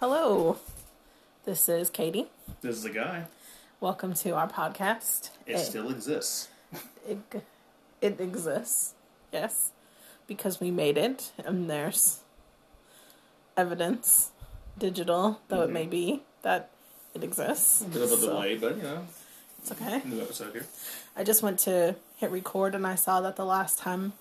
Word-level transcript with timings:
Hello, 0.00 0.56
this 1.44 1.68
is 1.68 1.90
Katie. 1.90 2.26
This 2.62 2.76
is 2.76 2.84
a 2.84 2.90
guy. 2.90 3.24
Welcome 3.80 4.14
to 4.14 4.30
our 4.30 4.48
podcast. 4.48 5.30
It 5.46 5.58
still 5.58 5.90
exists. 5.90 6.48
it, 7.06 7.18
it 8.00 8.20
exists, 8.20 8.94
yes, 9.32 9.70
because 10.26 10.60
we 10.60 10.70
made 10.70 10.96
it, 10.96 11.32
and 11.44 11.68
there's 11.68 12.20
evidence, 13.56 14.30
digital 14.78 15.40
though 15.48 15.62
it 15.62 15.70
may 15.70 15.86
be, 15.86 16.22
that 16.42 16.70
it 17.14 17.22
exists. 17.22 17.82
A 17.82 17.84
bit 17.84 18.02
of 18.02 18.12
a 18.12 18.16
So, 18.16 18.28
delay, 18.28 18.56
but 18.56 18.76
you 18.76 18.82
know, 18.82 19.06
It's 19.58 19.72
okay. 19.72 20.00
new 20.04 20.20
episode 20.22 20.52
here. 20.52 20.66
I 21.16 21.24
just 21.24 21.42
went 21.42 21.58
to 21.60 21.96
hit 22.16 22.30
record, 22.30 22.74
and 22.74 22.86
I 22.86 22.94
saw 22.94 23.20
that 23.20 23.36
the 23.36 23.44
last 23.44 23.78
time 23.78 24.14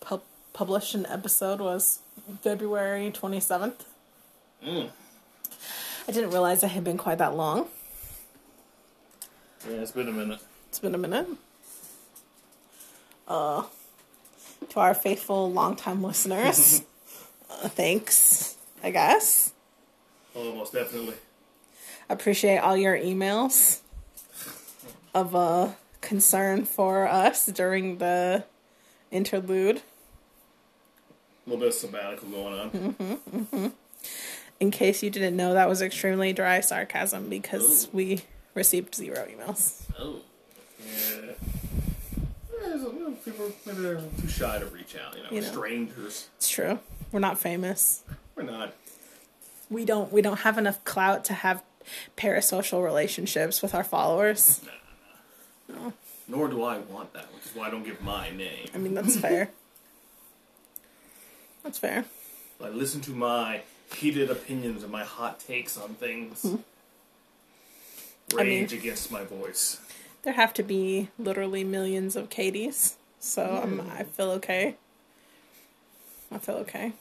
pub- 0.00 0.22
published 0.52 0.94
an 0.94 1.06
episode 1.06 1.60
was 1.60 2.00
February 2.42 3.10
twenty 3.10 3.40
seventh. 3.40 3.84
Mm. 4.64 4.90
I 6.06 6.12
didn't 6.12 6.30
realize 6.30 6.62
it 6.62 6.68
had 6.68 6.84
been 6.84 6.98
quite 6.98 7.18
that 7.18 7.34
long. 7.34 7.68
Yeah, 9.68 9.76
it's 9.76 9.92
been 9.92 10.08
a 10.08 10.12
minute. 10.12 10.40
It's 10.68 10.78
been 10.78 10.94
a 10.94 10.98
minute. 10.98 11.26
Uh, 13.26 13.64
to 14.68 14.80
our 14.80 14.92
faithful 14.92 15.50
longtime 15.50 16.02
listeners, 16.02 16.82
uh, 17.50 17.68
thanks, 17.68 18.56
I 18.82 18.90
guess. 18.90 19.52
Oh, 20.36 20.54
most 20.54 20.74
definitely. 20.74 21.14
Appreciate 22.10 22.58
all 22.58 22.76
your 22.76 22.98
emails 22.98 23.80
of 25.14 25.34
uh, 25.34 25.70
concern 26.02 26.66
for 26.66 27.08
us 27.08 27.46
during 27.46 27.96
the 27.96 28.44
interlude. 29.10 29.76
A 31.46 31.50
little 31.50 31.60
bit 31.60 31.68
of 31.68 31.74
sabbatical 31.74 32.28
going 32.28 32.58
on. 32.58 33.72
In 34.64 34.70
case 34.70 35.02
you 35.02 35.10
didn't 35.10 35.36
know, 35.36 35.52
that 35.52 35.68
was 35.68 35.82
extremely 35.82 36.32
dry 36.32 36.60
sarcasm 36.60 37.28
because 37.28 37.84
Ooh. 37.84 37.90
we 37.92 38.20
received 38.54 38.94
zero 38.94 39.28
emails. 39.30 39.82
Oh. 39.98 40.20
Yeah. 40.82 41.20
Yeah, 42.62 42.68
so, 42.78 42.92
you 42.94 43.00
know, 43.00 43.10
people 43.22 43.52
maybe 43.66 43.82
they're 43.82 44.00
too 44.22 44.26
shy 44.26 44.58
to 44.58 44.64
reach 44.64 44.96
out. 44.96 45.18
You 45.18 45.22
know, 45.22 45.28
You 45.32 45.40
know. 45.42 45.46
strangers. 45.48 46.30
It's 46.38 46.48
true. 46.48 46.78
We're 47.12 47.20
not 47.20 47.38
famous. 47.38 48.04
We're 48.34 48.44
not. 48.44 48.72
We 49.68 49.84
don't. 49.84 50.10
We 50.10 50.22
don't 50.22 50.38
have 50.38 50.56
enough 50.56 50.82
clout 50.84 51.26
to 51.26 51.34
have 51.34 51.62
parasocial 52.16 52.82
relationships 52.82 53.60
with 53.60 53.74
our 53.74 53.84
followers. 53.84 54.62
No. 55.68 55.92
Nor 56.26 56.48
do 56.48 56.62
I 56.62 56.78
want 56.78 57.12
that, 57.12 57.26
which 57.34 57.44
is 57.44 57.54
why 57.54 57.66
I 57.66 57.70
don't 57.70 57.84
give 57.84 58.00
my 58.00 58.30
name. 58.30 58.68
I 58.74 58.78
mean, 58.78 58.94
that's 58.94 59.18
fair. 59.18 59.50
That's 61.62 61.78
fair. 61.78 62.06
Like, 62.60 62.72
listen 62.72 63.02
to 63.02 63.10
my 63.10 63.60
heated 63.92 64.30
opinions 64.30 64.82
and 64.82 64.92
my 64.92 65.04
hot 65.04 65.40
takes 65.40 65.76
on 65.76 65.94
things. 65.94 66.44
I 66.44 68.42
mean- 68.42 68.60
Rage 68.62 68.72
against 68.72 69.10
my 69.10 69.24
voice. 69.24 69.80
There 70.22 70.32
have 70.32 70.54
to 70.54 70.62
be 70.62 71.10
literally 71.18 71.64
millions 71.64 72.16
of 72.16 72.30
Katies, 72.30 72.94
so 73.20 73.60
um, 73.62 73.86
I 73.94 74.04
feel 74.04 74.30
okay. 74.32 74.76
I 76.32 76.38
feel 76.38 76.54
okay. 76.56 76.92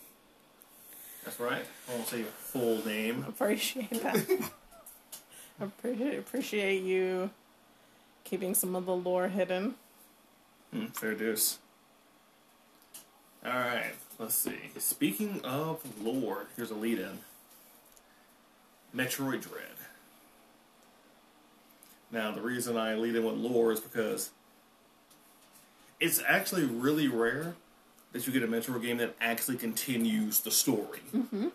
That's 1.23 1.39
right. 1.39 1.65
I 1.89 1.95
won't 1.95 2.05
say 2.07 2.17
your 2.17 2.27
full 2.27 2.85
name. 2.85 3.23
Appreciate 3.29 3.89
that. 4.03 4.25
appreciate 5.61 6.17
appreciate 6.19 6.83
you 6.83 7.29
keeping 8.25 8.53
some 8.53 8.75
of 8.75 8.85
the 8.85 8.95
lore 8.95 9.29
hidden. 9.29 9.75
Hmm, 10.73 10.87
fair 10.87 11.13
dues. 11.15 11.59
Alright, 13.45 13.95
let's 14.19 14.35
see. 14.35 14.71
Speaking 14.77 15.41
of 15.43 15.81
lore, 16.03 16.47
here's 16.55 16.71
a 16.71 16.75
lead 16.75 16.99
in 16.99 17.19
Metroid 18.95 19.41
Dread. 19.41 19.77
Now, 22.11 22.31
the 22.31 22.41
reason 22.41 22.77
I 22.77 22.95
lead 22.95 23.15
in 23.15 23.25
with 23.25 23.35
lore 23.35 23.71
is 23.71 23.79
because 23.79 24.29
it's 25.99 26.21
actually 26.27 26.65
really 26.65 27.07
rare 27.07 27.55
that 28.11 28.27
you 28.27 28.33
get 28.33 28.43
a 28.43 28.47
Metroid 28.47 28.83
game 28.83 28.97
that 28.97 29.15
actually 29.19 29.57
continues 29.57 30.41
the 30.41 30.51
story. 30.51 30.99
Mm-hmm. 31.13 31.47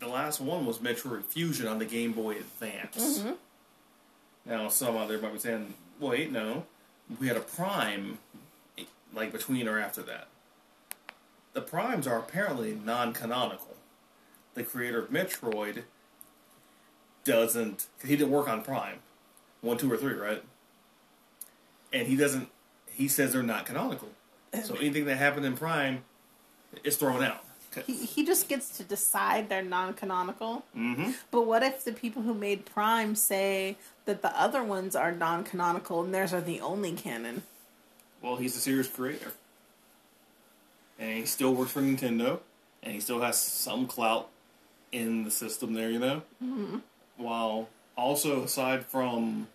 The 0.00 0.08
last 0.08 0.40
one 0.40 0.66
was 0.66 0.78
Metroid 0.78 1.24
Fusion 1.24 1.66
on 1.66 1.78
the 1.78 1.84
Game 1.84 2.12
Boy 2.12 2.32
Advance. 2.32 3.24
Now, 4.46 4.68
some 4.68 4.96
out 4.96 5.08
there 5.08 5.18
might 5.18 5.32
be 5.32 5.38
saying, 5.38 5.74
wait, 5.98 6.32
no. 6.32 6.64
We 7.18 7.28
had 7.28 7.36
a 7.36 7.40
Prime, 7.40 8.18
like, 9.14 9.32
between 9.32 9.68
or 9.68 9.78
after 9.78 10.02
that. 10.02 10.28
The 11.52 11.60
Primes 11.60 12.06
are 12.06 12.18
apparently 12.18 12.78
non 12.84 13.12
canonical. 13.12 13.76
The 14.54 14.62
creator 14.62 15.00
of 15.02 15.10
Metroid 15.10 15.84
doesn't. 17.24 17.86
He 18.04 18.16
didn't 18.16 18.30
work 18.30 18.48
on 18.48 18.62
Prime. 18.62 18.98
One, 19.60 19.76
two, 19.76 19.92
or 19.92 19.96
three, 19.96 20.14
right? 20.14 20.42
And 21.92 22.06
he 22.06 22.16
doesn't. 22.16 22.48
He 22.90 23.08
says 23.08 23.32
they're 23.32 23.42
not 23.42 23.66
canonical. 23.66 24.08
So 24.64 24.74
anything 24.80 25.06
that 25.06 25.16
happened 25.16 25.46
in 25.46 25.56
Prime 25.56 26.04
is 26.84 26.96
thrown 26.96 27.22
out. 27.22 27.44
He, 27.86 28.04
he 28.04 28.26
just 28.26 28.48
gets 28.48 28.76
to 28.78 28.82
decide 28.82 29.48
they're 29.48 29.62
non-canonical. 29.62 30.64
Mm-hmm. 30.76 31.12
But 31.30 31.46
what 31.46 31.62
if 31.62 31.84
the 31.84 31.92
people 31.92 32.22
who 32.22 32.34
made 32.34 32.66
Prime 32.66 33.14
say 33.14 33.76
that 34.06 34.22
the 34.22 34.40
other 34.40 34.64
ones 34.64 34.96
are 34.96 35.12
non-canonical 35.12 36.02
and 36.02 36.12
theirs 36.12 36.32
are 36.32 36.40
the 36.40 36.60
only 36.60 36.92
canon? 36.92 37.44
Well, 38.20 38.36
he's 38.36 38.54
the 38.54 38.60
series 38.60 38.88
creator. 38.88 39.32
And 41.00 41.18
he 41.18 41.24
still 41.24 41.52
works 41.52 41.72
for 41.72 41.80
Nintendo. 41.80 42.38
And 42.82 42.94
he 42.94 43.00
still 43.00 43.20
has 43.20 43.38
some 43.38 43.88
clout 43.88 44.28
in 44.92 45.24
the 45.24 45.30
system 45.30 45.74
there, 45.74 45.90
you 45.90 45.98
know? 45.98 46.22
Mm-hmm. 46.42 46.78
While 47.16 47.68
also, 47.96 48.44
aside 48.44 48.86
from, 48.86 49.48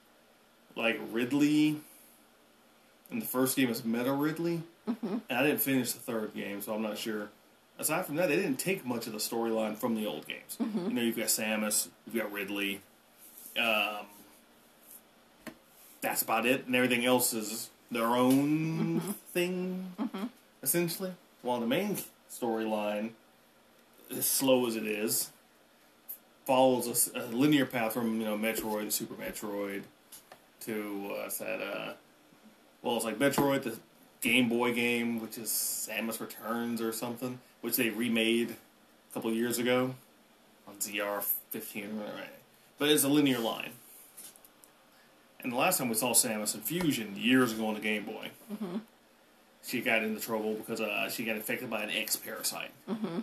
like, 0.75 0.99
Ridley, 1.11 1.77
and 3.09 3.21
the 3.21 3.25
first 3.25 3.55
game 3.55 3.69
is 3.69 3.85
Meta 3.85 4.11
Ridley. 4.11 4.63
Mm-hmm. 4.87 5.17
And 5.29 5.39
I 5.39 5.43
didn't 5.43 5.61
finish 5.61 5.93
the 5.93 5.99
third 5.99 6.33
game, 6.35 6.61
so 6.61 6.73
I'm 6.73 6.81
not 6.81 6.97
sure. 6.97 7.29
Aside 7.79 8.05
from 8.05 8.15
that, 8.17 8.29
they 8.29 8.35
didn't 8.35 8.57
take 8.57 8.85
much 8.85 9.07
of 9.07 9.13
the 9.13 9.19
storyline 9.19 9.75
from 9.75 9.95
the 9.95 10.05
old 10.05 10.27
games. 10.27 10.57
You 10.59 10.93
know, 10.93 11.01
you've 11.01 11.17
got 11.17 11.27
Samus, 11.27 11.89
you've 12.05 12.15
got 12.15 12.31
Ridley. 12.31 12.81
Um, 13.59 14.05
that's 16.01 16.21
about 16.21 16.45
it, 16.45 16.67
and 16.67 16.75
everything 16.75 17.03
else 17.03 17.33
is 17.33 17.69
their 17.91 18.05
own 18.05 19.01
thing, 19.33 19.91
essentially. 20.61 21.13
While 21.45 21.59
the 21.59 21.67
main 21.67 21.95
storyline, 22.27 23.11
as 24.09 24.25
slow 24.25 24.65
as 24.65 24.75
it 24.75 24.87
is, 24.87 25.29
follows 26.43 27.11
a 27.13 27.27
linear 27.27 27.67
path 27.67 27.93
from 27.93 28.19
you 28.19 28.25
know 28.25 28.35
Metroid, 28.35 28.91
Super 28.91 29.13
Metroid, 29.13 29.83
to 30.61 31.15
uh, 31.19 31.29
that? 31.37 31.61
Uh, 31.61 31.93
well, 32.81 32.95
it's 32.95 33.05
like 33.05 33.19
Metroid, 33.19 33.61
the 33.61 33.77
Game 34.21 34.49
Boy 34.49 34.73
game, 34.73 35.21
which 35.21 35.37
is 35.37 35.49
Samus 35.49 36.19
Returns 36.19 36.81
or 36.81 36.91
something, 36.91 37.39
which 37.61 37.75
they 37.75 37.91
remade 37.91 38.49
a 38.49 39.13
couple 39.13 39.31
years 39.31 39.59
ago 39.59 39.93
on 40.67 40.73
ZR15, 40.77 41.99
right? 41.99 42.33
But 42.79 42.89
it's 42.89 43.03
a 43.03 43.07
linear 43.07 43.37
line. 43.37 43.73
And 45.41 45.51
the 45.51 45.57
last 45.57 45.77
time 45.77 45.89
we 45.89 45.95
saw 45.95 46.11
Samus 46.13 46.55
in 46.55 46.61
Fusion 46.61 47.13
years 47.15 47.51
ago 47.53 47.67
on 47.67 47.75
the 47.75 47.81
Game 47.81 48.03
Boy, 48.03 48.31
she 49.65 49.81
got 49.81 50.03
into 50.03 50.21
trouble 50.21 50.53
because 50.53 50.79
uh, 50.79 51.09
she 51.09 51.25
got 51.25 51.35
infected 51.35 51.69
by 51.69 51.81
an 51.81 51.89
X 51.89 52.15
parasite. 52.15 52.71
Mm-hmm. 52.89 53.19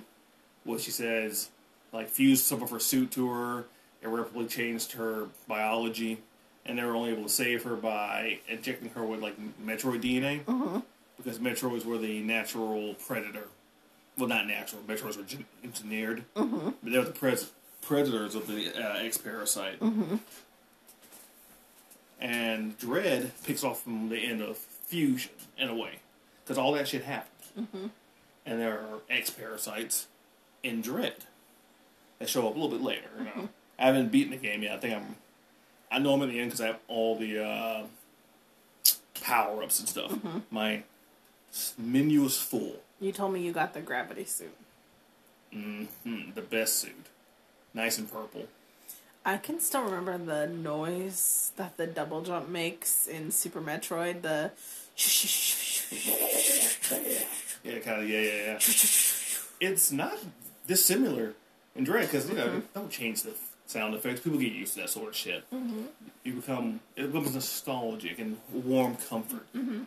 What 0.64 0.80
she 0.80 0.90
says, 0.90 1.50
like, 1.92 2.08
fused 2.08 2.44
some 2.44 2.62
of 2.62 2.70
her 2.70 2.80
suit 2.80 3.10
to 3.12 3.28
her, 3.30 3.64
irreparably 4.02 4.46
changed 4.46 4.92
her 4.92 5.28
biology, 5.46 6.18
and 6.66 6.78
they 6.78 6.84
were 6.84 6.94
only 6.94 7.10
able 7.10 7.24
to 7.24 7.28
save 7.28 7.62
her 7.64 7.76
by 7.76 8.38
injecting 8.48 8.90
her 8.90 9.04
with, 9.04 9.20
like, 9.20 9.36
Metroid 9.64 10.02
DNA. 10.02 10.44
Mm-hmm. 10.44 10.78
Because 11.16 11.38
Metroids 11.38 11.84
were 11.84 11.98
the 11.98 12.20
natural 12.20 12.94
predator. 12.94 13.46
Well, 14.18 14.28
not 14.28 14.46
natural, 14.46 14.82
Metroids 14.82 15.16
were 15.16 15.22
gen- 15.22 15.44
engineered. 15.62 16.24
Mm-hmm. 16.34 16.70
But 16.82 16.92
they 16.92 16.98
were 16.98 17.04
the 17.04 17.12
pres- 17.12 17.50
predators 17.80 18.34
of 18.34 18.46
the 18.46 18.72
uh, 18.74 18.98
X 18.98 19.18
parasite. 19.18 19.80
And 22.20 22.78
Dread 22.78 23.32
picks 23.44 23.64
off 23.64 23.82
from 23.82 24.08
the 24.08 24.16
end 24.16 24.42
of 24.42 24.56
Fusion, 24.56 25.32
in 25.58 25.68
a 25.68 25.74
way. 25.74 25.98
Because 26.52 26.62
all 26.62 26.72
that 26.72 26.86
shit 26.86 27.04
happened. 27.04 27.90
And 28.44 28.60
there 28.60 28.74
are 28.74 28.98
X 29.08 29.30
parasites 29.30 30.06
in 30.62 30.82
Dread 30.82 31.14
that 32.18 32.28
show 32.28 32.46
up 32.46 32.54
a 32.54 32.58
little 32.58 32.76
bit 32.76 32.84
later. 32.84 33.08
You 33.16 33.24
know? 33.24 33.48
I 33.78 33.86
haven't 33.86 34.12
beaten 34.12 34.32
the 34.32 34.36
game 34.36 34.62
yet. 34.62 34.74
I 34.74 34.76
think 34.76 34.94
I'm. 34.94 35.16
I 35.90 35.98
know 35.98 36.12
I'm 36.12 36.20
at 36.20 36.28
the 36.28 36.38
end 36.38 36.50
because 36.50 36.60
I 36.60 36.66
have 36.66 36.78
all 36.88 37.16
the 37.16 37.42
uh, 37.42 37.82
power 39.22 39.62
ups 39.62 39.80
and 39.80 39.88
stuff. 39.88 40.18
My 40.50 40.82
menu 41.78 42.22
is 42.24 42.36
full. 42.36 42.76
You 43.00 43.12
told 43.12 43.32
me 43.32 43.40
you 43.40 43.52
got 43.52 43.72
the 43.72 43.80
gravity 43.80 44.26
suit. 44.26 44.54
Mm-hmm. 45.54 46.32
The 46.34 46.42
best 46.42 46.80
suit. 46.80 47.06
Nice 47.72 47.96
and 47.96 48.12
purple. 48.12 48.48
I 49.24 49.38
can 49.38 49.58
still 49.58 49.84
remember 49.84 50.18
the 50.18 50.52
noise 50.52 51.52
that 51.56 51.78
the 51.78 51.86
double 51.86 52.20
jump 52.20 52.50
makes 52.50 53.06
in 53.06 53.30
Super 53.30 53.62
Metroid. 53.62 54.20
The 54.20 54.50
Yeah, 57.64 57.78
kind 57.78 58.02
of. 58.02 58.08
Yeah, 58.08 58.20
yeah, 58.20 58.44
yeah. 58.46 58.58
It's 59.60 59.92
not 59.92 60.18
dissimilar 60.66 61.34
in 61.76 61.84
Dread 61.84 62.06
because 62.06 62.28
you 62.28 62.34
know 62.34 62.46
mm-hmm. 62.46 62.60
don't 62.74 62.90
change 62.90 63.22
the 63.22 63.34
sound 63.66 63.94
effects. 63.94 64.20
People 64.20 64.38
get 64.38 64.52
used 64.52 64.74
to 64.74 64.80
that 64.80 64.90
sort 64.90 65.08
of 65.08 65.16
shit. 65.16 65.44
Mm-hmm. 65.50 65.82
You 66.24 66.32
become 66.34 66.80
it 66.96 67.12
becomes 67.12 67.34
nostalgic 67.34 68.18
and 68.18 68.38
warm 68.52 68.96
comfort. 68.96 69.46
Mm-hmm. 69.54 69.82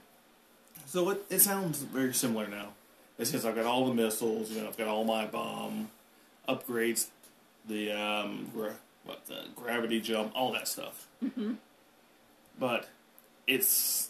So 0.85 1.09
it, 1.09 1.25
it 1.29 1.41
sounds 1.41 1.81
very 1.81 2.13
similar 2.13 2.47
now. 2.47 2.69
It's 3.17 3.31
because 3.31 3.45
I've 3.45 3.55
got 3.55 3.65
all 3.65 3.85
the 3.87 3.93
missiles, 3.93 4.51
you 4.51 4.61
know, 4.61 4.67
I've 4.67 4.77
got 4.77 4.87
all 4.87 5.05
my 5.05 5.25
bomb 5.25 5.89
upgrades, 6.47 7.07
the 7.67 7.91
um, 7.91 8.49
gra- 8.53 8.75
what 9.03 9.25
the 9.25 9.45
gravity 9.55 10.01
jump, 10.01 10.33
all 10.35 10.51
that 10.53 10.67
stuff. 10.67 11.07
But 12.59 12.87
it's 13.47 14.09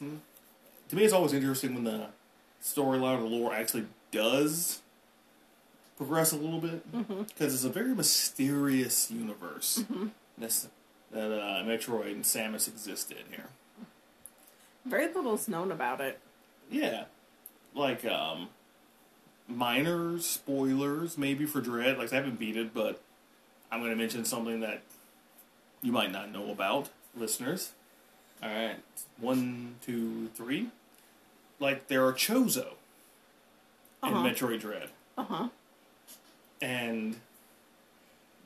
to 0.95 1.01
me, 1.01 1.05
it's 1.05 1.13
always 1.13 1.33
interesting 1.33 1.73
when 1.75 1.83
the 1.83 2.07
storyline 2.63 3.17
or 3.17 3.21
the 3.21 3.35
lore 3.35 3.53
actually 3.53 3.85
does 4.11 4.81
progress 5.97 6.31
a 6.31 6.37
little 6.37 6.59
bit 6.59 6.83
because 7.27 7.53
it's 7.53 7.63
a 7.63 7.69
very 7.69 7.93
mysterious 7.93 9.11
universe 9.11 9.83
that's, 10.37 10.67
that 11.11 11.31
uh, 11.31 11.63
Metroid 11.63 12.13
and 12.13 12.23
Samus 12.23 12.67
exist 12.67 13.11
in 13.11 13.17
here. 13.29 13.47
Very 14.85 15.07
little's 15.07 15.47
known 15.47 15.71
about 15.71 15.99
it. 15.99 16.19
Yeah, 16.71 17.05
like 17.73 18.05
um, 18.05 18.49
minor 19.47 20.19
spoilers 20.19 21.17
maybe 21.17 21.45
for 21.45 21.59
Dread. 21.59 21.97
Like 21.97 22.13
I 22.13 22.15
haven't 22.15 22.39
beat 22.39 22.55
it, 22.55 22.73
but 22.73 23.01
I'm 23.71 23.79
going 23.79 23.91
to 23.91 23.97
mention 23.97 24.25
something 24.25 24.61
that 24.61 24.81
you 25.81 25.91
might 25.91 26.11
not 26.11 26.31
know 26.31 26.51
about, 26.51 26.89
listeners. 27.17 27.73
All 28.41 28.49
right, 28.49 28.77
one, 29.19 29.75
two, 29.85 30.29
three. 30.35 30.69
Like 31.59 31.87
there 31.87 32.05
are 32.05 32.13
Chozo 32.13 32.67
in 34.03 34.13
Uh-huh. 34.13 34.23
Metroid 34.27 34.59
Dread, 34.61 34.89
Uh 35.17 35.23
huh. 35.23 35.47
and 36.61 37.15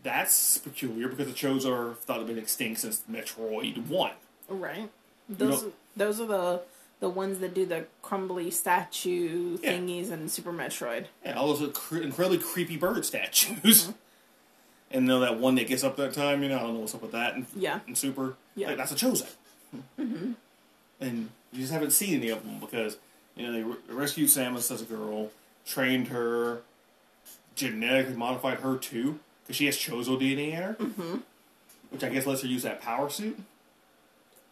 that's 0.04 0.58
peculiar 0.60 1.08
because 1.10 1.28
the 1.28 1.34
Chozo 1.34 1.72
are 1.72 1.94
thought 1.96 2.14
to 2.16 2.20
have 2.20 2.28
been 2.28 2.38
extinct 2.38 2.82
since 2.82 3.04
Metroid 3.12 3.88
One. 3.88 4.12
Right. 4.48 4.90
Those 5.28 5.64
know- 5.64 5.74
those 5.98 6.20
are 6.22 6.26
the 6.28 6.62
the 7.02 7.10
ones 7.10 7.40
that 7.40 7.54
do 7.54 7.66
the 7.66 7.86
crumbly 8.02 8.52
statue 8.52 9.58
Yeah. 9.62 9.72
thingies 9.72 10.12
in 10.12 10.28
Super 10.28 10.52
Metroid. 10.52 11.06
Yeah, 11.24 11.38
all 11.40 11.54
those 11.54 11.72
cre- 11.74 12.00
incredibly 12.02 12.40
creepy 12.40 12.78
bird 12.78 13.06
statues. 13.06 13.90
And 14.92 15.04
you 15.04 15.08
know 15.10 15.20
that 15.20 15.38
one 15.38 15.54
that 15.54 15.68
gets 15.68 15.84
up 15.84 15.98
that 15.98 16.14
time, 16.14 16.42
you 16.42 16.50
know, 16.50 16.58
I 16.58 16.62
don't 16.62 16.74
know 16.74 16.80
what's 16.80 16.96
up 16.96 17.04
with 17.04 17.12
that. 17.12 17.36
And, 17.36 17.46
Yeah. 17.56 17.82
and 17.86 17.96
Super, 17.96 18.36
Yeah. 18.56 18.70
like, 18.70 18.78
that's 18.78 18.92
a 18.92 18.96
Chozo. 18.96 19.28
Mm-hmm. 20.00 20.32
And 21.00 21.30
you 21.52 21.62
just 21.62 21.74
haven't 21.74 21.92
seen 21.92 22.16
any 22.16 22.30
of 22.30 22.44
them 22.44 22.60
because, 22.60 22.98
you 23.36 23.46
know, 23.46 23.54
they 23.54 23.64
re- 23.64 23.78
rescued 23.90 24.30
Samus 24.30 24.72
as 24.72 24.82
a 24.82 24.86
girl, 24.86 25.32
trained 25.66 26.10
her, 26.10 26.62
genetically 27.56 28.16
modified 28.16 28.60
her 28.60 28.78
too, 28.78 29.20
because 29.44 29.56
she 29.56 29.66
has 29.66 29.76
Chozo 29.76 30.20
DNA 30.20 30.52
in 30.52 30.62
her, 30.62 30.74
mm-hmm. 30.80 31.18
which 31.90 32.04
I 32.04 32.10
guess 32.10 32.26
lets 32.26 32.42
her 32.42 32.48
use 32.48 32.64
that 32.64 32.82
power 32.82 33.10
suit. 33.10 33.40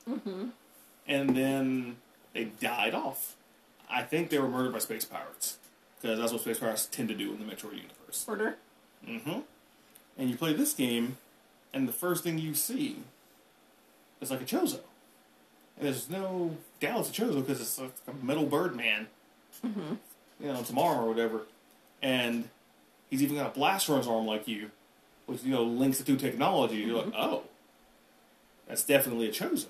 Mm-hmm. 0.09 0.49
And 1.07 1.35
then 1.35 1.97
they 2.33 2.45
died 2.45 2.93
off. 2.93 3.35
I 3.89 4.03
think 4.03 4.29
they 4.29 4.39
were 4.39 4.49
murdered 4.49 4.73
by 4.73 4.79
space 4.79 5.05
pirates, 5.05 5.57
because 6.01 6.19
that's 6.19 6.31
what 6.31 6.41
space 6.41 6.59
pirates 6.59 6.85
tend 6.85 7.09
to 7.09 7.15
do 7.15 7.31
in 7.31 7.39
the 7.39 7.45
Metroid 7.45 7.75
universe. 7.75 8.25
Order. 8.27 8.57
Mm-hmm. 9.07 9.39
And 10.17 10.29
you 10.29 10.35
play 10.35 10.53
this 10.53 10.73
game, 10.73 11.17
and 11.73 11.87
the 11.87 11.93
first 11.93 12.23
thing 12.23 12.39
you 12.39 12.53
see 12.53 12.97
is 14.19 14.31
like 14.31 14.41
a 14.41 14.45
Chozo. 14.45 14.79
And 15.77 15.87
there's 15.87 16.09
no 16.09 16.57
doubt 16.79 17.01
it's 17.01 17.09
a 17.09 17.21
Chozo 17.21 17.45
because 17.45 17.61
it's 17.61 17.79
like 17.79 17.93
a 18.07 18.25
metal 18.25 18.45
bird 18.45 18.75
man. 18.75 19.07
Mm-hmm. 19.65 19.95
You 20.39 20.47
know, 20.47 20.61
tomorrow 20.61 21.05
or 21.05 21.07
whatever. 21.09 21.41
And 22.01 22.49
he's 23.09 23.23
even 23.23 23.37
got 23.37 23.47
a 23.47 23.57
blaster 23.57 23.93
on 23.93 23.99
his 23.99 24.07
arm 24.07 24.25
like 24.25 24.47
you, 24.47 24.71
which, 25.25 25.43
you 25.43 25.51
know, 25.51 25.63
links 25.63 25.97
the 25.97 26.03
two 26.03 26.17
technology. 26.17 26.77
You're 26.77 27.03
like, 27.03 27.13
oh, 27.15 27.43
that's 28.67 28.83
definitely 28.83 29.27
a 29.27 29.31
Chozo. 29.31 29.67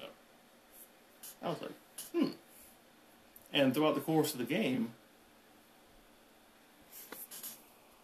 I 1.42 1.50
was 1.50 1.62
like, 1.62 1.72
hmm. 2.12 2.30
And 3.54 3.74
throughout 3.74 3.96
the 3.96 4.02
course 4.02 4.34
of 4.34 4.40
the 4.40 4.46
game, 4.46 4.94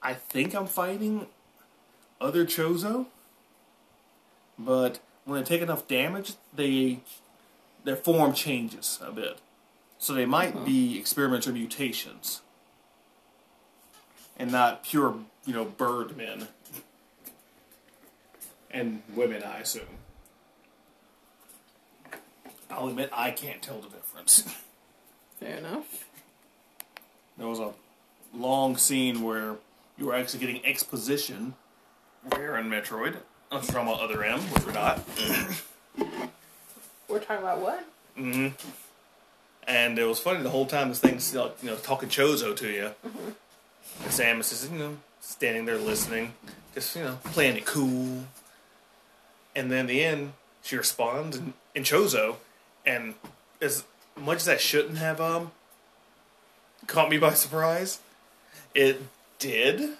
I 0.02 0.14
think 0.14 0.54
I'm 0.54 0.68
fighting 0.68 1.28
other 2.20 2.46
Chozo, 2.46 3.08
but 4.58 5.00
when 5.26 5.40
they 5.40 5.46
take 5.46 5.62
enough 5.62 5.88
damage, 5.88 6.34
they 6.54 7.00
their 7.84 7.96
form 7.96 8.34
changes 8.34 9.00
a 9.06 9.12
bit. 9.12 9.40
So 9.98 10.14
they 10.14 10.26
might 10.26 10.66
be 10.66 10.98
experiments 11.00 11.48
or 11.48 11.54
mutations, 11.54 12.42
and 14.38 14.52
not 14.52 14.84
pure, 14.84 15.16
you 15.46 15.54
know, 15.54 15.64
bird 15.64 16.18
men 16.18 16.50
and 18.70 19.02
women. 19.16 19.44
I 19.44 19.60
assume. 19.60 19.84
I'll 22.70 22.90
admit 22.90 23.12
I 23.14 23.32
can't 23.32 23.62
tell 23.62 23.80
the 23.80 23.90
difference. 23.90 24.44
Fair 25.40 25.58
enough. 25.58 26.06
There 27.38 27.48
was 27.48 27.60
a 27.60 27.72
long 28.34 28.78
scene 28.78 29.22
where 29.22 29.56
you 29.98 30.08
were 30.08 30.16
actually 30.16 30.40
getting 30.40 30.66
exposition. 30.66 31.54
Where 32.30 32.58
in 32.58 32.68
Metroid? 32.70 33.18
Uh, 33.52 33.62
From 33.62 33.88
Other 33.88 34.24
M, 34.24 34.40
which 34.40 34.66
we're 34.66 34.74
not. 34.74 35.02
We're 37.14 37.20
talking 37.20 37.44
about 37.44 37.60
what? 37.60 37.86
Mhm. 38.18 38.54
And 39.68 40.00
it 40.00 40.06
was 40.06 40.18
funny 40.18 40.42
the 40.42 40.50
whole 40.50 40.66
time 40.66 40.90
this 40.90 40.98
thing's 40.98 41.36
like, 41.36 41.56
you 41.62 41.70
know 41.70 41.76
talking 41.76 42.10
Chozo 42.10 42.56
to 42.56 42.68
you. 42.68 42.92
And 43.04 44.12
Samus 44.12 44.52
is 44.52 44.68
you 44.68 44.80
know 44.80 44.98
standing 45.22 45.66
there 45.66 45.78
listening, 45.78 46.34
just 46.74 46.96
you 46.96 47.04
know 47.04 47.20
playing 47.26 47.58
it 47.58 47.66
cool. 47.68 48.24
And 49.56 49.72
then 49.72 49.82
in 49.82 49.86
the 49.86 50.04
end, 50.04 50.34
she 50.64 50.76
responds 50.76 51.38
in, 51.38 51.54
in 51.76 51.84
Chozo, 51.84 52.38
and 52.84 53.14
as 53.62 53.84
much 54.18 54.38
as 54.38 54.46
that 54.46 54.60
shouldn't 54.60 54.98
have 54.98 55.22
um 55.22 55.52
caught 56.88 57.12
me 57.12 57.20
by 57.20 57.36
surprise, 57.36 58.00
it 58.74 59.04
did. 59.38 59.98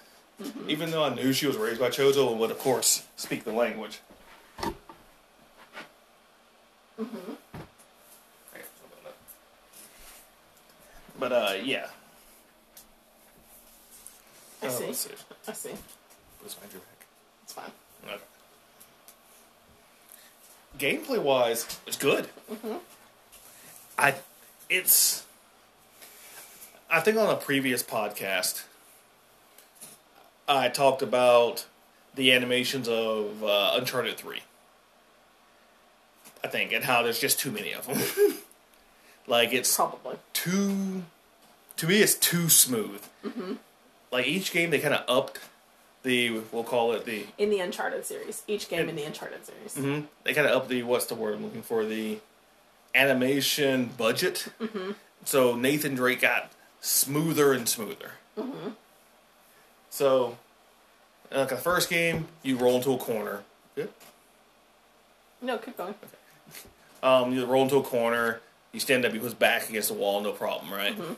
Even 0.66 0.90
though 0.90 1.04
I 1.04 1.14
knew 1.14 1.32
she 1.32 1.46
was 1.46 1.56
raised 1.56 1.78
by 1.78 1.90
Chozo 1.90 2.32
and 2.32 2.40
would 2.40 2.50
of 2.50 2.58
course 2.58 3.04
speak 3.14 3.44
the 3.44 3.52
language. 3.52 4.00
But 11.18 11.32
uh, 11.32 11.54
yeah. 11.62 11.88
I 14.62 14.66
Uh, 14.66 14.70
see. 14.70 14.86
let's 14.86 14.98
see. 14.98 15.10
I 15.48 15.52
see. 15.52 15.70
Where's 16.40 16.56
my 16.60 16.66
back? 16.66 17.06
It's 17.42 17.52
fine. 17.52 17.70
Okay. 18.06 18.22
Gameplay 20.78 21.22
wise, 21.22 21.66
it's 21.86 21.96
good. 21.96 22.28
Mhm. 22.50 22.80
I, 23.96 24.14
it's. 24.68 25.24
I 26.90 27.00
think 27.00 27.16
on 27.16 27.30
a 27.30 27.36
previous 27.36 27.82
podcast, 27.82 28.64
I 30.48 30.68
talked 30.68 31.02
about 31.02 31.66
the 32.14 32.32
animations 32.32 32.88
of 32.88 33.42
uh, 33.44 33.72
Uncharted 33.76 34.16
Three. 34.16 34.42
I 36.44 36.46
think, 36.46 36.72
and 36.72 36.84
how 36.84 37.02
there's 37.02 37.18
just 37.18 37.38
too 37.40 37.50
many 37.50 37.72
of 37.72 37.86
them. 37.86 38.36
like 39.26 39.54
it's 39.54 39.74
Probably. 39.74 40.16
too 40.34 41.02
to 41.76 41.86
me 41.86 42.02
it's 42.02 42.14
too 42.14 42.48
smooth. 42.50 43.02
Mm-hmm. 43.24 43.54
Like 44.12 44.26
each 44.26 44.52
game 44.52 44.68
they 44.70 44.78
kind 44.78 44.92
of 44.94 45.04
upped 45.08 45.40
the 46.02 46.40
we'll 46.52 46.62
call 46.62 46.92
it 46.92 47.06
the 47.06 47.24
In 47.38 47.48
the 47.48 47.60
Uncharted 47.60 48.04
series. 48.04 48.42
Each 48.46 48.68
game 48.68 48.90
in 48.90 48.94
the 48.94 49.04
Uncharted 49.04 49.46
series. 49.46 49.74
mhm, 49.74 50.04
they 50.24 50.34
kind 50.34 50.46
of 50.46 50.54
upped 50.54 50.68
the 50.68 50.82
what's 50.82 51.06
the 51.06 51.14
word 51.14 51.34
i'm 51.36 51.42
looking 51.44 51.62
for? 51.62 51.84
The 51.86 52.18
animation 52.94 53.90
budget. 53.96 54.48
Mm-hmm. 54.60 54.92
So 55.24 55.56
nathan 55.56 55.94
drake 55.94 56.20
got 56.20 56.52
smoother 56.82 57.54
and 57.54 57.66
smoother. 57.66 58.12
Mm-hmm. 58.38 58.70
So 59.88 60.36
like 61.32 61.48
the 61.48 61.56
first 61.56 61.88
game 61.88 62.28
you 62.42 62.58
roll 62.58 62.76
into 62.76 62.92
a 62.92 62.98
corner. 62.98 63.42
Good. 63.74 63.88
No, 65.40 65.56
keep 65.58 65.76
going. 65.78 65.94
Um, 67.02 67.32
you 67.32 67.44
roll 67.44 67.64
into 67.64 67.76
a 67.76 67.82
corner, 67.82 68.40
you 68.72 68.80
stand 68.80 69.04
up, 69.04 69.12
you 69.12 69.20
put 69.20 69.38
back 69.38 69.68
against 69.68 69.88
the 69.88 69.94
wall, 69.94 70.20
no 70.20 70.32
problem, 70.32 70.72
right? 70.72 70.92
Mm-hmm. 70.92 71.12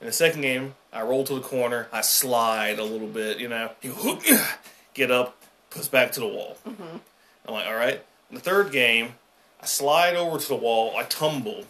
In 0.00 0.06
the 0.06 0.12
second 0.12 0.40
game, 0.40 0.74
I 0.92 1.02
roll 1.02 1.24
to 1.24 1.34
the 1.34 1.40
corner, 1.40 1.88
I 1.92 2.00
slide 2.00 2.78
a 2.78 2.84
little 2.84 3.08
bit, 3.08 3.38
you 3.38 3.48
know, 3.48 3.70
you 3.82 3.92
hook, 3.92 4.22
get 4.94 5.10
up, 5.10 5.36
push 5.70 5.88
back 5.88 6.12
to 6.12 6.20
the 6.20 6.26
wall. 6.26 6.56
Mm-hmm. 6.66 6.96
I'm 7.46 7.54
like, 7.54 7.66
all 7.66 7.74
right. 7.74 8.02
In 8.30 8.34
the 8.34 8.40
third 8.40 8.72
game, 8.72 9.14
I 9.60 9.66
slide 9.66 10.14
over 10.14 10.38
to 10.38 10.48
the 10.48 10.56
wall, 10.56 10.96
I 10.96 11.02
tumble. 11.04 11.64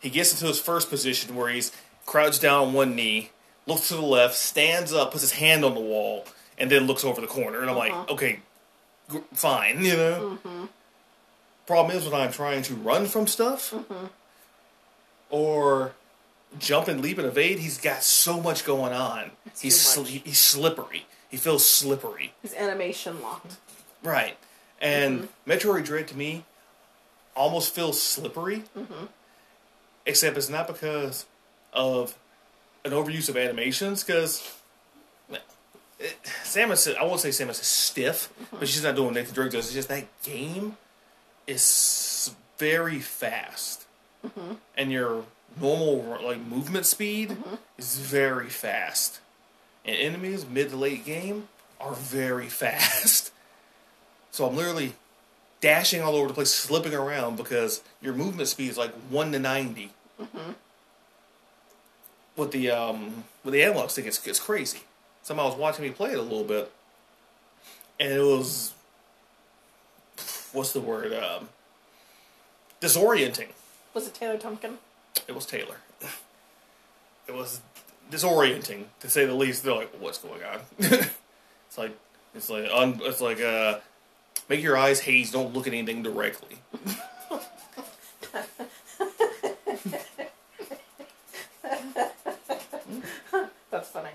He 0.00 0.10
gets 0.10 0.32
into 0.32 0.46
his 0.46 0.60
first 0.60 0.90
position 0.90 1.34
where 1.34 1.48
he's 1.48 1.72
crouched 2.06 2.42
down 2.42 2.68
on 2.68 2.72
one 2.74 2.94
knee, 2.94 3.30
looks 3.66 3.88
to 3.88 3.94
the 3.94 4.02
left, 4.02 4.34
stands 4.34 4.92
up, 4.92 5.12
puts 5.12 5.22
his 5.22 5.32
hand 5.32 5.64
on 5.64 5.74
the 5.74 5.80
wall, 5.80 6.26
and 6.58 6.70
then 6.70 6.86
looks 6.86 7.04
over 7.04 7.20
the 7.20 7.26
corner. 7.26 7.60
And 7.60 7.70
I'm 7.70 7.76
like, 7.76 7.92
uh-huh. 7.92 8.12
okay, 8.14 8.40
gr- 9.08 9.18
fine, 9.32 9.84
you 9.84 9.96
know? 9.96 10.38
Mm-hmm. 10.44 10.64
Problem 11.66 11.96
is 11.96 12.08
when 12.08 12.20
I'm 12.20 12.32
trying 12.32 12.62
to 12.62 12.74
run 12.74 13.06
from 13.06 13.26
stuff 13.26 13.70
mm-hmm. 13.70 14.06
or 15.30 15.92
jump 16.58 16.88
and 16.88 17.00
leap 17.00 17.18
and 17.18 17.26
evade, 17.26 17.58
he's 17.58 17.78
got 17.78 18.02
so 18.02 18.40
much 18.40 18.64
going 18.64 18.92
on. 18.92 19.30
he's 19.60 19.78
sli- 19.78 20.24
he's 20.24 20.38
slippery. 20.38 21.06
he 21.30 21.36
feels 21.36 21.64
slippery. 21.64 22.34
His 22.42 22.54
animation 22.54 23.22
locked. 23.22 23.56
Right. 24.02 24.36
And 24.80 25.22
mm-hmm. 25.22 25.50
Metroid 25.50 25.84
Dread 25.84 26.08
to 26.08 26.16
me 26.16 26.44
almost 27.36 27.74
feels 27.74 28.02
slippery. 28.02 28.64
Mm-hmm. 28.76 29.06
Except 30.04 30.36
it's 30.36 30.48
not 30.48 30.66
because 30.66 31.26
of 31.72 32.18
an 32.84 32.90
overuse 32.90 33.28
of 33.28 33.36
animations, 33.36 34.02
because 34.02 34.56
eh, 35.32 35.36
Samus, 36.42 36.94
I 36.96 37.04
won't 37.04 37.20
say 37.20 37.28
Samus 37.28 37.60
is 37.60 37.66
stiff, 37.68 38.32
but 38.50 38.66
she's 38.66 38.82
not 38.82 38.96
doing 38.96 39.14
Nathan 39.14 39.32
Drake 39.32 39.52
does. 39.52 39.66
It's 39.66 39.74
just 39.74 39.88
that 39.88 40.06
game 40.24 40.76
is 41.46 42.34
very 42.58 43.00
fast. 43.00 43.86
Mm-hmm. 44.24 44.54
And 44.76 44.92
your 44.92 45.24
normal 45.60 46.18
like 46.22 46.40
movement 46.40 46.86
speed 46.86 47.30
mm-hmm. 47.30 47.54
is 47.78 47.98
very 47.98 48.48
fast. 48.48 49.20
And 49.84 49.96
enemies 49.96 50.46
mid 50.46 50.70
to 50.70 50.76
late 50.76 51.04
game 51.04 51.48
are 51.80 51.94
very 51.94 52.48
fast. 52.62 53.32
So 54.30 54.46
I'm 54.46 54.56
literally 54.56 54.94
dashing 55.60 56.02
all 56.02 56.14
over 56.14 56.28
the 56.28 56.34
place, 56.34 56.52
slipping 56.52 56.94
around 56.94 57.36
because 57.36 57.82
your 58.00 58.14
movement 58.14 58.48
speed 58.48 58.70
is 58.70 58.78
like 58.78 58.92
one 59.10 59.32
to 59.32 59.38
90 59.38 59.90
mm-hmm. 60.20 60.52
With 62.34 62.52
the 62.52 62.70
um 62.70 63.24
with 63.44 63.52
the 63.52 63.62
analog 63.62 63.90
stick, 63.90 64.06
it's, 64.06 64.26
it's 64.26 64.40
crazy. 64.40 64.80
Somebody 65.22 65.50
was 65.50 65.58
watching 65.58 65.84
me 65.84 65.90
play 65.90 66.12
it 66.12 66.18
a 66.18 66.22
little 66.22 66.44
bit, 66.44 66.72
and 68.00 68.12
it 68.12 68.22
was 68.22 68.72
what's 70.52 70.72
the 70.72 70.80
word? 70.80 71.12
Um, 71.12 71.48
disorienting. 72.80 73.48
Was 73.94 74.06
it 74.06 74.14
Taylor 74.14 74.38
Tompkin? 74.38 74.76
It 75.28 75.34
was 75.34 75.46
Taylor. 75.46 75.76
It 77.28 77.36
was 77.36 77.60
disorienting 78.10 78.86
to 78.98 79.08
say 79.08 79.24
the 79.24 79.34
least. 79.34 79.62
They're 79.62 79.74
like, 79.74 79.94
"What's 80.00 80.18
going 80.18 80.42
on?" 80.42 80.60
it's 80.78 81.78
like 81.78 81.96
it's 82.34 82.50
like 82.50 82.68
un, 82.70 83.00
it's 83.02 83.20
like 83.20 83.40
uh, 83.40 83.78
make 84.48 84.60
your 84.60 84.76
eyes 84.76 85.00
haze. 85.00 85.30
Don't 85.30 85.54
look 85.54 85.68
at 85.68 85.72
anything 85.72 86.02
directly. 86.02 86.58
That's 93.70 93.88
funny. 93.88 94.10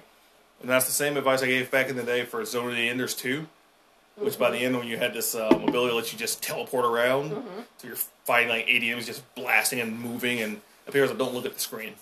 And 0.61 0.69
that's 0.69 0.85
the 0.85 0.91
same 0.91 1.17
advice 1.17 1.41
I 1.41 1.47
gave 1.47 1.71
back 1.71 1.89
in 1.89 1.95
the 1.95 2.03
day 2.03 2.23
for 2.23 2.43
Zone 2.45 2.69
of 2.69 2.75
the 2.75 2.89
Enders 2.89 3.15
2. 3.15 3.47
Which 4.19 4.39
by 4.39 4.49
the 4.49 4.57
end, 4.57 4.75
when 4.75 4.87
you 4.87 4.97
had 4.97 5.13
this 5.13 5.35
ability 5.35 5.89
that 5.89 5.93
lets 5.93 6.11
you 6.11 6.17
just 6.17 6.41
teleport 6.41 6.85
around, 6.85 7.29
so 7.77 7.87
you're 7.87 7.95
fighting 8.25 8.49
like 8.49 8.67
80 8.67 8.87
enemies 8.87 9.05
just 9.05 9.35
blasting 9.35 9.79
and 9.79 9.99
moving, 9.99 10.41
and 10.41 10.61
appears 10.87 11.09
like 11.09 11.19
don't 11.19 11.35
look 11.35 11.45
at 11.45 11.53
the 11.53 11.59
screen. 11.59 11.93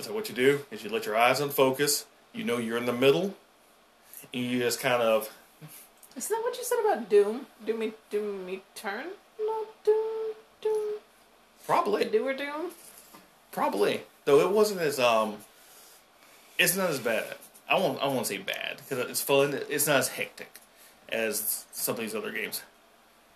So 0.00 0.14
what 0.14 0.28
you 0.30 0.34
do 0.34 0.60
is 0.70 0.82
you 0.82 0.90
let 0.90 1.04
your 1.04 1.16
eyes 1.16 1.40
unfocus. 1.40 2.06
You 2.32 2.44
know 2.44 2.56
you're 2.56 2.78
in 2.78 2.86
the 2.86 2.92
middle, 2.92 3.34
and 4.32 4.44
you 4.44 4.60
just 4.60 4.80
kind 4.80 5.02
of 5.02 5.30
Isn't 6.16 6.34
that 6.34 6.42
what 6.42 6.56
you 6.56 6.64
said 6.64 6.80
about 6.80 7.10
Doom? 7.10 7.46
Doom 7.66 7.78
me, 7.78 7.92
Doom 8.10 8.46
me 8.46 8.62
turn? 8.74 9.08
No, 9.38 9.66
Doom, 9.84 10.34
Doom. 10.62 10.94
probably 11.66 12.06
Do 12.06 12.26
or 12.26 12.32
Doom? 12.32 12.70
Probably, 13.50 14.04
though 14.24 14.40
it 14.40 14.50
wasn't 14.50 14.80
as 14.80 14.98
um, 14.98 15.36
it's 16.58 16.74
not 16.74 16.88
as 16.88 16.98
bad. 16.98 17.36
I 17.68 17.74
won't 17.74 18.00
I 18.02 18.06
won't 18.06 18.26
say 18.26 18.38
bad 18.38 18.78
because 18.78 18.98
it's 19.10 19.20
fun. 19.20 19.60
It's 19.68 19.86
not 19.86 19.96
as 19.96 20.08
hectic 20.08 20.60
as 21.12 21.66
some 21.72 21.94
of 21.94 22.00
these 22.00 22.14
other 22.14 22.32
games 22.32 22.62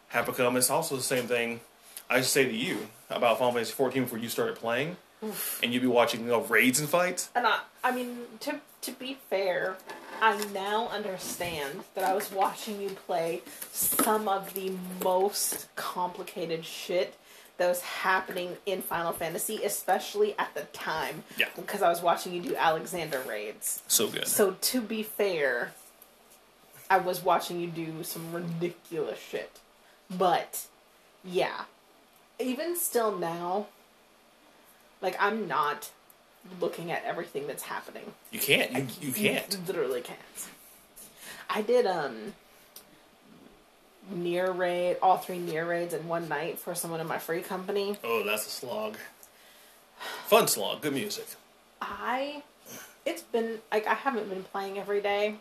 have 0.08 0.26
become. 0.26 0.56
It's 0.56 0.70
also 0.70 0.96
the 0.96 1.02
same 1.02 1.26
thing. 1.26 1.60
I 2.08 2.18
used 2.18 2.28
to 2.28 2.32
say 2.32 2.44
to 2.44 2.54
you 2.54 2.88
about 3.10 3.38
Final 3.38 3.52
Fantasy 3.52 3.72
14 3.72 4.04
before 4.04 4.18
you 4.18 4.28
started 4.28 4.56
playing, 4.56 4.96
and 5.62 5.72
you'd 5.72 5.82
be 5.82 5.88
watching 5.88 6.20
you 6.20 6.28
know, 6.28 6.42
raids 6.42 6.80
and 6.80 6.88
fights. 6.88 7.30
And 7.34 7.46
I, 7.46 7.60
I 7.84 7.92
mean, 7.92 8.18
to 8.40 8.60
to 8.82 8.92
be 8.92 9.18
fair, 9.28 9.76
I 10.20 10.42
now 10.52 10.88
understand 10.88 11.80
that 11.94 12.04
I 12.04 12.14
was 12.14 12.30
watching 12.30 12.80
you 12.80 12.90
play 12.90 13.42
some 13.72 14.28
of 14.28 14.54
the 14.54 14.72
most 15.02 15.68
complicated 15.74 16.64
shit 16.64 17.16
that 17.58 17.68
was 17.68 17.80
happening 17.80 18.56
in 18.66 18.82
Final 18.82 19.12
Fantasy, 19.12 19.64
especially 19.64 20.38
at 20.38 20.54
the 20.54 20.62
time. 20.72 21.24
Yeah. 21.36 21.46
Because 21.56 21.82
I 21.82 21.88
was 21.88 22.02
watching 22.02 22.34
you 22.34 22.42
do 22.42 22.56
Alexander 22.56 23.22
raids. 23.26 23.82
So 23.88 24.08
good. 24.08 24.28
So 24.28 24.56
to 24.60 24.80
be 24.80 25.02
fair, 25.02 25.72
I 26.88 26.98
was 26.98 27.22
watching 27.22 27.60
you 27.60 27.68
do 27.68 28.02
some 28.02 28.32
ridiculous 28.32 29.18
shit. 29.18 29.58
But 30.10 30.66
yeah. 31.24 31.62
Even 32.38 32.76
still 32.76 33.16
now, 33.16 33.66
like 35.00 35.16
I'm 35.18 35.48
not 35.48 35.90
looking 36.60 36.90
at 36.92 37.04
everything 37.04 37.46
that's 37.46 37.64
happening. 37.64 38.12
you 38.30 38.38
can't. 38.38 38.72
You, 38.72 38.86
you 39.00 39.12
can't. 39.12 39.66
literally 39.66 40.00
can't. 40.00 40.18
I 41.48 41.62
did 41.62 41.86
um 41.86 42.34
NieR 44.12 44.56
raid 44.56 44.98
all 45.02 45.16
three 45.16 45.38
NieR 45.38 45.66
raids 45.66 45.94
in 45.94 46.06
one 46.06 46.28
night 46.28 46.58
for 46.58 46.74
someone 46.74 47.00
in 47.00 47.06
my 47.06 47.18
free 47.18 47.40
company. 47.40 47.96
Oh, 48.04 48.22
that's 48.24 48.46
a 48.46 48.50
slog. 48.50 48.96
Fun 50.26 50.46
slog. 50.46 50.82
Good 50.82 50.92
music. 50.92 51.26
I 51.80 52.42
it's 53.04 53.22
been 53.22 53.58
like 53.72 53.86
I 53.86 53.94
haven't 53.94 54.28
been 54.28 54.42
playing 54.44 54.78
every 54.78 55.00
day 55.00 55.36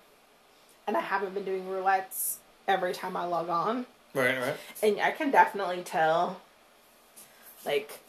and 0.87 0.95
I 0.95 1.01
haven't 1.01 1.33
been 1.33 1.45
doing 1.45 1.65
roulettes 1.65 2.37
every 2.67 2.93
time 2.93 3.17
I 3.17 3.25
log 3.25 3.49
on. 3.49 3.85
Right, 4.13 4.37
right. 4.39 4.55
And 4.81 4.99
I 4.99 5.11
can 5.11 5.31
definitely 5.31 5.81
tell 5.83 6.41
like 7.65 7.99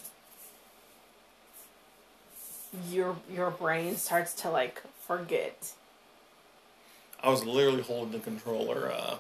your 2.91 3.17
your 3.33 3.51
brain 3.51 3.97
starts 3.97 4.35
to 4.35 4.51
like 4.51 4.83
forget. 5.07 5.73
I 7.23 7.31
was 7.31 7.45
literally 7.45 7.83
holding 7.83 8.13
the 8.13 8.19
controller 8.19 8.93
uh, 8.93 9.17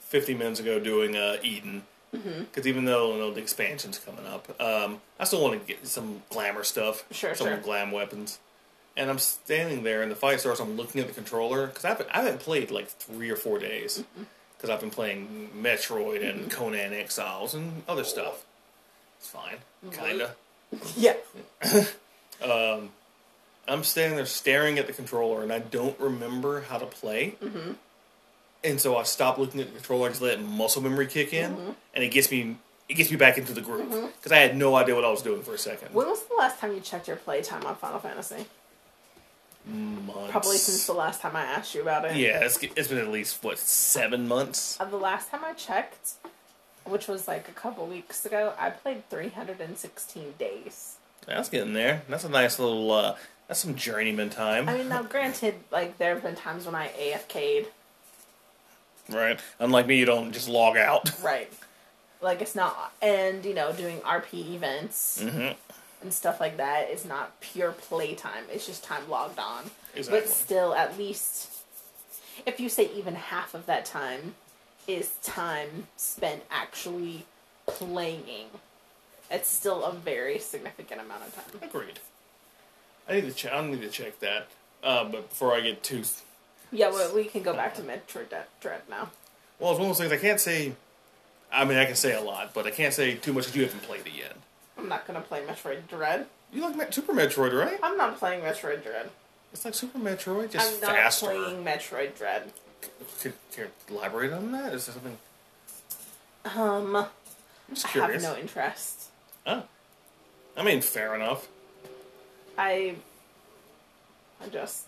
50 0.00 0.34
minutes 0.34 0.60
ago 0.60 0.78
doing 0.78 1.16
uh, 1.16 1.36
Eden. 1.42 1.82
Mm-hmm. 2.14 2.44
Because 2.44 2.66
even 2.66 2.84
though 2.84 3.12
you 3.12 3.18
know, 3.18 3.34
the 3.34 3.40
expansion's 3.40 3.98
coming 3.98 4.24
up, 4.24 4.48
um, 4.60 5.00
I 5.18 5.24
still 5.24 5.42
want 5.42 5.60
to 5.60 5.66
get 5.66 5.84
some 5.86 6.22
glamour 6.30 6.62
stuff. 6.62 7.04
Sure, 7.10 7.34
some 7.34 7.48
sure. 7.48 7.56
glam 7.56 7.90
weapons. 7.90 8.38
And 8.96 9.10
I'm 9.10 9.18
standing 9.18 9.82
there, 9.82 10.02
and 10.02 10.10
the 10.10 10.16
fight 10.16 10.38
starts. 10.40 10.60
I'm 10.60 10.76
looking 10.76 11.00
at 11.00 11.08
the 11.08 11.12
controller 11.14 11.66
because 11.66 11.84
I 11.84 11.88
haven't, 11.88 12.08
I 12.12 12.18
haven't 12.22 12.40
played 12.40 12.70
like 12.70 12.88
three 12.88 13.28
or 13.30 13.36
four 13.36 13.58
days 13.58 13.98
Mm-hmm. 13.98 14.22
because 14.56 14.70
I've 14.70 14.80
been 14.80 14.90
playing 14.90 15.50
Metroid 15.60 16.28
and 16.28 16.50
Conan 16.50 16.92
Exiles 16.92 17.54
and 17.54 17.82
other 17.88 18.04
stuff. 18.04 18.44
It's 19.18 19.28
fine, 19.28 19.56
kinda. 19.92 20.34
Yeah. 20.96 21.14
Um, 22.42 22.90
I'm 23.66 23.84
standing 23.84 24.16
there 24.16 24.26
staring 24.26 24.78
at 24.78 24.86
the 24.86 24.92
controller, 24.92 25.42
and 25.42 25.52
I 25.52 25.60
don't 25.60 25.98
remember 26.00 26.62
how 26.62 26.78
to 26.78 26.84
play. 26.86 27.36
Mm-hmm. 27.42 27.72
And 28.64 28.80
so 28.80 28.96
I 28.96 29.04
stop 29.04 29.38
looking 29.38 29.60
at 29.60 29.68
the 29.68 29.72
controller, 29.74 30.06
I 30.06 30.10
just 30.10 30.20
let 30.20 30.42
muscle 30.42 30.82
memory 30.82 31.06
kick 31.06 31.32
in, 31.32 31.52
Mm-hmm. 31.52 31.70
and 31.94 32.04
it 32.04 32.08
gets 32.10 32.30
me 32.30 32.56
it 32.88 32.94
gets 32.94 33.10
me 33.10 33.16
back 33.16 33.38
into 33.38 33.54
the 33.54 33.62
groove 33.62 33.88
because 34.18 34.30
I 34.32 34.38
had 34.38 34.56
no 34.58 34.74
idea 34.74 34.94
what 34.94 35.04
I 35.06 35.10
was 35.10 35.22
doing 35.22 35.42
for 35.42 35.54
a 35.54 35.58
second. 35.58 35.94
When 35.94 36.06
was 36.06 36.22
the 36.26 36.34
last 36.34 36.58
time 36.58 36.74
you 36.74 36.80
checked 36.80 37.08
your 37.08 37.16
playtime 37.16 37.64
on 37.64 37.76
Final 37.76 37.98
Fantasy? 37.98 38.44
Months. 39.66 40.30
Probably 40.30 40.56
since 40.58 40.86
the 40.86 40.92
last 40.92 41.22
time 41.22 41.34
I 41.36 41.42
asked 41.44 41.74
you 41.74 41.80
about 41.80 42.04
it. 42.04 42.16
yeah, 42.16 42.44
it's, 42.44 42.58
it's 42.62 42.88
been 42.88 42.98
at 42.98 43.08
least 43.08 43.42
what 43.42 43.58
seven 43.58 44.28
months. 44.28 44.78
Uh, 44.78 44.84
the 44.84 44.98
last 44.98 45.30
time 45.30 45.40
I 45.42 45.54
checked, 45.54 46.12
which 46.84 47.08
was 47.08 47.26
like 47.26 47.48
a 47.48 47.52
couple 47.52 47.86
weeks 47.86 48.26
ago, 48.26 48.52
I 48.58 48.68
played 48.70 49.08
316 49.08 50.34
days. 50.38 50.96
That's 51.26 51.48
getting 51.48 51.72
there. 51.72 52.02
That's 52.10 52.24
a 52.24 52.28
nice 52.28 52.58
little. 52.58 52.90
Uh, 52.92 53.16
that's 53.48 53.60
some 53.60 53.74
journeyman 53.74 54.30
time, 54.30 54.68
I 54.68 54.76
mean, 54.78 54.88
now 54.88 55.02
granted, 55.02 55.54
like 55.70 55.98
there 55.98 56.14
have 56.14 56.22
been 56.22 56.34
times 56.36 56.66
when 56.66 56.74
I 56.74 56.88
AFK'd, 56.88 57.68
right? 59.10 59.38
Unlike 59.58 59.86
me, 59.86 59.98
you 59.98 60.06
don't 60.06 60.32
just 60.32 60.48
log 60.48 60.76
out. 60.76 61.10
right? 61.22 61.52
Like 62.22 62.40
it's 62.40 62.54
not, 62.54 62.92
and 63.02 63.44
you 63.44 63.52
know, 63.54 63.72
doing 63.72 63.98
RP 64.00 64.54
events 64.54 65.22
hmm 65.22 65.48
and 66.04 66.12
stuff 66.12 66.38
like 66.38 66.58
that 66.58 66.90
is 66.90 67.04
not 67.04 67.40
pure 67.40 67.72
playtime. 67.72 68.44
It's 68.52 68.66
just 68.66 68.84
time 68.84 69.08
logged 69.10 69.38
on. 69.38 69.70
Exactly. 69.96 70.20
But 70.20 70.28
still, 70.28 70.74
at 70.74 70.96
least, 70.96 71.50
if 72.46 72.60
you 72.60 72.68
say 72.68 72.90
even 72.94 73.14
half 73.16 73.54
of 73.54 73.66
that 73.66 73.84
time 73.84 74.34
is 74.86 75.12
time 75.22 75.88
spent 75.96 76.42
actually 76.50 77.24
playing, 77.66 78.46
it's 79.30 79.48
still 79.48 79.82
a 79.84 79.92
very 79.92 80.38
significant 80.38 81.00
amount 81.00 81.22
of 81.26 81.34
time. 81.34 81.68
Agreed. 81.68 81.98
I 83.08 83.14
need 83.14 83.22
to 83.22 83.32
check. 83.32 83.52
I 83.52 83.66
need 83.66 83.80
to 83.80 83.88
check 83.88 84.20
that. 84.20 84.48
Uh, 84.82 85.04
but 85.04 85.30
before 85.30 85.54
I 85.54 85.60
get 85.62 85.82
too 85.82 86.02
Yeah, 86.70 86.90
well, 86.90 87.14
we 87.14 87.24
can 87.24 87.42
go 87.42 87.54
back 87.54 87.74
to 87.76 87.82
Metroid 87.82 88.28
Dread- 88.28 88.46
Dread 88.60 88.82
now. 88.88 89.10
Well, 89.58 89.70
it's 89.70 89.80
one 89.80 89.90
of 89.90 89.96
those 89.96 89.98
things 90.06 90.12
I 90.12 90.22
can't 90.22 90.40
say. 90.40 90.74
I 91.50 91.64
mean, 91.64 91.78
I 91.78 91.86
can 91.86 91.94
say 91.94 92.14
a 92.14 92.20
lot, 92.20 92.52
but 92.52 92.66
I 92.66 92.70
can't 92.70 92.92
say 92.92 93.14
too 93.14 93.32
much 93.32 93.44
because 93.44 93.56
you 93.56 93.64
haven't 93.64 93.82
played 93.84 94.06
it 94.06 94.12
yet. 94.12 94.36
I'm 94.78 94.88
not 94.88 95.06
gonna 95.06 95.20
play 95.20 95.42
Metroid 95.42 95.86
Dread. 95.88 96.26
You 96.52 96.62
like 96.70 96.92
Super 96.92 97.12
Metroid, 97.12 97.52
right? 97.58 97.78
I'm 97.82 97.96
not 97.96 98.18
playing 98.18 98.42
Metroid 98.42 98.82
Dread. 98.82 99.10
It's 99.52 99.64
like 99.64 99.74
Super 99.74 99.98
Metroid, 99.98 100.50
just 100.50 100.80
faster. 100.80 100.86
I'm 100.86 100.92
not 100.94 101.02
faster. 101.02 101.26
playing 101.26 101.64
Metroid 101.64 102.16
Dread. 102.18 102.52
Could, 103.20 103.32
could 103.52 103.68
you 103.88 103.96
elaborate 103.96 104.32
on 104.32 104.52
that? 104.52 104.74
Is 104.74 104.86
there 104.86 104.94
something? 104.94 105.16
Um, 106.44 106.96
I'm 106.96 107.06
just 107.70 107.86
I 107.86 107.90
curious. 107.90 108.22
have 108.24 108.34
no 108.34 108.40
interest. 108.40 109.08
Oh, 109.46 109.62
I 110.56 110.62
mean, 110.62 110.80
fair 110.80 111.14
enough. 111.14 111.48
I, 112.58 112.96
I 114.42 114.48
just, 114.48 114.84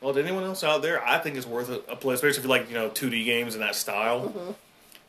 Well, 0.00 0.12
to 0.12 0.20
anyone 0.22 0.44
else 0.44 0.64
out 0.64 0.82
there, 0.82 1.02
I 1.06 1.18
think 1.18 1.36
it's 1.36 1.46
worth 1.46 1.68
a, 1.70 1.80
a 1.90 1.96
play, 1.96 2.14
especially 2.14 2.38
if 2.38 2.44
you 2.44 2.50
like 2.50 2.68
you 2.68 2.74
know 2.74 2.90
2D 2.90 3.24
games 3.24 3.54
in 3.54 3.60
that 3.60 3.74
style. 3.74 4.28
Mm-hmm. 4.28 4.50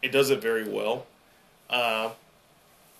It 0.01 0.11
does 0.11 0.29
it 0.29 0.41
very 0.41 0.67
well. 0.69 1.05
Uh, 1.69 2.09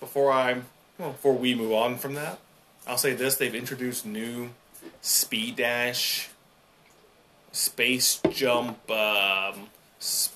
before 0.02 0.32
I, 0.32 0.60
well, 0.98 1.12
before 1.12 1.34
we 1.34 1.54
move 1.54 1.72
on 1.72 1.96
from 1.96 2.14
that, 2.14 2.40
I'll 2.88 2.98
say 2.98 3.14
this: 3.14 3.36
they've 3.36 3.54
introduced 3.54 4.04
new 4.04 4.50
speed 5.00 5.54
dash, 5.56 6.28
space 7.52 8.20
jump. 8.30 8.90
Um, 8.90 9.68
s- 10.00 10.32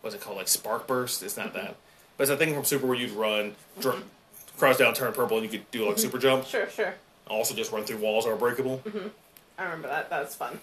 what's 0.00 0.16
it 0.16 0.20
called? 0.20 0.36
Like 0.36 0.48
spark 0.48 0.88
burst? 0.88 1.22
It's 1.22 1.36
not 1.36 1.54
that, 1.54 1.76
but 2.16 2.24
it's 2.24 2.30
a 2.32 2.36
thing 2.36 2.52
from 2.52 2.64
Super 2.64 2.88
where 2.88 2.96
you'd 2.96 3.12
run, 3.12 3.54
dr- 3.80 3.94
mm-hmm. 3.94 4.58
cross 4.58 4.78
down, 4.78 4.94
turn 4.94 5.12
purple, 5.12 5.38
and 5.38 5.44
you 5.44 5.58
could 5.58 5.70
do 5.70 5.86
like 5.86 5.92
mm-hmm. 5.92 6.00
super 6.00 6.18
jump. 6.18 6.44
Sure, 6.46 6.68
sure. 6.68 6.94
Also, 7.28 7.54
just 7.54 7.70
run 7.70 7.84
through 7.84 7.98
walls 7.98 8.24
that 8.24 8.32
are 8.32 8.36
breakable. 8.36 8.82
Mm-hmm. 8.84 9.08
I 9.56 9.62
remember 9.62 9.86
that. 9.88 10.10
That's 10.10 10.34
fun. 10.34 10.58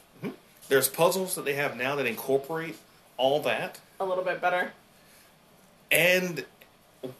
There's 0.67 0.89
puzzles 0.89 1.35
that 1.35 1.45
they 1.45 1.53
have 1.53 1.75
now 1.77 1.95
that 1.95 2.05
incorporate 2.05 2.75
all 3.17 3.41
that, 3.41 3.79
A 3.99 4.05
little 4.05 4.23
bit 4.23 4.39
better. 4.41 4.71
and 5.91 6.45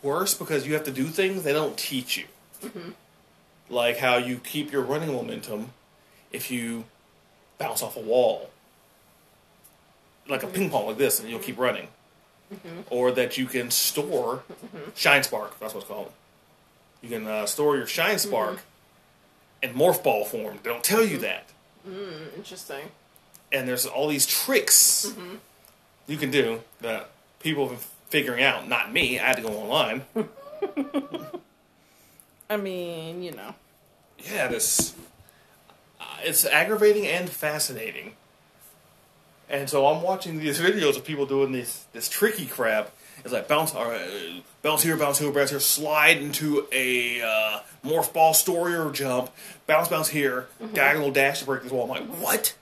worse 0.04 0.34
because 0.34 0.68
you 0.68 0.74
have 0.74 0.84
to 0.84 0.92
do 0.92 1.06
things 1.06 1.44
they 1.44 1.54
don't 1.54 1.78
teach 1.78 2.18
you. 2.18 2.26
Mm-hmm. 2.64 2.90
Like 3.70 3.98
how 3.98 4.18
you 4.18 4.38
keep 4.38 4.72
your 4.72 4.82
running 4.82 5.14
momentum 5.14 5.70
if 6.32 6.52
you 6.52 6.86
bounce 7.58 7.82
off 7.82 7.98
a 7.98 8.02
wall. 8.02 8.50
Like 10.28 10.44
a 10.44 10.46
mm-hmm. 10.46 10.56
ping 10.56 10.70
pong 10.70 10.88
like 10.88 10.98
this, 10.98 11.20
and 11.20 11.30
you'll 11.30 11.40
keep 11.40 11.56
mm-hmm. 11.56 11.64
running. 11.64 11.88
Or 12.90 13.12
that 13.14 13.38
you 13.38 13.46
can 13.46 13.72
store 13.72 14.44
Shine 14.94 15.24
Spark, 15.24 15.58
that's 15.60 15.74
what 15.74 15.82
it's 15.82 15.90
called. 15.90 16.12
You 17.02 17.08
can 17.08 17.26
uh, 17.26 17.46
store 17.46 17.78
your 17.78 17.88
Shine 17.88 18.20
Spark 18.20 18.60
in 19.64 19.74
Morph 19.74 20.04
Ball 20.04 20.26
form. 20.26 20.60
They 20.62 20.70
don't 20.70 20.84
tell 20.84 21.06
you 21.06 21.18
that. 21.20 21.46
Mm, 21.88 22.36
interesting. 22.36 22.92
and 23.52 23.68
there's 23.68 23.86
all 23.86 24.08
these 24.08 24.26
tricks 24.26 25.14
you 26.08 26.18
can 26.18 26.32
do 26.32 26.62
that 26.82 27.10
people 27.40 27.70
have 27.70 27.88
figuring 28.12 28.44
out. 28.44 28.68
Not 28.68 28.94
me. 28.94 29.18
I 29.20 29.24
had 29.24 29.38
to 29.38 29.42
go 29.42 29.50
online. 29.50 30.04
I 32.50 32.58
mean, 32.58 33.24
you 33.24 33.32
know. 33.32 33.56
yeah, 34.20 34.48
this 34.48 34.94
uh, 36.00 36.04
it's 36.22 36.46
aggravating 36.46 37.08
and 37.08 37.30
fascinating. 37.30 38.16
And 39.50 39.70
so 39.70 39.88
I'm 39.88 40.02
watching 40.02 40.40
these 40.40 40.60
videos 40.60 40.98
of 40.98 41.06
people 41.06 41.26
doing 41.26 41.54
this 41.54 41.86
this 41.94 42.08
tricky 42.10 42.46
crap. 42.46 42.92
It's 43.24 43.34
like 43.34 43.48
bounce, 43.48 43.74
uh, 43.76 44.42
bounce 44.62 44.84
here, 44.84 44.98
bounce 44.98 45.20
here, 45.20 45.32
bounce 45.32 45.52
here, 45.52 45.60
slide 45.60 46.18
into 46.18 46.68
a 46.72 47.22
uh, 47.22 47.60
morph 47.86 48.12
ball 48.14 48.34
story 48.34 48.74
or 48.74 48.92
jump, 48.92 49.30
bounce, 49.68 49.90
bounce 49.90 50.08
here, 50.10 50.48
diagonal 50.74 51.12
dash 51.12 51.40
to 51.40 51.46
break 51.46 51.62
this 51.62 51.72
wall. 51.72 51.84
I'm 51.84 51.90
like, 51.90 52.18
what? 52.20 52.56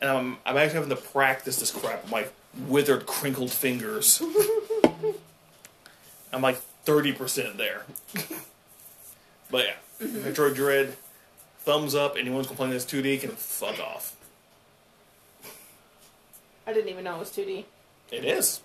And 0.00 0.10
I'm, 0.10 0.38
I'm 0.46 0.56
actually 0.56 0.80
having 0.80 0.96
to 0.96 0.96
practice 0.96 1.60
this 1.60 1.70
crap 1.70 2.02
with 2.04 2.10
my 2.10 2.26
withered, 2.66 3.06
crinkled 3.06 3.52
fingers. 3.52 4.22
I'm 6.32 6.42
like 6.42 6.60
30% 6.84 7.56
there. 7.56 7.82
but 9.50 9.66
yeah, 9.66 9.74
Metroid 10.00 10.54
Dread, 10.54 10.96
thumbs 11.60 11.94
up. 11.94 12.16
Anyone's 12.16 12.46
complaining 12.46 12.76
it's 12.76 12.84
2D 12.84 13.20
can 13.20 13.30
fuck 13.30 13.78
off. 13.78 14.14
I 16.66 16.72
didn't 16.72 16.90
even 16.90 17.04
know 17.04 17.16
it 17.16 17.20
was 17.20 17.30
2D. 17.30 17.64
It 18.10 18.24
is. 18.24 18.60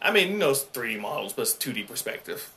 I 0.00 0.10
mean, 0.10 0.32
you 0.32 0.38
know, 0.38 0.50
it's 0.50 0.64
3D 0.64 1.00
models, 1.00 1.32
but 1.32 1.42
it's 1.42 1.54
2D 1.54 1.86
perspective. 1.86 2.50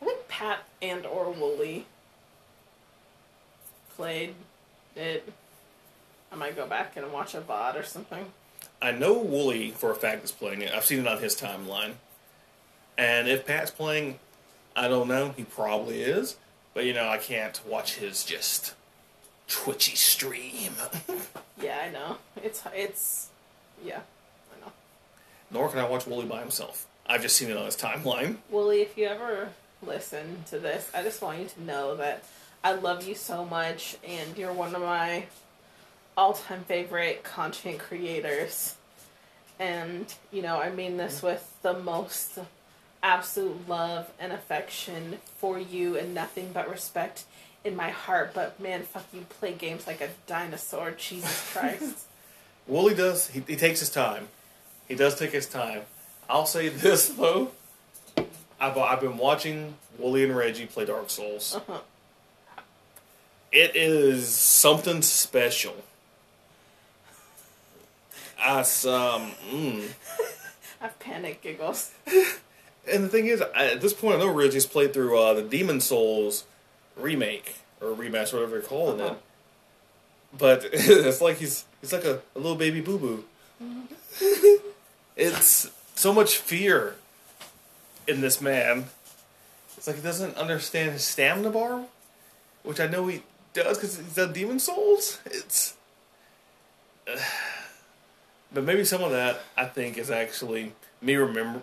I 0.00 0.06
think 0.06 0.28
Pat 0.28 0.60
and 0.80 1.06
or 1.06 1.30
Wooly 1.30 1.86
played 3.96 4.34
it. 4.96 5.32
I 6.30 6.36
might 6.36 6.56
go 6.56 6.66
back 6.66 6.96
and 6.96 7.12
watch 7.12 7.34
a 7.34 7.40
VOD 7.40 7.80
or 7.80 7.82
something. 7.82 8.26
I 8.82 8.90
know 8.90 9.16
Wooly 9.16 9.70
for 9.70 9.92
a 9.92 9.94
fact 9.94 10.24
is 10.24 10.32
playing 10.32 10.62
it. 10.62 10.72
I've 10.74 10.84
seen 10.84 10.98
it 10.98 11.06
on 11.06 11.22
his 11.22 11.36
timeline. 11.40 11.92
And 12.98 13.28
if 13.28 13.46
Pat's 13.46 13.70
playing, 13.70 14.18
I 14.74 14.88
don't 14.88 15.06
know. 15.06 15.34
He 15.36 15.44
probably 15.44 16.02
is. 16.02 16.36
But, 16.74 16.84
you 16.84 16.92
know, 16.92 17.08
I 17.08 17.18
can't 17.18 17.60
watch 17.66 17.94
his 17.94 18.24
just 18.24 18.74
twitchy 19.48 19.96
stream. 19.96 20.72
Yeah, 21.60 21.78
I 21.80 21.90
know. 21.90 22.16
It's 22.42 22.60
it's 22.74 23.28
yeah, 23.84 24.00
I 24.00 24.64
know. 24.66 24.72
Nor 25.52 25.68
can 25.68 25.78
I 25.78 25.88
watch 25.88 26.08
Wooly 26.08 26.26
by 26.26 26.40
himself. 26.40 26.88
I've 27.06 27.22
just 27.22 27.36
seen 27.36 27.50
it 27.50 27.56
on 27.56 27.66
his 27.66 27.76
timeline. 27.76 28.38
Wooly, 28.50 28.80
if 28.80 28.98
you 28.98 29.06
ever 29.06 29.50
listen 29.86 30.42
to 30.50 30.58
this, 30.58 30.90
I 30.92 31.04
just 31.04 31.22
want 31.22 31.38
you 31.38 31.44
to 31.44 31.62
know 31.62 31.94
that 31.98 32.24
I 32.64 32.72
love 32.72 33.06
you 33.06 33.14
so 33.14 33.44
much 33.44 33.96
and 34.04 34.36
you're 34.36 34.52
one 34.52 34.74
of 34.74 34.80
my 34.82 35.26
all 36.16 36.34
time 36.34 36.64
favorite 36.64 37.24
content 37.24 37.78
creators. 37.78 38.76
And, 39.58 40.12
you 40.30 40.42
know, 40.42 40.60
I 40.60 40.70
mean 40.70 40.96
this 40.96 41.22
with 41.22 41.56
the 41.62 41.74
most 41.74 42.38
absolute 43.02 43.68
love 43.68 44.10
and 44.18 44.32
affection 44.32 45.18
for 45.38 45.58
you 45.58 45.96
and 45.96 46.14
nothing 46.14 46.50
but 46.52 46.68
respect 46.70 47.24
in 47.64 47.76
my 47.76 47.90
heart. 47.90 48.32
But 48.34 48.58
man, 48.60 48.82
fuck 48.82 49.04
you 49.12 49.22
play 49.28 49.52
games 49.52 49.86
like 49.86 50.00
a 50.00 50.08
dinosaur, 50.26 50.92
Jesus 50.92 51.50
Christ. 51.52 52.06
Wooly 52.66 52.94
does, 52.94 53.28
he, 53.28 53.40
he 53.46 53.56
takes 53.56 53.80
his 53.80 53.90
time. 53.90 54.28
He 54.88 54.94
does 54.94 55.18
take 55.18 55.32
his 55.32 55.46
time. 55.46 55.82
I'll 56.28 56.46
say 56.46 56.68
this, 56.68 57.08
though. 57.08 57.50
I've, 58.60 58.78
I've 58.78 59.00
been 59.00 59.18
watching 59.18 59.74
Wooly 59.98 60.24
and 60.24 60.36
Reggie 60.36 60.66
play 60.66 60.84
Dark 60.84 61.10
Souls. 61.10 61.56
uh-huh. 61.56 61.80
It 63.50 63.76
is 63.76 64.28
something 64.28 65.02
special. 65.02 65.74
Us, 68.44 68.84
um, 68.86 69.30
mm. 69.50 69.88
I've 70.80 70.98
panic 70.98 71.42
giggles. 71.42 71.92
And 72.84 73.04
the 73.04 73.08
thing 73.08 73.28
is, 73.28 73.40
I, 73.40 73.66
at 73.66 73.80
this 73.80 73.92
point, 73.92 74.16
I 74.16 74.18
know 74.18 74.26
Reggie's 74.34 74.66
played 74.66 74.92
through 74.92 75.16
uh, 75.16 75.34
the 75.34 75.42
Demon's 75.42 75.84
Souls 75.84 76.44
remake 76.96 77.54
or 77.80 77.90
remaster, 77.90 78.32
whatever 78.32 78.56
you're 78.56 78.62
calling 78.62 79.00
Uh-huh. 79.00 79.12
it. 79.14 79.22
But 80.36 80.64
it's 80.72 81.20
like 81.20 81.36
he's 81.36 81.64
he's 81.80 81.92
like 81.92 82.04
a, 82.04 82.20
a 82.34 82.38
little 82.40 82.56
baby 82.56 82.80
boo 82.80 82.98
boo. 82.98 83.24
it's 85.16 85.70
so 85.94 86.12
much 86.12 86.38
fear 86.38 86.96
in 88.08 88.20
this 88.20 88.40
man. 88.40 88.86
It's 89.76 89.86
like 89.86 89.94
he 89.94 90.02
doesn't 90.02 90.36
understand 90.36 90.90
his 90.90 91.04
stamina 91.04 91.50
bar, 91.50 91.84
which 92.64 92.80
I 92.80 92.88
know 92.88 93.06
he 93.06 93.22
does 93.54 93.76
because 93.78 93.96
he's 93.98 94.14
done 94.16 94.32
Demon's 94.32 94.64
Souls. 94.64 95.20
It's, 95.26 95.76
but 98.52 98.64
maybe 98.64 98.84
some 98.84 99.02
of 99.02 99.10
that 99.10 99.40
I 99.56 99.66
think 99.66 99.98
is 99.98 100.10
actually 100.10 100.72
me 101.00 101.16
remember 101.16 101.62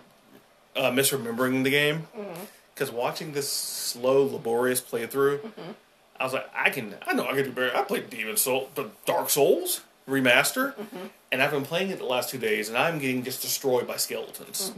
uh, 0.76 0.90
misremembering 0.90 1.64
the 1.64 1.70
game. 1.70 2.06
Mm-hmm. 2.16 2.44
Because 2.74 2.92
watching 2.92 3.32
this 3.32 3.50
slow, 3.50 4.24
laborious 4.24 4.80
playthrough, 4.80 5.40
mm-hmm. 5.40 5.72
I 6.18 6.24
was 6.24 6.32
like, 6.32 6.48
I 6.54 6.70
can, 6.70 6.94
I 7.06 7.12
know 7.12 7.26
I 7.26 7.34
can 7.34 7.44
do 7.44 7.52
better. 7.52 7.76
I 7.76 7.82
played 7.82 8.08
Demon 8.08 8.36
Soul, 8.36 8.70
the 8.74 8.90
Dark 9.04 9.28
Souls 9.28 9.82
remaster, 10.08 10.74
mm-hmm. 10.74 11.06
and 11.30 11.42
I've 11.42 11.50
been 11.50 11.64
playing 11.64 11.90
it 11.90 11.98
the 11.98 12.06
last 12.06 12.30
two 12.30 12.38
days, 12.38 12.68
and 12.68 12.78
I'm 12.78 12.98
getting 12.98 13.22
just 13.22 13.42
destroyed 13.42 13.86
by 13.86 13.96
skeletons. 13.96 14.72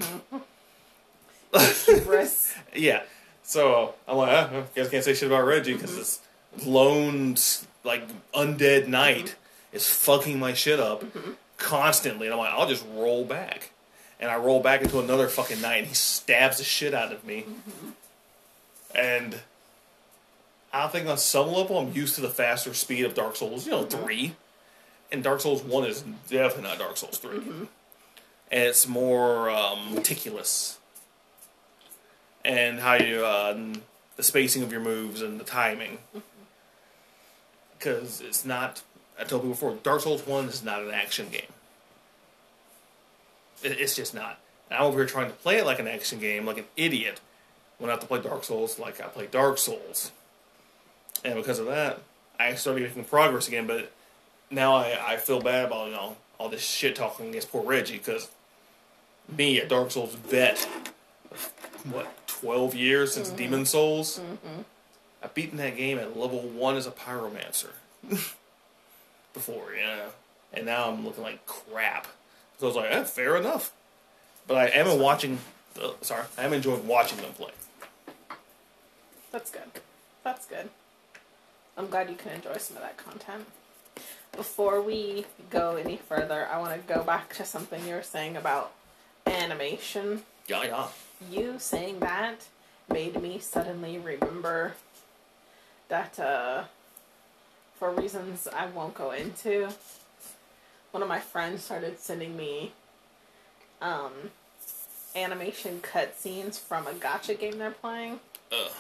Hubris. 1.87 2.55
Yeah. 2.75 3.03
So 3.45 3.95
I'm 4.09 4.17
like, 4.17 4.31
uh, 4.33 4.49
you 4.53 4.83
guys 4.83 4.91
can't 4.91 5.05
say 5.05 5.15
shit 5.15 5.29
about 5.29 5.47
Reggie 5.47 5.75
because 5.75 5.97
this 5.97 6.21
lone, 6.67 7.37
like, 7.85 8.03
undead 8.33 8.89
knight 8.89 9.37
is 9.73 9.89
fucking 9.89 10.39
my 10.39 10.55
shit 10.55 10.81
up 10.81 11.05
constantly. 11.63 12.27
And 12.27 12.35
I'm 12.35 12.39
like, 12.39 12.53
I'll 12.53 12.69
just 12.69 12.85
roll 12.95 13.25
back. 13.25 13.71
And 14.21 14.31
I 14.31 14.37
roll 14.37 14.61
back 14.61 14.83
into 14.83 15.01
another 15.01 15.29
fucking 15.29 15.61
night 15.61 15.79
and 15.79 15.87
he 15.87 15.95
stabs 15.95 16.59
the 16.59 16.65
shit 16.65 16.95
out 16.95 17.13
of 17.13 17.25
me. 17.25 17.45
And 18.95 19.41
I 20.73 20.87
think 20.89 21.09
on 21.09 21.19
some 21.19 21.49
level, 21.49 21.79
I'm 21.79 21.93
used 21.93 22.15
to 22.17 22.21
the 22.21 22.29
faster 22.29 22.75
speed 22.75 23.05
of 23.05 23.15
Dark 23.15 23.37
Souls, 23.37 23.67
you 23.67 23.73
know, 23.73 23.85
3. 23.85 24.35
And 25.11 25.23
Dark 25.23 25.41
Souls 25.41 25.63
1 25.63 25.85
is 25.85 26.03
definitely 26.29 26.71
not 26.71 26.79
Dark 26.79 26.97
Souls 26.97 27.19
3. 27.19 27.39
And 27.39 27.69
it's 28.51 28.87
more 28.87 29.51
um, 29.51 29.95
meticulous 29.95 30.79
and 32.45 32.81
how 32.81 32.95
you 32.95 33.25
uh, 33.25 33.57
the 34.17 34.23
spacing 34.23 34.63
of 34.63 34.73
your 34.73 34.81
moves 34.81 35.23
and 35.23 35.39
the 35.39 35.45
timing. 35.45 35.99
Because 37.79 38.21
it's 38.21 38.45
not, 38.45 38.83
I 39.23 39.25
told 39.25 39.43
people 39.43 39.55
before, 39.55 39.79
Dark 39.85 40.01
Souls 40.01 40.27
One 40.27 40.47
is 40.47 40.65
not 40.65 40.83
an 40.83 40.91
action 40.91 41.29
game. 41.31 41.43
It, 43.63 43.81
it's 43.81 43.95
just 43.95 44.15
not. 44.15 44.41
And 44.69 44.81
I'm 44.81 44.87
over 44.87 44.99
here 44.99 45.07
trying 45.07 45.29
to 45.29 45.33
play 45.33 45.59
it 45.59 45.65
like 45.65 45.79
an 45.79 45.87
action 45.87 46.19
game, 46.19 46.45
like 46.45 46.59
an 46.59 46.65
idiot. 46.77 47.21
When 47.79 47.89
I 47.89 47.93
have 47.93 48.01
to 48.01 48.07
play 48.07 48.21
Dark 48.21 48.43
Souls, 48.43 48.81
like 48.81 49.01
I 49.01 49.05
play 49.05 49.29
Dark 49.29 49.59
Souls, 49.59 50.11
and 51.25 51.37
because 51.37 51.61
of 51.61 51.67
that, 51.67 52.01
I 52.39 52.55
started 52.55 52.83
making 52.83 53.05
progress 53.05 53.47
again. 53.47 53.69
But 53.69 53.93
now 54.51 54.75
I, 54.75 54.99
I 55.15 55.17
feel 55.19 55.41
bad 55.41 55.67
about 55.67 55.87
you 55.87 55.95
know 55.95 56.17
all 56.39 56.49
this 56.49 56.63
shit 56.63 56.97
talking 56.97 57.29
against 57.29 57.53
poor 57.53 57.65
Reggie 57.65 57.99
because 57.99 58.29
me, 59.37 59.61
a 59.61 59.69
Dark 59.69 59.93
Souls 59.93 60.15
vet, 60.15 60.59
what, 61.85 62.27
12 62.27 62.75
years 62.75 63.15
since 63.15 63.29
mm-hmm. 63.29 63.37
Demon's 63.37 63.71
Souls? 63.71 64.19
Mm-hmm. 64.19 64.63
I've 65.23 65.35
beaten 65.35 65.59
that 65.59 65.77
game 65.77 65.99
at 65.99 66.19
level 66.19 66.41
1 66.41 66.77
as 66.77 66.89
a 66.89 66.91
pyromancer. 66.91 67.71
before, 69.33 69.75
yeah. 69.75 70.07
And 70.53 70.67
now 70.67 70.91
I'm 70.91 71.05
looking 71.05 71.23
like 71.23 71.45
crap. 71.47 72.07
So 72.59 72.67
I 72.67 72.69
was 72.69 72.77
like, 72.77 72.93
eh, 72.93 73.05
fair 73.05 73.37
enough. 73.37 73.73
But 74.47 74.57
I 74.57 74.67
am 74.69 74.99
watching. 74.99 75.39
Uh, 75.81 75.93
sorry, 76.03 76.25
I 76.37 76.45
am 76.45 76.53
enjoying 76.53 76.87
watching 76.87 77.19
them 77.19 77.33
play. 77.33 77.53
That's 79.31 79.51
good. 79.51 79.63
That's 80.25 80.47
good. 80.47 80.69
I'm 81.77 81.89
glad 81.89 82.11
you 82.11 82.17
can 82.17 82.33
enjoy 82.33 82.59
some 82.59 82.77
of 82.77 82.83
that 82.83 82.99
content. 82.99 83.47
Before 84.33 84.81
we 84.81 85.27
go 85.51 85.77
any 85.77 85.97
further, 85.97 86.47
I 86.51 86.59
want 86.59 86.73
to 86.75 86.95
go 86.95 87.03
back 87.03 87.35
to 87.35 87.45
something 87.45 87.87
you 87.87 87.95
were 87.95 88.03
saying 88.03 88.37
about 88.37 88.73
animation. 89.27 90.23
Yeah, 90.47 90.65
yeah. 90.65 90.87
You 91.31 91.55
saying 91.59 92.01
that 92.01 92.47
made 92.91 93.21
me 93.23 93.39
suddenly 93.39 93.99
remember 93.99 94.75
that, 95.89 96.19
uh, 96.19 96.65
for 97.83 97.91
reasons 97.91 98.47
I 98.47 98.67
won't 98.67 98.95
go 98.95 99.11
into, 99.11 99.69
one 100.93 101.03
of 101.03 101.09
my 101.09 101.19
friends 101.19 101.65
started 101.65 101.99
sending 101.99 102.37
me 102.37 102.71
um, 103.81 104.13
animation 105.17 105.81
cutscenes 105.83 106.61
from 106.61 106.87
a 106.87 106.93
gacha 106.93 107.37
game 107.37 107.59
they're 107.59 107.73
playing. 107.73 108.21
Ugh. 108.53 108.71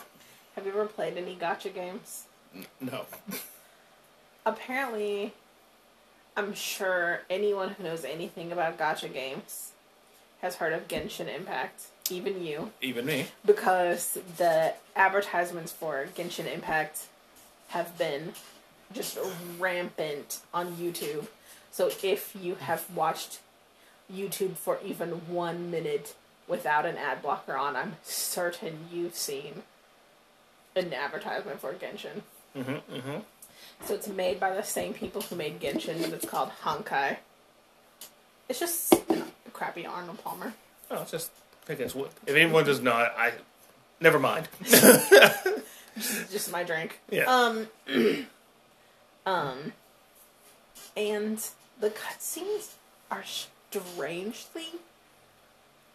Have 0.54 0.66
you 0.66 0.70
ever 0.70 0.84
played 0.84 1.16
any 1.16 1.34
gacha 1.34 1.74
games? 1.74 2.26
No. 2.80 3.06
Apparently, 4.46 5.32
I'm 6.36 6.54
sure 6.54 7.22
anyone 7.28 7.70
who 7.70 7.82
knows 7.82 8.04
anything 8.04 8.52
about 8.52 8.78
gacha 8.78 9.12
games 9.12 9.72
has 10.42 10.54
heard 10.54 10.72
of 10.72 10.86
Genshin 10.86 11.26
Impact, 11.26 11.86
even 12.08 12.44
you, 12.44 12.70
Even 12.80 13.06
me. 13.06 13.26
because 13.44 14.18
the 14.36 14.74
advertisements 14.94 15.72
for 15.72 16.06
Genshin 16.16 16.46
Impact 16.46 17.06
have 17.70 17.98
been 17.98 18.34
just 18.92 19.18
rampant 19.59 20.40
on 20.52 20.76
YouTube. 20.76 21.26
So 21.70 21.90
if 22.02 22.37
you 22.40 22.57
have 22.57 22.85
watched 22.94 23.40
YouTube 24.12 24.57
for 24.57 24.78
even 24.85 25.11
one 25.28 25.70
minute 25.70 26.14
without 26.46 26.85
an 26.85 26.96
ad 26.96 27.22
blocker 27.22 27.57
on, 27.57 27.76
I'm 27.76 27.96
certain 28.02 28.87
you've 28.92 29.14
seen 29.14 29.62
an 30.76 30.92
advertisement 30.92 31.61
for 31.61 31.72
Genshin. 31.72 32.22
Mm-hmm. 32.57 32.94
Mm-hmm. 32.94 33.18
So 33.85 33.94
it's 33.94 34.09
made 34.09 34.38
by 34.38 34.55
the 34.55 34.62
same 34.62 34.94
people 34.94 35.22
who 35.22 35.37
made 35.37 35.61
Genshin, 35.61 36.02
and 36.05 36.12
it's 36.12 36.26
called 36.26 36.50
Honkai. 36.62 37.16
It's 38.48 38.61
just 38.61 38.94
crappy 39.52 39.87
Arnold 39.87 40.22
Palmer. 40.22 40.52
Oh, 40.90 41.02
it's 41.02 41.11
just. 41.11 41.31
I 41.68 41.74
that's 41.74 41.94
what. 41.94 42.11
If 42.26 42.35
anyone 42.35 42.64
does 42.64 42.81
not, 42.81 43.14
I. 43.16 43.33
Never 44.00 44.18
mind. 44.18 44.48
Just 46.31 46.50
my 46.50 46.64
drink. 46.64 46.98
Yeah. 47.11 47.24
Um. 47.24 47.68
um. 49.26 49.72
And 50.96 51.44
the 51.80 51.90
cutscenes 51.90 52.74
are 53.11 53.24
strangely 53.24 54.80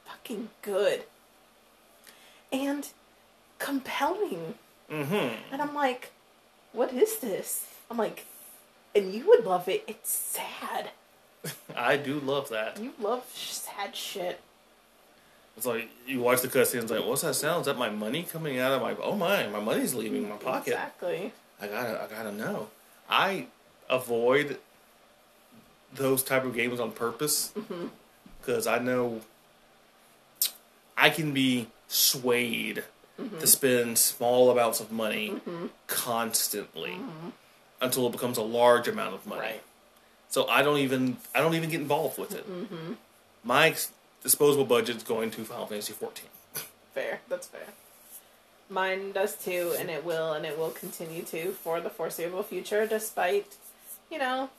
fucking 0.05 0.49
good 0.61 1.03
and 2.51 2.89
compelling. 3.59 4.55
mm-hmm. 4.89 5.35
And 5.51 5.61
I'm 5.61 5.73
like, 5.73 6.11
what 6.73 6.93
is 6.93 7.19
this? 7.19 7.67
I'm 7.89 7.97
like, 7.97 8.25
and 8.95 9.13
you 9.13 9.27
would 9.27 9.45
love 9.45 9.67
it. 9.69 9.83
It's 9.87 10.09
sad. 10.09 10.91
I 11.75 11.97
do 11.97 12.19
love 12.19 12.49
that. 12.49 12.79
You 12.79 12.93
love 12.99 13.25
sad 13.33 13.95
shit. 13.95 14.41
It's 15.55 15.65
like 15.65 15.89
you 16.05 16.19
watch 16.21 16.41
the 16.41 16.47
cutscenes, 16.47 16.89
like, 16.89 17.05
what's 17.05 17.23
that 17.23 17.33
sound? 17.33 17.61
Is 17.61 17.65
that 17.65 17.77
my 17.77 17.89
money 17.89 18.23
coming 18.23 18.59
out 18.59 18.73
of 18.73 18.81
my? 18.81 18.95
Oh 19.01 19.15
my, 19.15 19.47
my 19.47 19.59
money's 19.59 19.95
leaving 19.95 20.29
my 20.29 20.35
pocket. 20.35 20.73
Exactly. 20.73 21.33
I 21.59 21.67
gotta, 21.67 22.03
I 22.03 22.07
gotta 22.07 22.31
know. 22.31 22.67
I 23.09 23.47
avoid 23.89 24.59
those 25.93 26.23
type 26.23 26.43
of 26.45 26.53
games 26.53 26.79
on 26.79 26.91
purpose 26.91 27.51
mm-hmm. 27.57 27.87
because 28.39 28.67
I 28.67 28.79
know 28.79 29.21
I 30.97 31.09
can 31.09 31.33
be 31.33 31.67
swayed 31.87 32.83
to 33.17 33.23
mm-hmm. 33.23 33.45
spend 33.45 33.97
small 33.97 34.51
amounts 34.51 34.79
of 34.79 34.91
money 34.91 35.31
mm-hmm. 35.31 35.67
constantly 35.87 36.97
until 37.81 38.07
it 38.07 38.11
becomes 38.11 38.37
a 38.37 38.43
large 38.43 38.87
amount 38.87 39.15
of 39.15 39.25
money. 39.25 39.41
Right. 39.41 39.63
So 40.29 40.47
I 40.47 40.61
don't 40.61 40.79
even, 40.79 41.17
I 41.33 41.39
don't 41.39 41.55
even 41.55 41.69
get 41.69 41.79
involved 41.79 42.17
with 42.17 42.35
it. 42.35 42.45
My 43.43 43.67
ex- 43.67 43.91
disposable 44.23 44.65
budget's 44.65 45.03
going 45.03 45.31
to 45.31 45.43
Final 45.45 45.67
Fantasy 45.67 45.93
14. 45.93 46.25
Fair. 46.93 47.21
That's 47.29 47.47
fair. 47.47 47.67
Mine 48.69 49.13
does 49.13 49.35
too, 49.35 49.73
and 49.79 49.89
it 49.89 50.03
will, 50.03 50.33
and 50.33 50.45
it 50.45 50.57
will 50.57 50.71
continue 50.71 51.23
to 51.23 51.51
for 51.51 51.79
the 51.79 51.89
foreseeable 51.89 52.43
future, 52.43 52.85
despite, 52.85 53.55
you 54.11 54.19
know, 54.19 54.49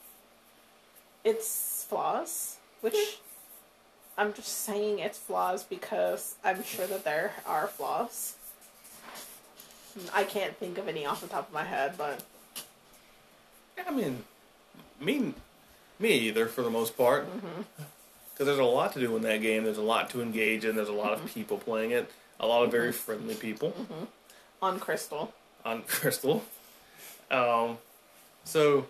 its 1.25 1.87
flaws. 1.89 2.57
Which 2.81 2.95
hmm. 2.95 4.21
I'm 4.21 4.33
just 4.33 4.49
saying 4.49 4.99
its 4.99 5.19
flaws 5.19 5.63
because 5.63 6.37
I'm 6.43 6.63
sure 6.63 6.87
that 6.87 7.05
there 7.05 7.33
are 7.47 7.67
flaws. 7.67 8.35
I 10.15 10.25
can't 10.25 10.57
think 10.57 10.79
of 10.79 10.89
any 10.89 11.05
off 11.05 11.21
the 11.21 11.27
top 11.27 11.49
of 11.49 11.55
my 11.55 11.65
head, 11.65 11.95
but 11.99 12.25
I 13.87 13.91
mean, 13.91 14.25
me, 15.01 15.35
me 15.99 16.13
either 16.13 16.47
for 16.47 16.63
the 16.63 16.71
most 16.71 16.97
part. 16.97 17.27
Mm-hmm. 17.27 17.63
Because 18.33 18.47
there's 18.47 18.59
a 18.59 18.65
lot 18.65 18.93
to 18.93 19.01
do 19.01 19.17
in 19.17 19.23
that 19.23 19.43
game. 19.43 19.65
There's 19.65 19.79
a 19.79 19.83
lot 19.83 20.11
to 20.11 20.23
engage 20.23 20.65
in. 20.65 20.77
There's 20.77 20.89
a 20.89 20.93
lot 20.93 21.13
of 21.13 21.19
mm-hmm. 21.19 21.29
people 21.29 21.59
playing 21.59 21.91
it. 21.91 22.11
A 22.41 22.47
lot 22.47 22.65
of 22.65 22.71
very 22.71 22.93
friendly 22.93 23.35
people 23.35 23.75
on 24.63 24.79
Crystal. 24.79 25.33
on 25.65 25.83
Crystal. 25.87 26.43
Um, 27.31 27.79
so 28.45 28.87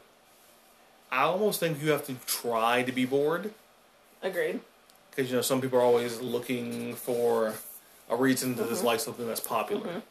I 1.11 1.23
almost 1.23 1.61
think 1.61 1.83
you 1.83 1.91
have 1.91 2.07
to 2.07 2.15
try 2.27 2.83
to 2.83 2.93
be 2.93 3.05
bored. 3.07 3.53
Agreed. 4.23 4.61
Because 5.11 5.31
you 5.31 5.37
know 5.37 5.43
some 5.43 5.61
people 5.61 5.79
are 5.79 5.83
always 5.83 6.21
looking 6.21 6.95
for 6.95 7.55
a 8.11 8.17
reason 8.17 8.55
to 8.57 8.65
dislike 8.65 9.01
something 9.01 9.27
that's 9.27 9.41
popular. 9.41 10.03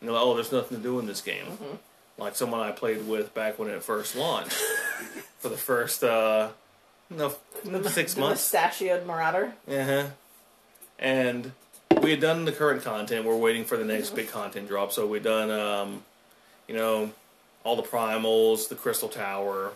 You 0.00 0.08
know, 0.08 0.16
oh, 0.16 0.34
there's 0.34 0.52
nothing 0.52 0.76
to 0.78 0.82
do 0.82 0.98
in 1.00 1.06
this 1.06 1.20
game. 1.20 1.46
Like 2.18 2.36
someone 2.36 2.60
I 2.60 2.70
played 2.72 3.06
with 3.08 3.34
back 3.34 3.58
when 3.58 3.68
it 3.68 3.82
first 3.82 4.14
launched, 4.16 4.52
for 5.38 5.48
the 5.48 5.56
first 5.56 6.04
uh, 6.04 6.48
no 7.10 7.32
six 7.88 8.14
The 8.14 8.20
months. 8.20 8.52
mustachioed 8.52 9.06
marauder. 9.06 9.52
Uh 9.68 9.84
huh. 9.84 10.04
And 10.98 11.52
we 12.02 12.10
had 12.10 12.20
done 12.20 12.44
the 12.44 12.52
current 12.52 12.82
content. 12.82 13.24
We're 13.24 13.36
waiting 13.36 13.64
for 13.64 13.76
the 13.76 13.84
next 13.84 14.14
big 14.14 14.28
content 14.28 14.68
drop. 14.68 14.92
So 14.92 15.06
we've 15.06 15.22
done, 15.22 15.50
um, 15.50 16.04
you 16.68 16.74
know, 16.74 17.10
all 17.64 17.76
the 17.76 17.82
primals, 17.82 18.68
the 18.68 18.74
crystal 18.74 19.08
tower, 19.08 19.72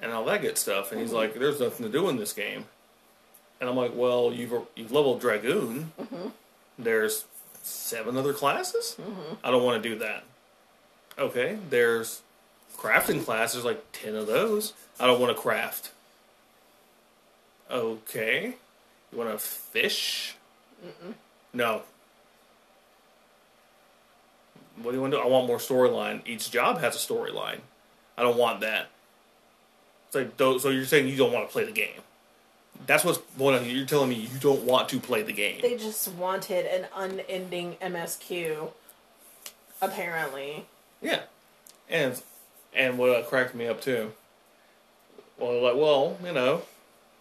and 0.00 0.12
all 0.12 0.24
that 0.26 0.42
good 0.42 0.58
stuff. 0.58 0.92
And 0.92 1.00
he's 1.00 1.10
mm-hmm. 1.10 1.18
like, 1.18 1.34
"There's 1.34 1.60
nothing 1.60 1.86
to 1.86 1.92
do 1.92 2.08
in 2.08 2.16
this 2.16 2.32
game." 2.32 2.66
And 3.60 3.70
I'm 3.70 3.76
like, 3.76 3.92
"Well, 3.94 4.32
you've 4.32 4.52
you've 4.74 4.92
leveled 4.92 5.20
dragoon. 5.20 5.92
Mm-hmm. 6.00 6.28
There's 6.78 7.24
seven 7.62 8.16
other 8.16 8.32
classes. 8.32 8.96
Mm-hmm. 9.00 9.34
I 9.42 9.50
don't 9.50 9.64
want 9.64 9.82
to 9.82 9.88
do 9.88 9.98
that. 9.98 10.24
Okay, 11.18 11.58
there's 11.70 12.22
crafting 12.76 13.24
classes, 13.24 13.64
like 13.64 13.82
ten 13.92 14.14
of 14.14 14.26
those. 14.26 14.74
I 15.00 15.06
don't 15.06 15.20
want 15.20 15.34
to 15.34 15.40
craft. 15.40 15.90
Okay. 17.70 18.54
You 19.12 19.18
want 19.18 19.30
to 19.30 19.38
fish? 19.38 20.36
No. 21.52 21.82
What 24.82 24.90
do 24.90 24.96
you 24.96 25.00
want 25.00 25.12
to 25.12 25.18
do? 25.18 25.22
I 25.22 25.26
want 25.26 25.46
more 25.46 25.58
storyline. 25.58 26.20
Each 26.26 26.50
job 26.50 26.78
has 26.80 26.94
a 26.94 26.98
storyline. 26.98 27.60
I 28.18 28.22
don't 28.22 28.36
want 28.36 28.60
that. 28.60 28.88
It's 30.06 30.14
like, 30.14 30.60
so 30.60 30.70
you're 30.70 30.84
saying 30.84 31.08
you 31.08 31.16
don't 31.16 31.32
want 31.32 31.48
to 31.48 31.52
play 31.52 31.64
the 31.64 31.72
game? 31.72 32.00
That's 32.86 33.04
what's 33.04 33.18
going 33.38 33.58
on. 33.58 33.68
You're 33.68 33.86
telling 33.86 34.10
me 34.10 34.16
you 34.16 34.38
don't 34.38 34.62
want 34.62 34.88
to 34.90 35.00
play 35.00 35.22
the 35.22 35.32
game. 35.32 35.60
They 35.62 35.76
just 35.76 36.08
wanted 36.12 36.66
an 36.66 36.86
unending 36.94 37.76
MSQ, 37.80 38.70
apparently. 39.80 40.66
Yeah, 41.00 41.22
and 41.88 42.20
and 42.74 42.98
what 42.98 43.10
uh, 43.10 43.22
cracked 43.22 43.54
me 43.54 43.66
up 43.66 43.80
too. 43.80 44.12
Well, 45.38 45.62
like, 45.62 45.76
well, 45.76 46.18
you 46.24 46.32
know, 46.32 46.62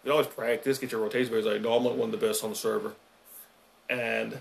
you 0.03 0.11
always 0.11 0.27
practice, 0.27 0.77
get 0.77 0.91
your 0.91 1.01
rotations. 1.01 1.29
But 1.29 1.37
he's 1.37 1.45
like, 1.45 1.61
no, 1.61 1.73
I'm 1.73 1.85
like 1.85 1.95
one 1.95 2.13
of 2.13 2.19
the 2.19 2.25
best 2.25 2.43
on 2.43 2.51
the 2.51 2.55
server, 2.55 2.93
and 3.89 4.39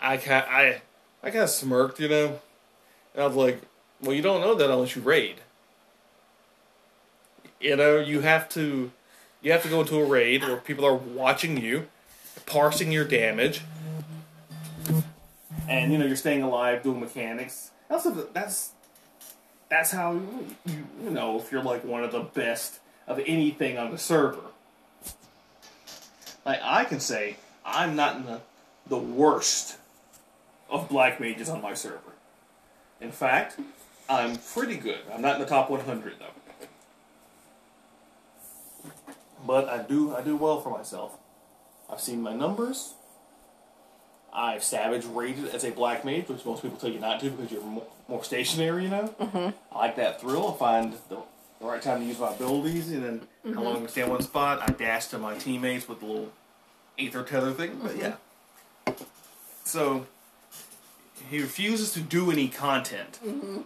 I 0.00 0.16
ca 0.16 0.44
I 0.48 0.82
I 1.22 1.30
kind 1.30 1.44
of 1.44 1.50
smirked, 1.50 2.00
you 2.00 2.08
know, 2.08 2.40
and 3.14 3.22
I 3.22 3.26
was 3.26 3.36
like, 3.36 3.60
well, 4.00 4.14
you 4.14 4.22
don't 4.22 4.40
know 4.40 4.54
that 4.54 4.70
unless 4.70 4.96
you 4.96 5.02
raid. 5.02 5.36
You 7.60 7.76
know, 7.76 7.98
you 7.98 8.20
have 8.20 8.48
to 8.50 8.90
you 9.40 9.52
have 9.52 9.62
to 9.62 9.68
go 9.68 9.80
into 9.80 9.96
a 9.96 10.04
raid 10.04 10.42
where 10.42 10.56
people 10.56 10.84
are 10.84 10.94
watching 10.94 11.56
you, 11.56 11.88
parsing 12.46 12.90
your 12.90 13.04
damage, 13.04 13.62
and 15.68 15.92
you 15.92 15.98
know 15.98 16.06
you're 16.06 16.16
staying 16.16 16.42
alive, 16.42 16.82
doing 16.82 17.00
mechanics. 17.00 17.70
That's 17.88 18.06
that's 18.32 18.70
that's 19.68 19.90
how 19.90 20.12
you 20.12 20.86
you 21.04 21.10
know 21.10 21.38
if 21.38 21.52
you're 21.52 21.62
like 21.62 21.84
one 21.84 22.02
of 22.02 22.12
the 22.12 22.20
best 22.20 22.80
of 23.06 23.20
anything 23.26 23.78
on 23.78 23.90
the 23.90 23.98
server. 23.98 24.51
Like 26.44 26.60
I 26.62 26.84
can 26.84 27.00
say, 27.00 27.36
I'm 27.64 27.94
not 27.96 28.16
in 28.16 28.26
the 28.26 28.40
the 28.86 28.98
worst 28.98 29.76
of 30.68 30.88
black 30.88 31.20
mages 31.20 31.48
on 31.48 31.62
my 31.62 31.74
server. 31.74 31.98
In 33.00 33.12
fact, 33.12 33.58
I'm 34.08 34.36
pretty 34.36 34.76
good. 34.76 35.00
I'm 35.12 35.22
not 35.22 35.36
in 35.36 35.40
the 35.40 35.46
top 35.46 35.70
100 35.70 36.14
though. 36.18 36.26
But 39.46 39.68
I 39.68 39.82
do 39.82 40.14
I 40.14 40.22
do 40.22 40.36
well 40.36 40.60
for 40.60 40.70
myself. 40.70 41.16
I've 41.90 42.00
seen 42.00 42.22
my 42.22 42.32
numbers. 42.32 42.94
I've 44.32 44.64
Savage 44.64 45.04
rated 45.04 45.54
as 45.54 45.62
a 45.62 45.70
black 45.70 46.04
mage, 46.06 46.28
which 46.28 46.46
most 46.46 46.62
people 46.62 46.78
tell 46.78 46.88
you 46.90 46.98
not 46.98 47.20
to 47.20 47.30
because 47.30 47.52
you're 47.52 47.62
more, 47.62 47.86
more 48.08 48.24
stationary, 48.24 48.84
you 48.84 48.88
know. 48.88 49.14
Mm-hmm. 49.20 49.76
I 49.76 49.78
like 49.78 49.96
that 49.96 50.22
thrill. 50.22 50.54
I 50.54 50.58
find 50.58 50.94
the, 51.10 51.18
the 51.62 51.68
right 51.68 51.80
time 51.80 52.00
to 52.00 52.06
use 52.06 52.18
my 52.18 52.32
abilities, 52.32 52.90
and 52.90 53.04
then 53.04 53.20
mm-hmm. 53.46 53.58
I 53.58 53.62
want 53.62 53.82
to 53.84 53.88
stand 53.88 54.10
one 54.10 54.20
spot. 54.22 54.60
I 54.60 54.72
dash 54.72 55.06
to 55.08 55.18
my 55.18 55.36
teammates 55.38 55.88
with 55.88 56.00
the 56.00 56.06
little 56.06 56.32
aether 56.98 57.22
tether 57.22 57.52
thing. 57.52 57.78
But 57.82 57.96
yeah. 57.96 58.14
So 59.64 60.06
he 61.30 61.40
refuses 61.40 61.92
to 61.94 62.00
do 62.00 62.30
any 62.30 62.48
content, 62.48 63.18
Mm-hmm. 63.24 63.60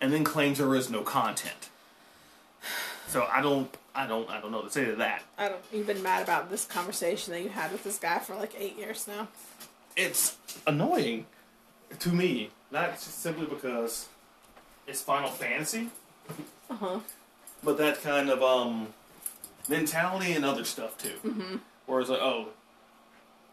and 0.00 0.12
then 0.12 0.24
claims 0.24 0.58
there 0.58 0.74
is 0.74 0.90
no 0.90 1.02
content. 1.02 1.70
So 3.08 3.26
I 3.32 3.40
don't, 3.40 3.72
I 3.94 4.06
don't, 4.08 4.28
I 4.28 4.40
don't 4.40 4.50
know 4.50 4.58
what 4.58 4.66
to 4.66 4.72
say 4.72 4.84
to 4.86 4.96
that. 4.96 5.22
I 5.38 5.48
don't. 5.48 5.60
You've 5.72 5.86
been 5.86 6.02
mad 6.02 6.22
about 6.24 6.50
this 6.50 6.64
conversation 6.64 7.32
that 7.32 7.42
you 7.42 7.48
had 7.48 7.70
with 7.70 7.84
this 7.84 7.98
guy 7.98 8.18
for 8.18 8.34
like 8.34 8.54
eight 8.58 8.76
years 8.76 9.06
now. 9.06 9.28
It's 9.96 10.36
annoying 10.66 11.26
to 12.00 12.08
me, 12.08 12.50
not 12.72 12.90
just 12.94 13.20
simply 13.22 13.46
because 13.46 14.08
it's 14.88 15.00
Final 15.00 15.30
Fantasy, 15.30 15.90
Uh 16.68 16.74
huh. 16.74 16.98
But 17.66 17.76
that 17.78 18.00
kind 18.00 18.30
of 18.30 18.42
um 18.42 18.94
mentality 19.68 20.32
and 20.32 20.44
other 20.44 20.64
stuff 20.64 20.96
too. 20.96 21.18
Mm-hmm. 21.24 21.56
Where 21.86 22.00
it's 22.00 22.08
like, 22.08 22.20
oh, 22.20 22.48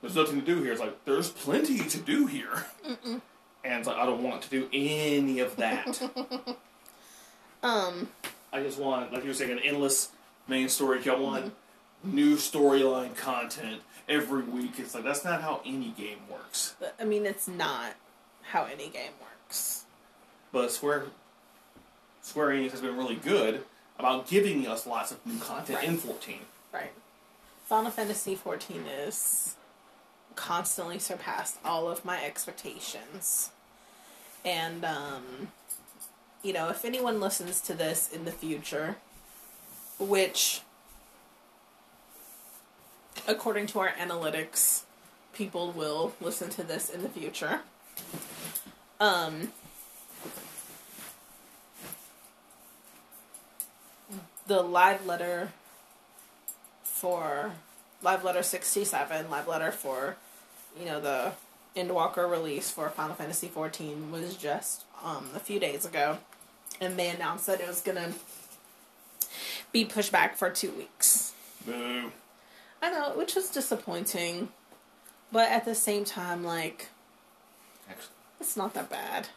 there's 0.01 0.15
nothing 0.15 0.39
to 0.39 0.45
do 0.45 0.61
here. 0.61 0.71
It's 0.71 0.79
like 0.79 1.03
there's 1.03 1.29
plenty 1.29 1.79
to 1.79 1.97
do 1.97 2.27
here, 2.27 2.65
Mm-mm. 2.87 3.21
and 3.65 3.79
it's 3.79 3.87
like 3.87 3.97
I 3.97 4.05
don't 4.05 4.23
want 4.23 4.43
to 4.43 4.49
do 4.49 4.69
any 4.71 5.39
of 5.39 5.57
that. 5.57 6.01
Um. 7.63 8.09
I 8.51 8.61
just 8.61 8.77
want, 8.77 9.13
like 9.13 9.23
you 9.23 9.29
were 9.29 9.33
saying, 9.33 9.51
an 9.51 9.59
endless 9.59 10.09
main 10.49 10.67
story. 10.67 10.99
I 11.09 11.15
want 11.15 11.53
new 12.03 12.35
storyline 12.35 13.15
content 13.15 13.81
every 14.09 14.43
week. 14.43 14.73
It's 14.79 14.93
like 14.93 15.05
that's 15.05 15.23
not 15.23 15.41
how 15.41 15.61
any 15.65 15.91
game 15.97 16.17
works. 16.29 16.75
but, 16.77 16.93
I 16.99 17.05
mean, 17.05 17.25
it's 17.25 17.47
not 17.47 17.93
how 18.41 18.65
any 18.65 18.89
game 18.89 19.13
works. 19.21 19.85
But 20.51 20.71
Square 20.71 21.05
Square 22.21 22.49
Enix 22.49 22.71
has 22.71 22.81
been 22.81 22.97
really 22.97 23.15
good 23.15 23.63
about 24.03 24.27
giving 24.27 24.67
us 24.67 24.85
lots 24.85 25.11
of 25.13 25.25
new 25.25 25.39
content 25.39 25.79
Right. 25.79 25.87
in 25.87 25.97
14. 25.97 26.39
Right. 26.73 26.91
Final 27.69 27.89
Fantasy 27.89 28.35
XIV 28.35 28.85
is 28.85 29.55
constantly 30.35 30.99
surpassed 30.99 31.55
all 31.63 31.89
of 31.89 32.03
my 32.03 32.21
expectations. 32.21 33.51
And, 34.43 34.83
um, 34.83 35.53
you 36.41 36.51
know, 36.51 36.67
if 36.67 36.83
anyone 36.83 37.21
listens 37.21 37.61
to 37.61 37.73
this 37.73 38.09
in 38.11 38.25
the 38.25 38.33
future, 38.33 38.97
which, 39.97 40.59
according 43.25 43.67
to 43.67 43.79
our 43.79 43.91
analytics, 43.91 44.81
people 45.31 45.71
will 45.71 46.13
listen 46.19 46.49
to 46.49 46.63
this 46.63 46.89
in 46.89 47.03
the 47.03 47.09
future. 47.09 47.61
Um, 48.99 49.53
the 54.47 54.61
live 54.61 55.05
letter 55.05 55.49
for 56.83 57.53
live 58.01 58.23
letter 58.23 58.43
67 58.43 59.29
live 59.29 59.47
letter 59.47 59.71
for 59.71 60.15
you 60.79 60.85
know 60.85 60.99
the 60.99 61.31
endwalker 61.75 62.29
release 62.29 62.69
for 62.69 62.89
final 62.89 63.15
fantasy 63.15 63.47
14 63.47 64.11
was 64.11 64.35
just 64.35 64.83
um, 65.03 65.29
a 65.35 65.39
few 65.39 65.59
days 65.59 65.85
ago 65.85 66.17
and 66.79 66.97
they 66.97 67.09
announced 67.09 67.47
that 67.47 67.61
it 67.61 67.67
was 67.67 67.81
gonna 67.81 68.13
be 69.71 69.85
pushed 69.85 70.11
back 70.11 70.35
for 70.35 70.49
two 70.49 70.71
weeks 70.71 71.33
Boo. 71.65 72.11
i 72.81 72.91
know 72.91 73.13
which 73.15 73.35
was 73.35 73.49
disappointing 73.49 74.49
but 75.31 75.49
at 75.49 75.65
the 75.65 75.73
same 75.73 76.05
time 76.05 76.43
like 76.43 76.89
Actually, 77.89 78.15
it's 78.39 78.57
not 78.57 78.73
that 78.73 78.89
bad. 78.89 79.27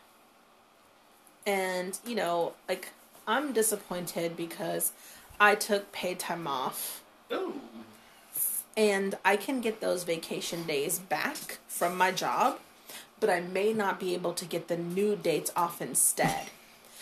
And, 1.47 1.99
you 2.05 2.15
know, 2.15 2.55
like, 2.69 2.91
I'm 3.27 3.53
disappointed 3.53 4.37
because 4.37 4.93
I 5.41 5.55
took 5.55 5.93
paid 5.93 6.19
time 6.19 6.47
off 6.47 7.03
oh, 7.31 7.55
and 8.77 9.17
I 9.25 9.37
can 9.37 9.61
get 9.61 9.81
those 9.81 10.05
vacation 10.05 10.65
days 10.65 10.99
back 10.99 11.59
from 11.67 11.97
my 11.97 12.13
job, 12.13 12.59
but 13.19 13.31
I 13.31 13.41
may 13.41 13.73
not 13.73 13.99
be 13.99 14.15
able 14.15 14.35
to 14.35 14.45
get 14.45 14.69
the 14.69 14.77
new 14.77 15.17
dates 15.17 15.51
off 15.57 15.81
instead. 15.81 16.49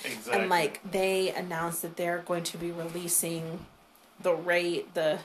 exactly. 0.05 0.41
And, 0.41 0.49
like, 0.49 0.81
they 0.91 1.31
announced 1.31 1.83
that 1.83 1.97
they're 1.97 2.19
going 2.19 2.45
to 2.45 2.57
be 2.57 2.71
releasing 2.71 3.67
the 4.21 4.35
rate 4.35 4.95
the, 4.95 5.19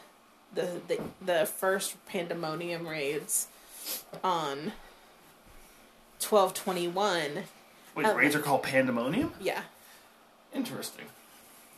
the, 0.53 0.81
the, 0.87 0.99
the 1.23 1.45
first 1.45 2.03
Pandemonium 2.07 2.87
raids 2.87 3.47
on 4.23 4.73
1221. 6.19 7.43
Wait, 7.95 8.05
uh, 8.05 8.15
raids 8.15 8.35
are 8.35 8.39
called 8.39 8.63
Pandemonium? 8.63 9.33
Yeah. 9.39 9.61
Interesting. 10.53 11.05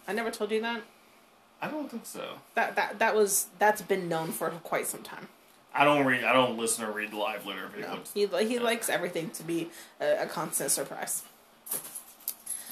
I 0.08 0.14
never 0.14 0.32
told 0.32 0.52
you 0.52 0.62
that. 0.62 0.82
I 1.62 1.68
don't 1.68 1.90
think 1.92 2.06
so. 2.06 2.40
That 2.56 2.76
that 2.76 3.00
that 3.00 3.16
was 3.16 3.48
that's 3.60 3.82
been 3.82 4.10
known 4.10 4.32
for 4.32 4.50
quite 4.50 4.88
some 4.88 5.04
time. 5.04 5.28
I 5.74 5.84
don't 5.86 6.06
read. 6.06 6.24
I 6.24 6.34
don't 6.34 6.58
listen 6.58 6.84
or 6.84 6.92
read 6.92 7.14
live 7.14 7.46
letter 7.46 7.70
No, 7.78 7.88
videos. 7.88 8.14
he 8.14 8.48
he 8.48 8.60
likes 8.60 8.90
everything 8.90 9.30
to 9.32 9.44
be 9.44 9.70
a, 10.00 10.24
a 10.24 10.26
constant 10.26 10.72
surprise. 10.72 11.24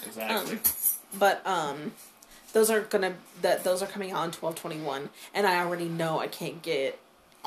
Exactly. 0.06 0.56
Um, 0.56 0.60
But 1.18 1.46
um, 1.46 1.92
those 2.54 2.70
are 2.70 2.82
gonna 2.82 3.14
that 3.42 3.64
those 3.64 3.82
are 3.82 3.88
coming 3.88 4.12
out 4.12 4.20
on 4.20 4.32
twelve 4.32 4.56
twenty 4.56 4.80
one, 4.80 5.10
and 5.34 5.46
I 5.48 5.60
already 5.64 5.86
know 5.88 6.20
I 6.20 6.28
can't 6.28 6.62
get 6.62 7.00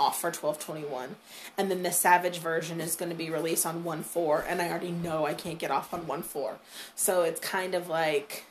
off 0.02 0.20
for 0.20 0.30
twelve 0.30 0.58
twenty 0.58 0.84
one, 0.84 1.16
and 1.56 1.70
then 1.70 1.82
the 1.82 1.92
Savage 1.92 2.38
version 2.38 2.80
is 2.80 2.96
going 2.96 3.10
to 3.10 3.16
be 3.16 3.30
released 3.30 3.64
on 3.64 3.84
one 3.84 4.02
four, 4.02 4.44
and 4.48 4.60
I 4.60 4.68
already 4.68 4.90
know 4.90 5.24
I 5.24 5.34
can't 5.34 5.58
get 5.58 5.70
off 5.70 5.94
on 5.94 6.06
one 6.06 6.22
four, 6.22 6.58
so 6.96 7.22
it's 7.22 7.40
kind 7.40 7.74
of 7.74 7.88
like 7.88 8.44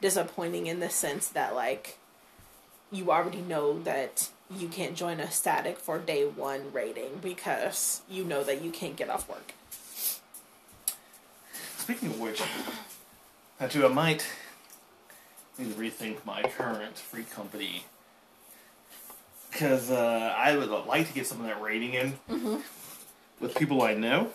disappointing 0.00 0.66
in 0.66 0.80
the 0.80 0.90
sense 0.90 1.28
that 1.28 1.54
like 1.54 1.98
you 2.90 3.10
already 3.10 3.40
know 3.40 3.80
that 3.82 4.28
you 4.50 4.68
can't 4.68 4.96
join 4.96 5.20
a 5.20 5.30
static 5.30 5.78
for 5.78 5.98
day 5.98 6.24
one 6.24 6.72
rating 6.72 7.20
because 7.22 8.02
you 8.10 8.24
know 8.24 8.42
that 8.42 8.62
you 8.62 8.70
can't 8.70 8.96
get 8.96 9.08
off 9.08 9.28
work. 9.28 9.52
Speaking 11.76 12.10
of 12.10 12.20
which, 12.20 12.42
i 13.60 13.66
do 13.66 13.84
I 13.84 13.88
might 13.88 14.26
need 15.58 15.74
to 15.74 15.80
rethink 15.80 16.24
my 16.24 16.42
current 16.42 16.98
free 16.98 17.24
company 17.24 17.84
because 19.50 19.90
uh, 19.90 20.34
I 20.36 20.56
would 20.56 20.68
like 20.86 21.06
to 21.08 21.12
get 21.14 21.26
some 21.26 21.40
of 21.40 21.46
that 21.46 21.60
rating 21.62 21.94
in 21.94 22.14
with 23.40 23.54
people 23.56 23.82
I 23.82 23.94
know. 23.94 24.30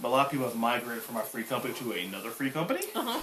But 0.00 0.08
a 0.08 0.10
lot 0.10 0.26
of 0.26 0.32
people 0.32 0.46
have 0.46 0.56
migrated 0.56 1.02
from 1.02 1.14
my 1.14 1.22
free 1.22 1.44
company 1.44 1.74
to 1.74 1.92
another 1.92 2.30
free 2.30 2.50
company, 2.50 2.80
Uh 2.94 3.02
huh. 3.02 3.20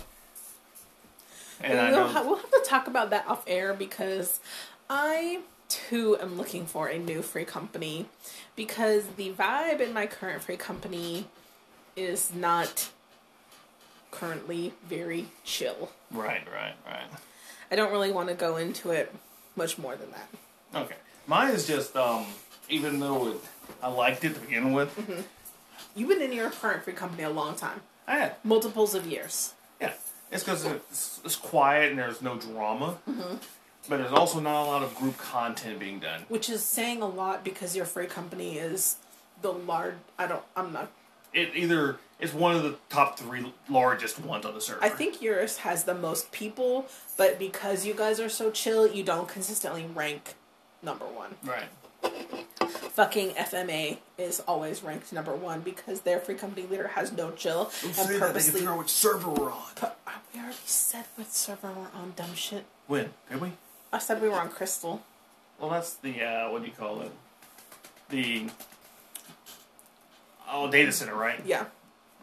and 1.61 1.73
we'll, 1.95 2.05
know 2.05 2.07
ha- 2.07 2.23
we'll 2.25 2.37
have 2.37 2.49
to 2.51 2.63
talk 2.65 2.87
about 2.87 3.09
that 3.11 3.27
off 3.27 3.43
air 3.47 3.73
because 3.73 4.39
I 4.89 5.41
too 5.67 6.17
am 6.19 6.37
looking 6.37 6.65
for 6.65 6.87
a 6.87 6.97
new 6.97 7.21
free 7.21 7.45
company 7.45 8.07
because 8.55 9.03
the 9.17 9.31
vibe 9.31 9.79
in 9.79 9.93
my 9.93 10.07
current 10.07 10.41
free 10.41 10.57
company 10.57 11.27
is 11.95 12.33
not 12.33 12.89
currently 14.11 14.73
very 14.87 15.27
chill. 15.43 15.91
right, 16.11 16.41
right, 16.51 16.73
right. 16.87 17.07
I 17.71 17.75
don't 17.75 17.91
really 17.91 18.11
want 18.11 18.29
to 18.29 18.33
go 18.35 18.57
into 18.57 18.89
it 18.89 19.13
much 19.55 19.77
more 19.77 19.95
than 19.95 20.09
that. 20.11 20.29
Okay, 20.75 20.95
mine 21.27 21.53
is 21.53 21.65
just 21.67 21.95
um, 21.95 22.25
even 22.69 22.99
though 22.99 23.29
it, 23.29 23.37
I 23.81 23.89
liked 23.89 24.23
it 24.23 24.35
to 24.35 24.39
begin 24.39 24.73
with, 24.73 24.89
You've 25.95 26.09
been 26.09 26.21
in 26.21 26.31
your 26.31 26.49
current 26.49 26.83
free 26.83 26.93
company 26.93 27.23
a 27.23 27.29
long 27.29 27.55
time, 27.55 27.81
I 28.07 28.17
had 28.17 28.35
multiples 28.43 28.93
of 28.95 29.07
years. 29.07 29.53
Yeah, 29.81 29.93
it's 30.31 30.43
because 30.43 30.65
it's, 30.65 31.19
it's 31.25 31.35
quiet 31.35 31.89
and 31.89 31.99
there's 31.99 32.21
no 32.21 32.37
drama. 32.37 32.97
But 33.87 33.97
there's 33.97 34.11
also 34.11 34.39
not 34.39 34.63
a 34.63 34.67
lot 34.67 34.83
of 34.83 34.93
group 34.95 35.17
content 35.17 35.79
being 35.79 35.99
done. 35.99 36.21
Which 36.27 36.49
is 36.49 36.63
saying 36.63 37.01
a 37.01 37.07
lot 37.07 37.43
because 37.43 37.75
your 37.75 37.85
free 37.85 38.05
company 38.05 38.57
is 38.57 38.97
the 39.41 39.51
large. 39.51 39.95
I 40.17 40.27
don't. 40.27 40.43
I'm 40.55 40.71
not. 40.71 40.91
It 41.33 41.51
either 41.55 41.97
it's 42.19 42.33
one 42.33 42.55
of 42.55 42.63
the 42.63 42.75
top 42.89 43.17
three 43.17 43.51
largest 43.69 44.19
ones 44.19 44.45
on 44.45 44.53
the 44.53 44.61
server. 44.61 44.83
I 44.83 44.89
think 44.89 45.21
yours 45.21 45.57
has 45.57 45.85
the 45.85 45.95
most 45.95 46.31
people, 46.31 46.87
but 47.17 47.39
because 47.39 47.85
you 47.85 47.93
guys 47.93 48.19
are 48.19 48.29
so 48.29 48.51
chill, 48.51 48.85
you 48.87 49.03
don't 49.03 49.27
consistently 49.27 49.85
rank 49.93 50.35
number 50.81 51.05
one. 51.05 51.35
right. 51.43 51.69
Fucking 52.91 53.31
FMA 53.31 53.97
is 54.17 54.41
always 54.41 54.83
ranked 54.83 55.13
number 55.13 55.33
one 55.35 55.61
because 55.61 56.01
their 56.01 56.19
free 56.19 56.35
company 56.35 56.65
leader 56.67 56.89
has 56.89 57.11
no 57.11 57.31
chill 57.31 57.71
and 57.83 57.95
purposely. 58.19 58.65
which 58.65 58.89
server 58.89 59.29
we're 59.29 59.51
on. 59.51 59.61
Pu- 59.75 59.85
uh, 59.85 60.11
we 60.33 60.39
already 60.41 60.57
said 60.65 61.05
what 61.15 61.31
server 61.31 61.69
we're 61.71 61.99
on, 61.99 62.13
dumb 62.15 62.33
shit. 62.35 62.65
When 62.87 63.09
did 63.29 63.39
we? 63.41 63.53
I 63.93 63.99
said 63.99 64.21
we 64.21 64.27
were 64.29 64.35
on 64.39 64.49
Crystal. 64.49 65.01
Well, 65.59 65.69
that's 65.69 65.93
the 65.95 66.23
uh, 66.23 66.51
what 66.51 66.61
do 66.61 66.67
you 66.67 66.73
call 66.73 67.01
it? 67.01 67.11
The 68.09 68.47
oh 70.49 70.69
data 70.69 70.91
center, 70.91 71.15
right? 71.15 71.39
Yeah. 71.45 71.65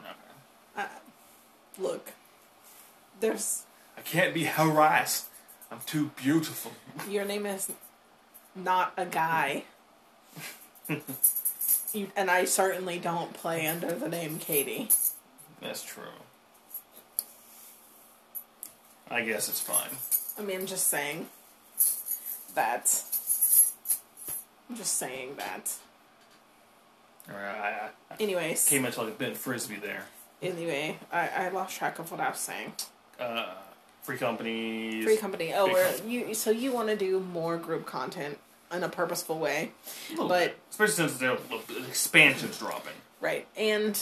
Okay. 0.00 0.08
Uh, 0.76 0.86
look, 1.78 2.12
there's 3.20 3.62
I 3.96 4.00
can't 4.02 4.34
be 4.34 4.44
harassed. 4.44 5.26
I'm 5.70 5.80
too 5.86 6.10
beautiful. 6.16 6.72
your 7.10 7.24
name 7.24 7.46
is 7.46 7.70
not 8.56 8.92
a 8.96 9.06
guy. 9.06 9.64
and 10.88 12.30
I 12.30 12.44
certainly 12.44 12.98
don't 12.98 13.32
play 13.32 13.66
under 13.66 13.92
the 13.92 14.08
name 14.08 14.38
Katie. 14.38 14.88
That's 15.60 15.82
true. 15.82 16.04
I 19.10 19.22
guess 19.22 19.48
it's 19.48 19.60
fine. 19.60 19.90
I 20.38 20.46
mean, 20.46 20.60
I'm 20.60 20.66
just 20.66 20.88
saying 20.88 21.26
that. 22.54 23.02
I'm 24.68 24.76
just 24.76 24.94
saying 24.94 25.36
that. 25.36 25.72
Alright, 27.30 27.56
I, 27.56 27.90
I 28.10 28.16
Anyways, 28.20 28.68
came 28.68 28.84
into 28.84 29.00
like 29.02 29.14
a 29.14 29.16
bent 29.16 29.36
frisbee 29.36 29.76
there. 29.76 30.04
anyway, 30.42 30.98
I, 31.12 31.28
I 31.28 31.48
lost 31.48 31.76
track 31.76 31.98
of 31.98 32.10
what 32.10 32.20
I 32.20 32.30
was 32.30 32.38
saying. 32.38 32.72
Uh, 33.18 33.54
free 34.02 34.16
companies. 34.18 35.04
Free 35.04 35.16
company. 35.16 35.52
Oh, 35.54 35.66
we're, 35.66 35.96
you. 36.06 36.34
So 36.34 36.50
you 36.50 36.72
want 36.72 36.88
to 36.88 36.96
do 36.96 37.18
more 37.20 37.56
group 37.56 37.86
content 37.86 38.38
in 38.72 38.82
a 38.82 38.88
purposeful 38.88 39.38
way, 39.38 39.72
A 40.12 40.16
but- 40.16 40.28
bit. 40.28 40.58
especially 40.70 40.94
since 40.94 41.18
the 41.18 41.38
expansion's 41.88 42.58
dropping. 42.58 42.92
right? 43.20 43.46
And 43.56 43.98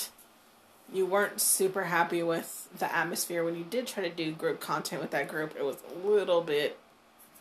you 0.93 1.07
weren't 1.07 1.41
super 1.41 1.85
happy 1.85 2.23
with 2.23 2.69
the 2.79 2.95
atmosphere 2.95 3.45
when 3.45 3.57
you 3.57 3.65
did 3.65 3.87
try 3.87 4.03
to 4.07 4.15
do 4.15 4.33
group 4.33 4.61
content 4.61 5.01
with 5.01 5.11
that 5.13 5.29
group. 5.29 5.55
It 5.57 5.65
was 5.65 5.77
a 5.95 6.07
little 6.07 6.41
bit 6.41 6.79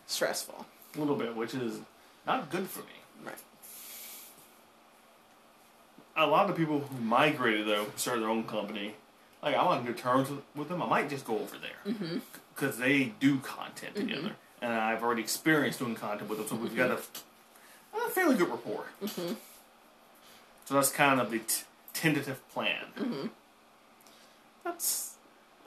stressful. 0.06 0.66
A 0.94 0.98
little 0.98 1.16
bit, 1.16 1.36
which 1.36 1.54
is 1.54 1.80
not 2.26 2.50
good 2.50 2.68
for 2.68 2.80
me. 2.80 2.86
Right. 3.24 3.34
A 6.16 6.26
lot 6.26 6.48
of 6.48 6.56
people 6.56 6.80
who 6.80 7.00
migrated 7.00 7.66
though, 7.66 7.86
started 7.96 8.22
their 8.22 8.30
own 8.30 8.44
company, 8.44 8.94
like 9.42 9.56
I'm 9.56 9.66
on 9.66 9.84
good 9.84 9.98
terms 9.98 10.30
with, 10.30 10.40
with 10.54 10.68
them. 10.68 10.80
I 10.82 10.86
might 10.86 11.10
just 11.10 11.24
go 11.26 11.34
over 11.38 11.56
there 11.58 11.92
mm-hmm. 11.94 12.18
because 12.54 12.78
they 12.78 13.12
do 13.20 13.38
content 13.38 13.94
mm-hmm. 13.94 14.08
together, 14.08 14.36
and 14.64 14.72
I've 14.72 15.02
already 15.02 15.20
experienced 15.20 15.78
doing 15.78 15.94
content 15.94 16.28
with 16.30 16.38
them, 16.38 16.48
so 16.48 16.56
we've 16.56 16.70
mm-hmm. 16.70 16.78
got 16.78 16.90
a, 16.90 18.06
a 18.06 18.10
fairly 18.10 18.34
good 18.34 18.48
rapport. 18.48 18.86
Mm-hmm. 19.02 19.34
So 20.64 20.74
that's 20.74 20.90
kind 20.90 21.20
of 21.20 21.30
the 21.30 21.40
t- 21.40 21.64
tentative 21.92 22.40
plan. 22.50 22.86
Mm-hmm. 22.98 23.26
That's. 24.64 25.16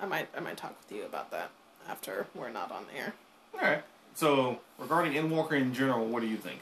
I 0.01 0.07
might. 0.07 0.29
I 0.35 0.39
might 0.39 0.57
talk 0.57 0.75
with 0.81 0.97
you 0.97 1.05
about 1.05 1.29
that 1.29 1.51
after 1.87 2.25
we're 2.33 2.49
not 2.49 2.71
on 2.71 2.85
air. 2.97 3.13
All 3.53 3.61
right. 3.61 3.83
So 4.15 4.59
regarding 4.79 5.13
Endwalker 5.13 5.53
in 5.53 5.73
general, 5.75 6.07
what 6.07 6.23
are 6.23 6.27
you 6.27 6.37
thinking? 6.37 6.61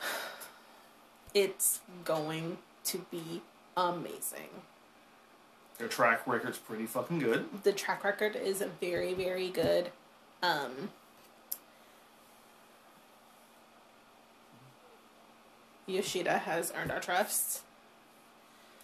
It's 1.34 1.80
going 2.04 2.58
to 2.84 2.98
be 3.10 3.42
amazing. 3.76 4.50
Their 5.78 5.88
track 5.88 6.24
record's 6.28 6.58
pretty 6.58 6.86
fucking 6.86 7.18
good. 7.18 7.46
the 7.64 7.72
track 7.72 8.04
record 8.04 8.36
is 8.36 8.62
very 8.80 9.14
very 9.14 9.48
good 9.48 9.90
um 10.44 10.90
Yoshida 15.86 16.38
has 16.38 16.72
earned 16.76 16.90
our 16.90 17.00
trust. 17.00 17.62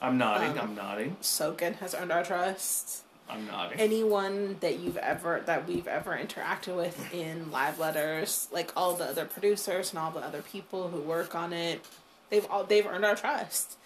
I'm 0.00 0.16
nodding. 0.18 0.58
Um, 0.58 0.70
I'm 0.70 0.74
nodding. 0.74 1.16
Soken 1.20 1.76
has 1.76 1.94
earned 1.94 2.12
our 2.12 2.24
trust. 2.24 3.02
I'm 3.28 3.46
nodding. 3.46 3.78
Anyone 3.78 4.56
that 4.60 4.78
you've 4.80 4.96
ever 4.96 5.42
that 5.46 5.66
we've 5.68 5.86
ever 5.86 6.16
interacted 6.16 6.76
with 6.76 7.12
in 7.14 7.50
live 7.50 7.78
letters, 7.78 8.48
like 8.52 8.72
all 8.76 8.94
the 8.94 9.04
other 9.04 9.24
producers 9.24 9.90
and 9.90 9.98
all 9.98 10.10
the 10.10 10.20
other 10.20 10.42
people 10.42 10.88
who 10.88 11.00
work 11.00 11.34
on 11.34 11.52
it, 11.52 11.84
they've 12.30 12.46
all 12.50 12.64
they've 12.64 12.86
earned 12.86 13.04
our 13.04 13.14
trust. 13.14 13.76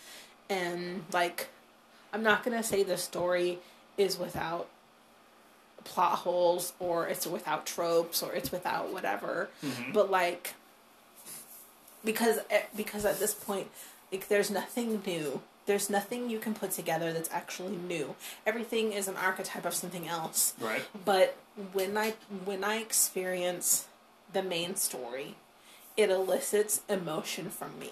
And 0.48 1.04
like 1.12 1.48
I'm 2.12 2.22
not 2.22 2.42
gonna 2.44 2.62
say 2.62 2.82
the 2.82 2.96
story 2.96 3.58
is 3.98 4.18
without 4.18 4.68
plot 5.84 6.18
holes 6.20 6.72
or 6.78 7.06
it's 7.06 7.26
without 7.26 7.66
tropes 7.66 8.22
or 8.22 8.32
it's 8.32 8.50
without 8.50 8.92
whatever. 8.92 9.50
But 9.92 10.10
like 10.10 10.54
because 12.04 12.38
eh, 12.50 12.62
because 12.76 13.04
at 13.04 13.18
this 13.18 13.34
point 13.34 13.68
like 14.14 14.28
there's 14.28 14.50
nothing 14.50 15.02
new. 15.04 15.42
There's 15.66 15.88
nothing 15.88 16.30
you 16.30 16.38
can 16.38 16.54
put 16.54 16.70
together 16.70 17.12
that's 17.12 17.30
actually 17.32 17.76
new. 17.76 18.14
Everything 18.46 18.92
is 18.92 19.08
an 19.08 19.16
archetype 19.16 19.64
of 19.64 19.74
something 19.74 20.06
else. 20.06 20.54
right. 20.60 20.84
But 21.04 21.36
when 21.72 21.96
I 21.96 22.14
when 22.44 22.62
I 22.62 22.76
experience 22.76 23.86
the 24.32 24.42
main 24.42 24.76
story, 24.76 25.34
it 25.96 26.10
elicits 26.10 26.82
emotion 26.88 27.50
from 27.50 27.78
me. 27.78 27.90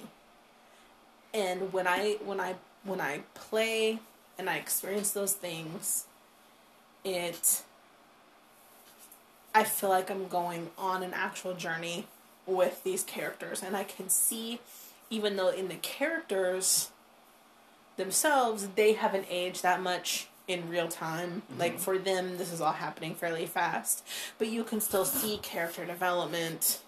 And 1.35 1.72
when 1.72 1.88
I 1.88 2.18
when 2.25 2.40
I 2.40 2.55
when 2.85 3.01
I 3.01 3.22
play 3.35 3.98
and 4.38 4.48
I 4.48 4.57
experience 4.57 5.11
those 5.11 5.33
things, 5.33 6.05
it 7.05 7.62
I 9.55 9.64
feel 9.64 9.90
like 9.90 10.09
I'm 10.09 10.29
going 10.29 10.70
on 10.79 11.03
an 11.03 11.14
actual 11.14 11.55
journey 11.55 12.07
with 12.46 12.83
these 12.85 13.05
characters 13.05 13.62
and 13.62 13.76
I 13.76 13.85
can 13.85 14.09
see 14.09 14.61
even 15.11 15.37
though 15.37 15.50
in 15.50 15.68
the 15.68 15.76
characters 15.76 16.90
themselves 17.96 18.68
they 18.74 18.94
haven't 18.94 19.26
aged 19.31 19.62
that 19.62 19.83
much 19.83 20.28
in 20.48 20.68
real 20.68 20.88
time. 20.88 21.42
Like 21.57 21.78
for 21.78 21.98
them 21.98 22.37
this 22.37 22.52
is 22.52 22.61
all 22.61 22.72
happening 22.72 23.14
fairly 23.14 23.46
fast. 23.46 24.05
But 24.38 24.48
you 24.48 24.64
can 24.64 24.81
still 24.81 25.05
see 25.05 25.38
character 25.38 25.85
development 25.85 26.81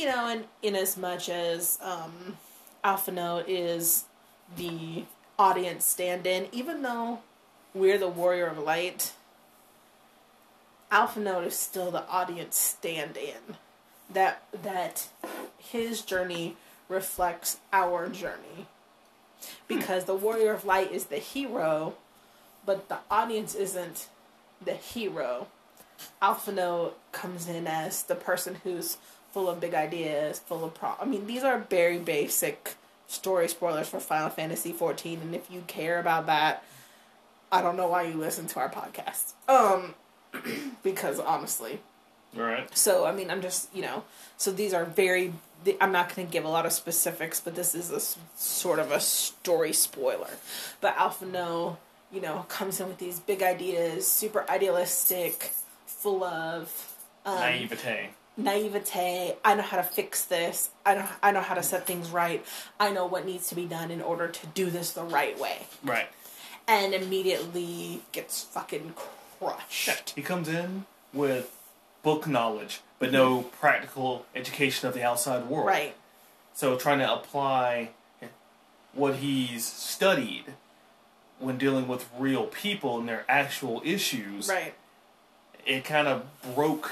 you 0.00 0.06
know 0.06 0.28
and 0.28 0.44
in 0.62 0.74
as 0.74 0.96
much 0.96 1.28
as 1.28 1.78
um 1.82 2.38
Alphinaud 2.82 3.44
is 3.46 4.04
the 4.56 5.04
audience 5.38 5.84
stand-in 5.84 6.48
even 6.52 6.82
though 6.82 7.20
we're 7.74 7.98
the 7.98 8.08
warrior 8.08 8.46
of 8.46 8.58
light 8.58 9.12
Alphinaud 10.90 11.46
is 11.46 11.56
still 11.56 11.90
the 11.90 12.06
audience 12.08 12.56
stand-in 12.56 13.56
that 14.12 14.42
that 14.62 15.08
his 15.58 16.02
journey 16.02 16.56
reflects 16.88 17.58
our 17.72 18.08
journey. 18.08 18.66
Because 19.68 20.04
the 20.04 20.14
warrior 20.14 20.52
of 20.52 20.64
light 20.64 20.92
is 20.92 21.06
the 21.06 21.16
hero 21.16 21.94
but 22.66 22.88
the 22.88 22.98
audience 23.10 23.54
isn't 23.54 24.08
the 24.62 24.74
hero. 24.74 25.46
Alphinaud 26.22 26.92
comes 27.10 27.48
in 27.48 27.66
as 27.66 28.02
the 28.02 28.14
person 28.14 28.56
who's 28.64 28.98
full 29.32 29.48
of 29.48 29.60
big 29.60 29.74
ideas 29.74 30.40
full 30.40 30.64
of 30.64 30.74
pro 30.74 30.92
i 31.00 31.04
mean 31.04 31.26
these 31.26 31.44
are 31.44 31.58
very 31.70 31.98
basic 31.98 32.74
story 33.06 33.46
spoilers 33.48 33.88
for 33.88 34.00
final 34.00 34.28
fantasy 34.28 34.72
14 34.72 35.20
and 35.20 35.34
if 35.34 35.48
you 35.50 35.62
care 35.66 36.00
about 36.00 36.26
that 36.26 36.64
i 37.52 37.62
don't 37.62 37.76
know 37.76 37.86
why 37.86 38.02
you 38.02 38.14
listen 38.14 38.46
to 38.46 38.58
our 38.58 38.68
podcast. 38.68 39.32
Um 39.48 39.94
because 40.82 41.18
honestly 41.20 41.80
All 42.36 42.42
right. 42.44 42.68
so 42.76 43.04
I 43.06 43.12
mean, 43.12 43.30
I'm 43.30 43.42
just 43.42 43.74
you 43.74 43.82
know, 43.82 44.04
so 44.36 44.50
these 44.52 44.72
are 44.74 44.84
very. 44.84 45.32
I'm 45.80 45.92
not 45.92 46.14
going 46.14 46.26
to 46.26 46.32
give 46.32 46.46
a 46.46 46.48
lot 46.48 46.64
of 46.64 46.72
specifics, 46.72 47.38
but 47.38 47.54
this 47.54 47.74
is 47.74 47.90
a 47.90 48.00
sort 48.40 48.78
of 48.78 48.90
a 48.90 48.98
story 49.00 49.74
spoiler. 49.74 50.30
But 50.80 50.96
Alphinaud, 50.96 51.76
you 52.10 52.22
know, 52.22 52.46
comes 52.48 52.80
in 52.80 52.88
with 52.88 52.96
these 52.96 53.20
big 53.20 53.42
ideas, 53.42 54.06
super 54.06 54.48
idealistic, 54.48 55.52
full 55.86 56.24
of 56.24 56.96
um, 57.26 57.34
Naivete. 57.40 58.08
naivete. 58.38 59.34
I 59.44 59.54
know 59.54 59.60
how 59.62 59.76
to 59.76 59.82
fix 59.82 60.24
this. 60.24 60.70
I 60.86 60.94
know 60.94 61.06
I 61.22 61.30
know 61.32 61.40
how 61.42 61.54
to 61.54 61.62
set 61.62 61.86
things 61.86 62.08
right. 62.10 62.42
I 62.78 62.90
know 62.90 63.04
what 63.04 63.26
needs 63.26 63.48
to 63.48 63.54
be 63.54 63.66
done 63.66 63.90
in 63.90 64.00
order 64.00 64.28
to 64.28 64.46
do 64.48 64.70
this 64.70 64.92
the 64.92 65.02
right 65.04 65.38
way, 65.38 65.66
Right. 65.84 66.08
and 66.66 66.94
immediately 66.94 68.00
gets 68.12 68.44
fucking 68.44 68.94
crushed. 69.38 70.14
He 70.16 70.22
comes 70.22 70.48
in 70.48 70.86
with 71.12 71.54
book 72.02 72.26
knowledge, 72.26 72.80
but 72.98 73.12
no 73.12 73.38
mm-hmm. 73.40 73.48
practical 73.60 74.26
education 74.34 74.88
of 74.88 74.94
the 74.94 75.02
outside 75.02 75.46
world. 75.48 75.66
Right. 75.66 75.94
So 76.54 76.76
trying 76.76 76.98
to 76.98 77.12
apply 77.12 77.90
what 78.92 79.16
he's 79.16 79.64
studied 79.64 80.44
when 81.38 81.56
dealing 81.56 81.88
with 81.88 82.08
real 82.18 82.44
people 82.46 82.98
and 82.98 83.08
their 83.08 83.24
actual 83.28 83.80
issues, 83.84 84.48
Right. 84.48 84.74
it 85.64 85.84
kind 85.84 86.06
of 86.06 86.24
broke 86.54 86.90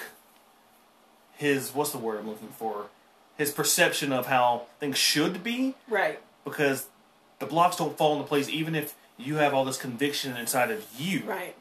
his 1.37 1.74
what's 1.74 1.93
the 1.93 1.99
word 1.99 2.20
I'm 2.20 2.28
looking 2.28 2.49
for? 2.49 2.87
His 3.37 3.53
perception 3.53 4.12
of 4.12 4.26
how 4.26 4.66
things 4.80 4.99
should 4.99 5.45
be 5.45 5.74
Right. 5.89 6.20
because 6.45 6.87
the 7.39 7.47
blocks 7.47 7.76
don't 7.76 7.97
fall 7.97 8.14
into 8.14 8.26
place 8.26 8.49
even 8.49 8.74
if 8.74 8.95
you 9.16 9.37
have 9.37 9.53
all 9.53 9.64
this 9.64 9.76
conviction 9.76 10.37
inside 10.37 10.70
of 10.70 10.85
you. 10.99 11.24
Right. 11.24 11.55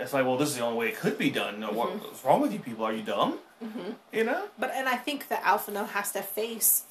It's 0.00 0.12
like, 0.12 0.24
well, 0.24 0.36
this 0.36 0.50
is 0.50 0.56
the 0.56 0.62
only 0.62 0.78
way 0.78 0.88
it 0.88 0.96
could 0.96 1.18
be 1.18 1.30
done. 1.30 1.60
Mm-hmm. 1.60 1.76
what's 1.76 2.24
wrong 2.24 2.40
with 2.40 2.52
you 2.52 2.58
people? 2.58 2.84
Are 2.84 2.92
you 2.92 3.02
dumb? 3.02 3.38
Mm-hmm. 3.62 3.92
You 4.12 4.24
know? 4.24 4.44
But 4.58 4.72
and 4.74 4.88
I 4.88 4.96
think 4.96 5.28
that 5.28 5.42
Alphinaud 5.42 5.88
has 5.88 6.12
to 6.12 6.22
face 6.22 6.84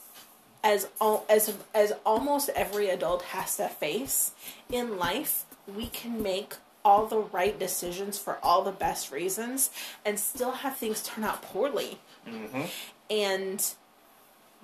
as 0.63 0.87
al- 1.01 1.25
as 1.29 1.55
as 1.73 1.93
almost 2.05 2.49
every 2.49 2.89
adult 2.89 3.23
has 3.23 3.57
to 3.57 3.67
face 3.67 4.31
in 4.71 4.97
life, 4.97 5.45
we 5.67 5.87
can 5.87 6.21
make 6.21 6.55
all 6.83 7.05
the 7.05 7.19
right 7.19 7.59
decisions 7.59 8.17
for 8.17 8.37
all 8.41 8.63
the 8.63 8.71
best 8.71 9.11
reasons 9.11 9.69
and 10.05 10.19
still 10.19 10.51
have 10.51 10.77
things 10.77 11.03
turn 11.03 11.23
out 11.23 11.41
poorly. 11.41 11.99
Mm-hmm. 12.27 12.63
And 13.09 13.73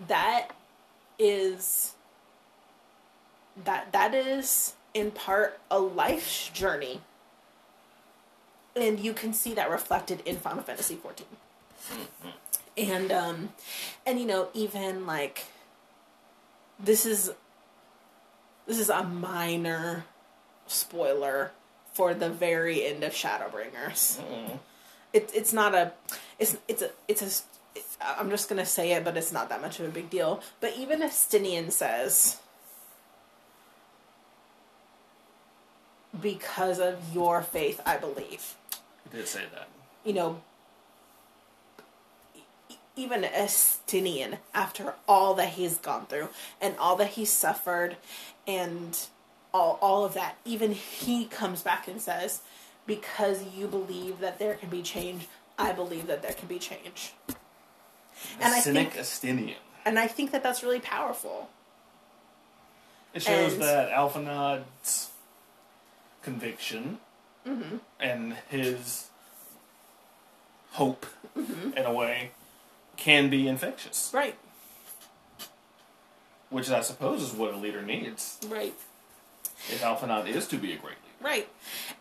that 0.08 0.52
is 1.18 1.94
that 3.64 3.92
that 3.92 4.14
is 4.14 4.76
in 4.94 5.12
part 5.12 5.60
a 5.72 5.80
life's 5.80 6.50
journey. 6.50 7.02
And 8.76 9.00
you 9.00 9.14
can 9.14 9.34
see 9.34 9.54
that 9.54 9.70
reflected 9.70 10.22
in 10.26 10.38
Final 10.38 10.64
Fantasy 10.64 10.96
14 10.96 11.26
and 12.78 13.12
um 13.12 13.50
and 14.06 14.20
you 14.20 14.26
know 14.26 14.50
even 14.54 15.06
like 15.06 15.46
this 16.80 17.06
is 17.06 17.32
this 18.68 18.80
is 18.80 18.90
a 18.90 19.04
minor 19.04 20.06
spoiler 20.68 21.52
for 21.94 22.14
the 22.14 22.30
very 22.30 22.86
end 22.86 23.04
of 23.04 23.14
Shadowbringers. 23.14 24.20
Mm. 24.20 24.60
It, 25.14 25.32
it's 25.34 25.54
not 25.54 25.74
a 25.74 25.94
it's 26.40 26.58
it's 26.68 26.82
a 26.82 26.90
it's 27.08 27.22
a 27.22 28.16
I'm 28.20 28.30
just 28.30 28.50
gonna 28.50 28.66
say 28.66 28.92
it, 28.94 29.04
but 29.04 29.16
it's 29.16 29.32
not 29.32 29.50
that 29.50 29.62
much 29.62 29.80
of 29.80 29.86
a 29.86 29.90
big 29.90 30.10
deal. 30.10 30.42
But 30.60 30.74
even 30.78 31.02
Estinian 31.02 31.72
says, 31.72 32.38
because 36.20 36.80
of 36.80 37.14
your 37.14 37.42
faith, 37.42 37.82
I 37.86 37.98
believe. 37.98 38.56
Did 39.12 39.28
say 39.28 39.44
that. 39.54 39.68
You 40.04 40.14
know, 40.14 40.42
even 42.96 43.24
Estinian, 43.24 44.38
after 44.54 44.94
all 45.08 45.34
that 45.36 45.50
he's 45.50 45.78
gone 45.78 46.06
through 46.06 46.30
and 46.62 46.76
all 46.78 46.96
that 46.98 47.10
he 47.10 47.26
suffered, 47.26 47.98
and 48.48 48.98
all 49.54 49.78
all 49.82 50.06
of 50.06 50.14
that, 50.14 50.38
even 50.46 50.72
he 50.72 51.26
comes 51.26 51.62
back 51.62 51.88
and 51.88 52.00
says, 52.02 52.42
because 52.86 53.44
you 53.56 53.68
believe 53.68 54.20
that 54.20 54.40
there 54.40 54.56
can 54.56 54.70
be 54.70 54.82
change, 54.82 55.28
I 55.58 55.72
believe 55.72 56.08
that 56.08 56.22
there 56.22 56.34
can 56.34 56.48
be 56.48 56.60
change. 56.60 57.14
And 58.40 58.54
I 58.54 58.60
Cynic 58.60 58.94
think- 58.94 59.06
Estinian. 59.06 59.56
And 59.86 60.00
I 60.00 60.08
think 60.08 60.32
that 60.32 60.42
that's 60.42 60.64
really 60.64 60.80
powerful. 60.80 61.50
It 63.14 63.22
shows 63.24 63.54
And- 63.54 63.62
that 63.62 63.92
Alphinaud's 63.92 65.12
conviction 66.22 67.00
Mm-hmm. 67.48 67.78
and 68.00 68.34
his 68.50 69.10
hope, 70.72 71.06
Mm-hmm. 71.38 71.78
in 71.78 71.86
a 71.86 71.92
way, 71.94 72.32
can 72.96 73.30
be 73.30 73.48
infectious. 73.48 74.10
Right, 74.14 74.36
Which 76.50 76.70
I 76.70 76.82
suppose 76.82 77.22
is 77.22 77.34
what 77.34 77.54
a 77.54 77.58
leader 77.58 77.82
needs 77.82 78.40
right. 78.48 78.74
if 79.70 79.82
Alphinaud 79.84 80.28
is 80.28 80.48
to 80.48 80.58
be 80.58 80.72
a 80.72 80.78
great 80.78 80.96
leader. 81.04 81.22
Right. 81.22 81.50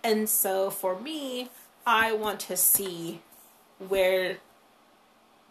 And 0.05 0.29
so 0.29 0.71
for 0.71 0.99
me, 1.01 1.49
I 1.87 2.13
want 2.13 2.39
to 2.41 2.57
see 2.57 3.21
where 3.89 4.37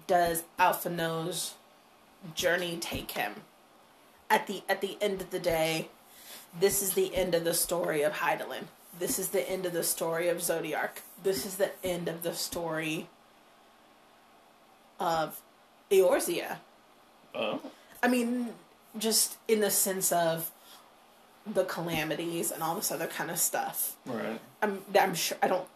does 0.07 0.43
Alphinaud's 0.59 1.55
journey 2.35 2.77
take 2.79 3.11
him. 3.11 3.33
At 4.29 4.47
the 4.47 4.63
at 4.69 4.79
the 4.81 4.97
end 5.01 5.21
of 5.21 5.29
the 5.31 5.39
day, 5.39 5.89
this 6.57 6.81
is 6.81 6.93
the 6.93 7.13
end 7.15 7.35
of 7.35 7.43
the 7.43 7.53
story 7.53 8.01
of 8.01 8.13
Hydaelyn. 8.13 8.63
This 8.99 9.17
is 9.19 9.29
the 9.29 9.49
end 9.49 9.65
of 9.65 9.73
the 9.73 9.83
story 9.83 10.29
of 10.29 10.37
Zodiark. 10.37 11.01
This 11.23 11.45
is 11.45 11.55
the 11.55 11.71
end 11.83 12.07
of 12.07 12.23
the 12.23 12.33
story 12.33 13.07
of 14.99 15.41
Eorzea. 15.91 16.57
Uh, 17.33 17.57
I 18.01 18.07
mean, 18.07 18.49
just 18.97 19.37
in 19.47 19.59
the 19.61 19.71
sense 19.71 20.11
of 20.11 20.51
the 21.45 21.63
calamities 21.65 22.51
and 22.51 22.63
all 22.63 22.75
this 22.75 22.91
other 22.91 23.07
kind 23.07 23.29
of 23.29 23.37
stuff. 23.39 23.95
right. 24.05 24.39
I'm 24.61 24.81
I'm 24.97 25.15
sure 25.15 25.37
I 25.41 25.47
don't 25.47 25.67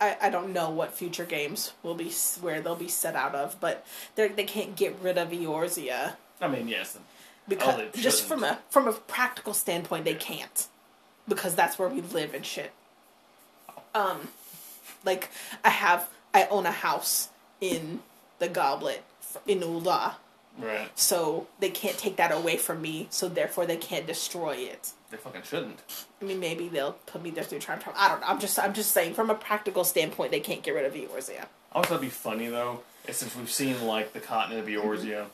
I, 0.00 0.16
I 0.22 0.30
don't 0.30 0.52
know 0.52 0.70
what 0.70 0.94
future 0.94 1.24
games 1.24 1.72
will 1.82 1.94
be 1.94 2.10
where 2.40 2.60
they'll 2.60 2.74
be 2.74 2.88
set 2.88 3.14
out 3.14 3.34
of, 3.34 3.58
but 3.60 3.86
they 4.16 4.28
they 4.28 4.44
can't 4.44 4.76
get 4.76 4.96
rid 5.00 5.16
of 5.18 5.30
Eorzea 5.30 6.14
I 6.40 6.48
mean, 6.48 6.68
yes. 6.68 6.98
because 7.48 7.80
Oh, 7.80 7.88
just 7.94 8.24
from 8.24 8.44
a 8.44 8.58
from 8.70 8.88
a 8.88 8.92
practical 8.92 9.54
standpoint 9.54 10.04
they 10.04 10.14
can't 10.14 10.66
because 11.30 11.54
that's 11.54 11.78
where 11.78 11.88
we 11.88 12.02
live 12.02 12.34
and 12.34 12.44
shit. 12.44 12.72
Um, 13.94 14.28
like 15.04 15.30
I 15.64 15.70
have 15.70 16.08
I 16.34 16.44
own 16.50 16.66
a 16.66 16.70
house 16.72 17.30
in 17.60 18.00
the 18.38 18.48
Goblet 18.48 19.02
in 19.46 19.60
Ul'dah, 19.60 20.14
Right. 20.58 20.90
so 20.98 21.46
they 21.60 21.70
can't 21.70 21.96
take 21.96 22.16
that 22.16 22.30
away 22.32 22.56
from 22.58 22.82
me. 22.82 23.06
So 23.10 23.28
therefore 23.28 23.64
they 23.66 23.76
can't 23.78 24.06
destroy 24.06 24.56
it. 24.56 24.90
They 25.10 25.16
fucking 25.16 25.42
shouldn't. 25.42 25.80
I 26.20 26.24
mean, 26.24 26.38
maybe 26.38 26.68
they'll 26.68 26.92
put 26.92 27.22
me 27.22 27.30
there 27.30 27.42
through 27.44 27.58
time 27.60 27.80
travel. 27.80 28.00
I 28.00 28.08
don't 28.08 28.20
know. 28.20 28.26
I'm 28.28 28.38
just, 28.38 28.58
I'm 28.60 28.72
just 28.74 28.92
saying, 28.92 29.14
from 29.14 29.28
a 29.30 29.34
practical 29.34 29.82
standpoint, 29.82 30.30
they 30.30 30.38
can't 30.40 30.62
get 30.62 30.72
rid 30.74 30.84
of 30.84 30.92
Eorzea. 30.94 31.46
I 31.72 31.80
thought 31.82 31.86
it'd 31.86 32.00
be 32.02 32.08
funny 32.08 32.46
though, 32.48 32.80
is 33.08 33.16
since 33.16 33.34
we've 33.34 33.50
seen 33.50 33.84
like 33.86 34.12
the 34.12 34.20
continent 34.20 34.60
of 34.68 34.68
Eorzea, 34.68 35.22
and 35.22 35.30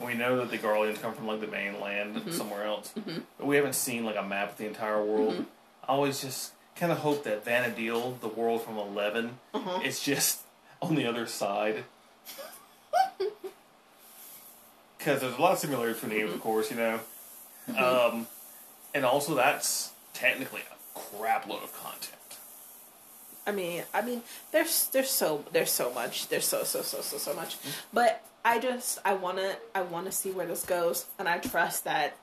we 0.00 0.14
know 0.14 0.36
that 0.38 0.50
the 0.50 0.58
Garleans 0.58 1.00
come 1.00 1.14
from 1.14 1.26
like 1.26 1.40
the 1.40 1.46
mainland 1.46 2.16
mm-hmm. 2.16 2.30
somewhere 2.30 2.64
else, 2.64 2.92
mm-hmm. 2.96 3.20
but 3.38 3.46
we 3.46 3.56
haven't 3.56 3.74
seen 3.74 4.04
like 4.04 4.16
a 4.16 4.22
map 4.22 4.52
of 4.52 4.58
the 4.58 4.66
entire 4.66 5.02
world. 5.02 5.34
Mm-hmm. 5.34 5.42
I 5.84 5.86
always 5.88 6.20
just 6.20 6.52
kind 6.76 6.92
of 6.92 6.98
hope 6.98 7.24
that 7.24 7.44
Vana'diel, 7.44 8.20
the 8.20 8.28
world 8.28 8.62
from 8.62 8.76
11, 8.76 9.38
uh-huh. 9.54 9.80
is 9.84 10.00
just 10.00 10.40
on 10.82 10.94
the 10.94 11.06
other 11.06 11.26
side. 11.26 11.84
Because 14.98 15.20
there's 15.20 15.36
a 15.36 15.40
lot 15.40 15.52
of 15.52 15.58
similarities 15.60 16.00
for 16.00 16.08
names, 16.08 16.32
of 16.32 16.40
course, 16.40 16.68
you 16.68 16.76
know. 16.76 16.98
Um, 17.78 18.26
and 18.92 19.04
also, 19.04 19.36
that's 19.36 19.92
technically 20.14 20.62
a 20.62 20.98
crap 20.98 21.46
load 21.46 21.62
of 21.62 21.72
content. 21.80 22.15
I 23.46 23.52
mean, 23.52 23.84
I 23.94 24.02
mean, 24.02 24.22
there's, 24.50 24.88
there's 24.88 25.10
so, 25.10 25.44
there's 25.52 25.70
so 25.70 25.92
much, 25.92 26.28
there's 26.28 26.46
so, 26.46 26.64
so, 26.64 26.82
so, 26.82 27.00
so, 27.00 27.16
so 27.16 27.34
much. 27.34 27.56
But 27.92 28.24
I 28.44 28.58
just, 28.58 28.98
I 29.04 29.14
wanna, 29.14 29.56
I 29.74 29.82
wanna 29.82 30.10
see 30.10 30.32
where 30.32 30.46
this 30.46 30.64
goes, 30.64 31.06
and 31.18 31.28
I 31.28 31.38
trust 31.38 31.84
that 31.84 32.16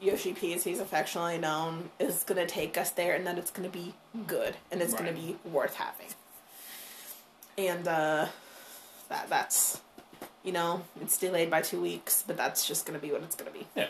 Yoshi 0.00 0.32
P, 0.34 0.54
as 0.54 0.62
he's 0.62 0.78
affectionately 0.78 1.38
known, 1.38 1.90
is 1.98 2.22
gonna 2.22 2.46
take 2.46 2.78
us 2.78 2.90
there, 2.90 3.14
and 3.16 3.26
that 3.26 3.38
it's 3.38 3.50
gonna 3.50 3.68
be 3.68 3.94
good, 4.26 4.56
and 4.70 4.80
it's 4.80 4.94
gonna 4.94 5.12
be 5.12 5.36
worth 5.44 5.74
having. 5.74 6.08
And 7.58 7.88
uh, 7.88 8.26
that, 9.08 9.28
that's, 9.28 9.80
you 10.44 10.52
know, 10.52 10.82
it's 11.00 11.18
delayed 11.18 11.50
by 11.50 11.62
two 11.62 11.80
weeks, 11.80 12.22
but 12.24 12.36
that's 12.36 12.66
just 12.68 12.86
gonna 12.86 12.98
be 12.98 13.10
what 13.10 13.22
it's 13.22 13.34
gonna 13.34 13.50
be. 13.50 13.66
Yeah. 13.74 13.88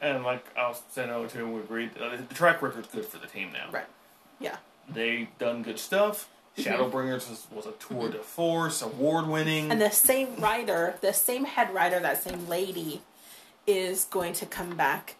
And 0.00 0.22
like 0.22 0.46
I 0.56 0.68
was 0.68 0.80
saying 0.92 1.10
earlier 1.10 1.28
too, 1.28 1.48
we 1.48 1.60
agreed 1.60 1.90
uh, 2.00 2.16
the 2.28 2.34
track 2.34 2.62
record's 2.62 2.88
good 2.88 3.04
for 3.04 3.18
the 3.18 3.26
team 3.26 3.50
now. 3.52 3.68
Right. 3.72 3.86
Yeah. 4.38 4.58
They 4.88 5.28
done 5.38 5.62
good 5.62 5.78
stuff. 5.78 6.28
Mhm. 6.56 6.64
Shadowbringers 6.64 7.30
was, 7.30 7.46
was 7.50 7.66
a 7.66 7.72
tour 7.72 8.10
de 8.10 8.18
mhm. 8.18 8.24
force, 8.24 8.82
award 8.82 9.26
winning. 9.28 9.70
And 9.70 9.80
the 9.80 9.90
same 9.90 10.36
writer, 10.36 10.96
the 11.00 11.12
same 11.12 11.44
head 11.44 11.72
writer, 11.72 12.00
that 12.00 12.22
same 12.22 12.48
lady, 12.48 13.02
is 13.66 14.04
going 14.04 14.32
to 14.34 14.46
come 14.46 14.76
back. 14.76 15.16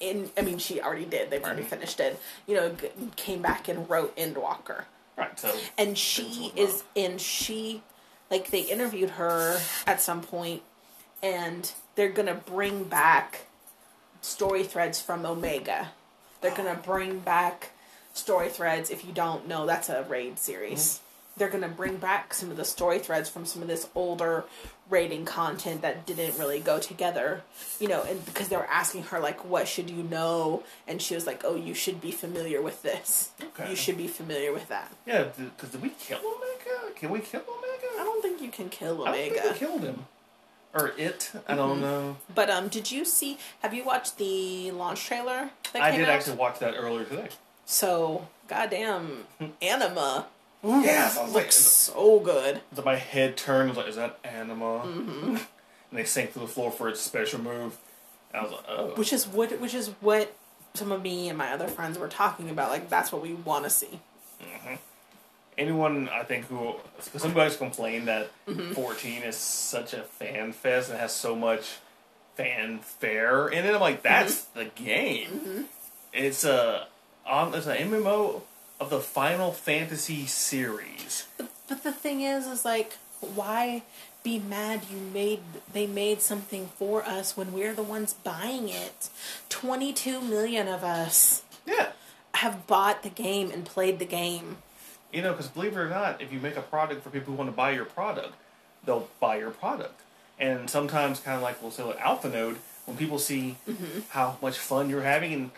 In, 0.00 0.30
I 0.36 0.42
mean, 0.42 0.58
she 0.58 0.80
already 0.80 1.04
did. 1.04 1.30
They've 1.30 1.42
already 1.42 1.62
mhm. 1.62 1.66
finished 1.66 2.00
it. 2.00 2.18
You 2.46 2.56
know, 2.56 2.76
came 3.16 3.42
back 3.42 3.68
and 3.68 3.88
wrote 3.88 4.16
Endwalker, 4.16 4.84
right, 5.16 5.38
so 5.38 5.52
and 5.76 5.98
she 5.98 6.52
is, 6.56 6.84
and 6.94 7.20
she, 7.20 7.82
like, 8.30 8.50
they 8.50 8.60
interviewed 8.60 9.10
her 9.10 9.60
at 9.86 10.00
some 10.00 10.22
point, 10.22 10.62
and 11.22 11.72
they're 11.96 12.12
gonna 12.12 12.34
bring 12.34 12.84
back 12.84 13.46
story 14.20 14.62
threads 14.62 15.00
from 15.00 15.26
Omega. 15.26 15.90
They're 16.40 16.54
gonna 16.54 16.78
ah. 16.78 16.86
bring 16.86 17.18
back 17.18 17.70
story 18.14 18.48
threads. 18.48 18.88
If 18.90 19.04
you 19.04 19.12
don't 19.12 19.46
know, 19.46 19.66
that's 19.66 19.90
a 19.90 20.02
raid 20.04 20.38
series. 20.38 21.00
They're 21.36 21.48
gonna 21.50 21.68
bring 21.68 21.96
back 21.96 22.32
some 22.32 22.50
of 22.52 22.56
the 22.56 22.64
story 22.64 23.00
threads 23.00 23.28
from 23.28 23.44
some 23.44 23.60
of 23.60 23.66
this 23.66 23.88
older 23.96 24.44
raiding 24.88 25.24
content 25.24 25.82
that 25.82 26.06
didn't 26.06 26.38
really 26.38 26.60
go 26.60 26.78
together. 26.78 27.42
You 27.80 27.88
know, 27.88 28.02
and 28.04 28.24
because 28.24 28.48
they 28.48 28.56
were 28.56 28.70
asking 28.70 29.02
her 29.04 29.18
like, 29.18 29.44
"What 29.44 29.66
should 29.66 29.90
you 29.90 30.04
know?" 30.04 30.62
and 30.86 31.02
she 31.02 31.16
was 31.16 31.26
like, 31.26 31.42
"Oh, 31.44 31.56
you 31.56 31.74
should 31.74 32.00
be 32.00 32.12
familiar 32.12 32.62
with 32.62 32.82
this. 32.82 33.30
Okay. 33.42 33.68
You 33.70 33.74
should 33.76 33.98
be 33.98 34.06
familiar 34.06 34.52
with 34.52 34.68
that." 34.68 34.92
yeah, 35.06 35.24
because 35.36 35.70
did 35.70 35.82
we 35.82 35.90
kill 35.90 36.18
Omega? 36.18 36.94
Can 36.94 37.10
we 37.10 37.18
kill 37.18 37.40
Omega? 37.40 37.86
I 38.00 38.04
don't 38.04 38.22
think 38.22 38.40
you 38.40 38.50
can 38.50 38.68
kill 38.68 39.02
Omega. 39.02 39.10
I 39.10 39.32
don't 39.32 39.42
think 39.42 39.52
we 39.54 39.58
killed 39.58 39.82
him. 39.82 40.06
Or 40.72 40.92
it. 40.96 41.32
I 41.48 41.54
don't 41.54 41.80
know. 41.80 42.16
But 42.32 42.50
um, 42.50 42.68
did 42.68 42.90
you 42.92 43.04
see? 43.04 43.38
Have 43.60 43.74
you 43.74 43.84
watched 43.84 44.18
the 44.18 44.70
launch 44.72 45.04
trailer? 45.04 45.50
That 45.72 45.82
I 45.82 45.90
came 45.90 46.00
did 46.00 46.08
out? 46.08 46.14
actually 46.16 46.36
watch 46.36 46.58
that 46.60 46.74
earlier 46.76 47.04
today. 47.04 47.28
So, 47.66 48.28
goddamn, 48.48 49.24
anima 49.62 50.26
Yes, 50.62 51.18
I 51.18 51.22
was 51.24 51.34
like, 51.34 51.44
looks 51.44 51.56
so 51.56 52.20
good. 52.20 52.62
so 52.74 52.82
my 52.82 52.96
head 52.96 53.36
turned. 53.36 53.68
I 53.68 53.72
was 53.72 53.76
like, 53.76 53.88
is 53.88 53.96
that 53.96 54.18
anima? 54.24 54.80
Mm-hmm. 54.86 55.28
and 55.36 55.40
they 55.92 56.04
sank 56.04 56.32
to 56.32 56.38
the 56.38 56.46
floor 56.46 56.70
for 56.70 56.88
its 56.88 57.00
special 57.00 57.38
move. 57.40 57.76
And 58.32 58.40
I 58.40 58.42
was 58.42 58.52
like, 58.52 58.64
oh. 58.68 58.86
Which 58.96 59.12
is 59.12 59.26
what, 59.28 59.60
which 59.60 59.74
is 59.74 59.88
what 60.00 60.34
some 60.74 60.90
of 60.90 61.02
me 61.02 61.28
and 61.28 61.36
my 61.36 61.52
other 61.52 61.68
friends 61.68 61.98
were 61.98 62.08
talking 62.08 62.48
about. 62.50 62.70
Like 62.70 62.88
that's 62.88 63.12
what 63.12 63.20
we 63.22 63.34
want 63.34 63.64
to 63.64 63.70
see. 63.70 64.00
anyone 65.58 66.08
I 66.08 66.22
think 66.24 66.46
who 66.46 66.74
somebody's 66.98 67.56
complained 67.56 68.08
that 68.08 68.30
Mm-hmm. 68.48 68.72
14 68.72 69.22
is 69.22 69.36
such 69.36 69.92
a 69.94 70.02
fan 70.02 70.52
fest 70.52 70.90
and 70.90 70.98
has 70.98 71.14
so 71.14 71.34
much 71.36 71.76
fanfare 72.36 73.48
in 73.48 73.64
it. 73.64 73.74
I'm 73.74 73.80
like, 73.80 74.02
that's 74.02 74.46
Mm-hmm. 74.46 74.58
the 74.58 74.64
game. 74.82 75.64
It's 76.12 76.44
a 76.44 76.86
on 77.26 77.54
it's 77.54 77.66
an 77.66 77.76
MMO 77.90 78.42
of 78.80 78.90
the 78.90 79.00
Final 79.00 79.52
Fantasy 79.52 80.26
series. 80.26 81.26
But, 81.36 81.48
but 81.68 81.82
the 81.82 81.92
thing 81.92 82.20
is, 82.22 82.46
is 82.46 82.64
like, 82.64 82.94
why 83.20 83.82
be 84.22 84.38
mad 84.38 84.82
you 84.90 84.98
made 84.98 85.40
they 85.72 85.86
made 85.86 86.20
something 86.22 86.68
for 86.76 87.04
us 87.04 87.36
when 87.36 87.52
we're 87.52 87.74
the 87.74 87.82
ones 87.82 88.14
buying 88.14 88.68
it? 88.68 89.08
Twenty 89.48 89.92
two 89.92 90.20
million 90.20 90.68
of 90.68 90.82
us. 90.84 91.42
Yeah, 91.66 91.92
have 92.34 92.66
bought 92.66 93.02
the 93.02 93.08
game 93.10 93.50
and 93.50 93.64
played 93.64 93.98
the 93.98 94.04
game. 94.04 94.56
You 95.12 95.22
know, 95.22 95.30
because 95.30 95.48
believe 95.48 95.72
it 95.74 95.78
or 95.78 95.88
not, 95.88 96.20
if 96.20 96.32
you 96.32 96.40
make 96.40 96.56
a 96.56 96.62
product 96.62 97.04
for 97.04 97.10
people 97.10 97.32
who 97.32 97.38
want 97.38 97.48
to 97.50 97.56
buy 97.56 97.70
your 97.70 97.84
product, 97.84 98.34
they'll 98.84 99.08
buy 99.20 99.36
your 99.38 99.50
product. 99.50 100.00
And 100.40 100.68
sometimes, 100.68 101.20
kind 101.20 101.36
of 101.36 101.42
like 101.42 101.62
we'll 101.62 101.70
say 101.70 101.84
with 101.84 101.96
Alphinaud, 101.98 102.56
when 102.86 102.96
people 102.96 103.18
see 103.20 103.56
Mm-hmm. 103.68 104.00
how 104.08 104.36
much 104.42 104.58
fun 104.58 104.90
you're 104.90 105.02
having 105.02 105.32
and 105.32 105.50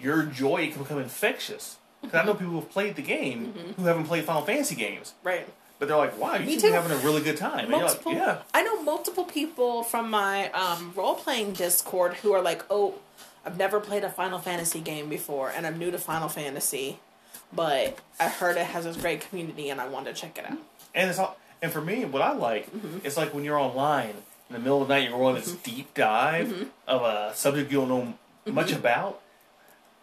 your 0.00 0.22
joy 0.24 0.70
can 0.72 0.82
become 0.82 0.98
infectious. 0.98 1.76
Because 2.02 2.20
I 2.22 2.24
know 2.24 2.32
people 2.34 2.52
who've 2.54 2.70
played 2.70 2.96
the 2.96 3.02
game 3.02 3.52
who 3.76 3.84
haven't 3.84 4.04
played 4.04 4.24
Final 4.24 4.42
Fantasy 4.42 4.74
games, 4.74 5.12
Right. 5.22 5.46
but 5.78 5.86
they're 5.88 5.96
like, 5.98 6.18
"Wow, 6.18 6.32
you 6.34 6.38
Mm-hmm. 6.38 6.46
Me 6.46 6.52
seem 6.52 6.60
to 6.60 6.66
be 6.68 6.72
having 6.72 6.92
a 6.92 7.00
really 7.04 7.20
good 7.22 7.36
time." 7.36 7.68
You're 7.68 7.78
like, 7.78 7.86
multiple 7.88 8.12
"Yeah, 8.14 8.38
I 8.54 8.62
know 8.62 8.82
multiple 8.82 9.24
people 9.24 9.82
from 9.82 10.10
my 10.10 10.50
um, 10.52 10.92
role 10.96 11.14
playing 11.14 11.52
Discord 11.52 12.14
who 12.14 12.32
are 12.32 12.40
like, 12.40 12.64
"Oh, 12.70 12.94
I've 13.44 13.58
never 13.58 13.80
played 13.80 14.02
a 14.04 14.08
Final 14.08 14.38
Fantasy 14.38 14.80
game 14.80 15.08
before, 15.10 15.50
and 15.50 15.66
I'm 15.66 15.78
new 15.78 15.90
to 15.90 15.98
Final 15.98 16.28
Fantasy, 16.30 16.98
but 17.52 17.98
I 18.18 18.28
heard 18.28 18.56
it 18.56 18.66
has 18.66 18.84
this 18.84 18.96
great 18.96 19.20
community, 19.28 19.68
and 19.70 19.78
I 19.80 19.86
want 19.88 20.06
to 20.06 20.14
check 20.14 20.38
it 20.38 20.44
out." 20.50 20.58
And 20.94 21.10
it's 21.10 21.18
all, 21.18 21.36
and 21.60 21.70
for 21.70 21.80
me, 21.82 22.04
what 22.06 22.22
I 22.22 22.32
like, 22.32 22.66
Mm-hmm. 22.72 22.98
it's 23.04 23.16
like 23.18 23.34
when 23.34 23.44
you're 23.44 23.58
online 23.58 24.14
in 24.48 24.54
the 24.54 24.58
middle 24.58 24.80
of 24.82 24.88
the 24.88 24.94
night, 24.94 25.08
you're 25.08 25.18
going 25.18 25.34
this 25.34 25.52
deep 25.52 25.92
dive 25.94 26.48
Mm-hmm. 26.48 26.64
of 26.88 27.02
a 27.02 27.32
subject 27.34 27.70
you 27.70 27.78
don't 27.80 27.88
know 27.90 28.14
much 28.52 28.72
about, 28.72 29.20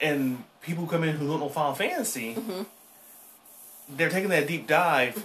and 0.01 0.43
people 0.61 0.85
who 0.85 0.89
come 0.91 1.03
in 1.03 1.15
who 1.17 1.27
don't 1.27 1.39
know 1.39 1.49
Final 1.49 1.73
Fantasy, 1.75 2.35
Mm-hmm. 2.35 2.63
they're 3.89 4.09
taking 4.09 4.29
that 4.29 4.47
deep 4.47 4.67
dive 4.67 5.23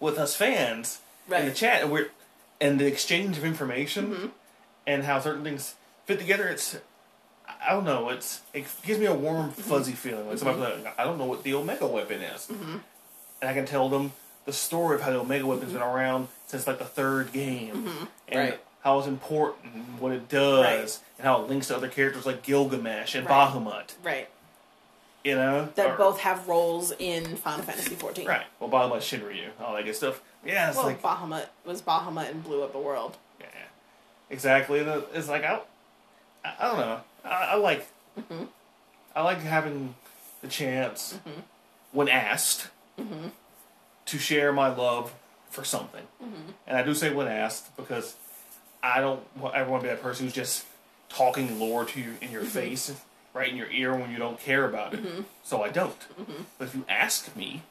with 0.00 0.18
us 0.18 0.36
fans 0.36 1.00
in 1.30 1.46
the 1.46 1.52
chat, 1.52 1.82
and 1.82 1.90
we're 1.92 2.08
and 2.60 2.78
the 2.80 2.86
exchange 2.86 3.36
of 3.38 3.44
information 3.44 4.06
Mm-hmm. 4.14 4.26
and 4.86 5.04
how 5.04 5.20
certain 5.20 5.44
things 5.44 5.74
fit 6.06 6.18
together. 6.18 6.48
It's 6.48 6.76
I 7.66 7.72
don't 7.72 7.84
know. 7.84 8.08
It's 8.08 8.40
it 8.54 8.66
gives 8.84 8.98
me 9.00 9.06
a 9.06 9.14
warm, 9.14 9.50
Mm-hmm. 9.50 9.62
fuzzy 9.62 9.92
feeling. 9.92 10.28
Like 10.28 10.38
somebody's 10.38 10.84
like, 10.84 10.98
I 10.98 11.04
don't 11.04 11.18
know 11.18 11.26
what 11.26 11.42
the 11.44 11.54
Omega 11.54 11.86
weapon 11.86 12.20
is, 12.22 12.46
Mm-hmm. 12.46 12.76
and 13.40 13.50
I 13.50 13.52
can 13.52 13.66
tell 13.66 13.88
them 13.88 14.12
the 14.44 14.52
story 14.52 14.96
of 14.96 15.02
how 15.02 15.10
the 15.10 15.20
Omega 15.20 15.46
weapon's 15.46 15.72
been 15.72 15.82
around 15.82 16.28
since 16.46 16.66
like 16.66 16.78
the 16.78 16.84
third 16.84 17.32
game, 17.32 17.70
and 17.74 17.86
Mm-hmm. 17.86 18.36
Right. 18.36 18.60
How 18.82 18.98
it's 18.98 19.06
important, 19.08 19.74
and 19.74 19.98
what 20.00 20.12
it 20.12 20.28
does, 20.28 20.64
Right. 20.64 20.98
and 21.18 21.26
how 21.26 21.42
it 21.42 21.48
links 21.48 21.68
to 21.68 21.76
other 21.76 21.88
characters 21.88 22.26
like 22.26 22.42
Gilgamesh 22.42 23.14
and 23.14 23.26
Right. 23.28 23.48
Bahamut. 23.52 23.92
Right. 24.02 24.28
You 25.24 25.36
know, 25.36 25.66
That 25.76 25.90
Or- 25.92 25.96
both 25.96 26.20
have 26.20 26.48
roles 26.48 26.92
in 26.98 27.36
Final 27.36 27.64
Fantasy 27.64 27.94
XIV. 27.94 28.26
right. 28.26 28.46
Well, 28.58 28.68
Bahamut, 28.68 28.98
Shinryu, 28.98 29.50
all 29.64 29.74
that 29.74 29.84
good 29.84 29.94
stuff. 29.94 30.20
Yeah, 30.44 30.68
it's 30.68 30.76
Well, 30.76 30.86
like 30.86 31.00
Bahamut 31.00 31.46
was 31.64 31.80
Bahamut 31.80 32.28
and 32.28 32.42
blew 32.42 32.62
up 32.64 32.72
the 32.72 32.78
world. 32.80 33.16
Yeah, 33.38 33.46
exactly. 34.30 34.80
It's 34.80 35.28
like 35.28 35.44
I, 35.44 35.60
I 36.44 36.66
don't 36.66 36.78
know. 36.78 37.00
I, 37.24 37.28
I 37.28 37.54
like, 37.54 37.86
Mm-hmm. 38.18 38.44
I 39.14 39.22
like 39.22 39.38
having 39.42 39.94
the 40.42 40.48
chance 40.48 41.18
when 41.92 42.08
asked 42.08 42.68
Mm-hmm. 43.00 43.28
to 44.06 44.18
share 44.18 44.52
my 44.52 44.68
love 44.74 45.14
for 45.50 45.62
something, 45.64 46.06
Mm-hmm. 46.22 46.50
and 46.66 46.76
I 46.76 46.82
do 46.82 46.94
say 46.94 47.10
when 47.14 47.28
asked 47.28 47.74
because 47.76 48.16
I 48.82 49.00
don't 49.00 49.22
want 49.36 49.54
ever 49.54 49.70
want 49.70 49.82
to 49.82 49.88
be 49.88 49.94
that 49.94 50.02
person 50.02 50.26
who's 50.26 50.34
just 50.34 50.66
talking 51.08 51.58
lore 51.58 51.84
to 51.84 52.00
you 52.00 52.14
in 52.20 52.30
your 52.30 52.42
Mm-hmm. 52.42 52.50
face, 52.50 52.92
right 53.34 53.48
in 53.48 53.56
your 53.56 53.70
ear 53.70 53.94
when 53.94 54.10
you 54.10 54.16
don't 54.18 54.38
care 54.40 54.64
about 54.64 54.94
it. 54.94 55.00
So 55.44 55.62
I 55.62 55.68
don't. 55.68 55.98
Mm-hmm. 56.18 56.42
But 56.58 56.68
if 56.68 56.74
you 56.74 56.84
ask 56.88 57.34
me, 57.36 57.62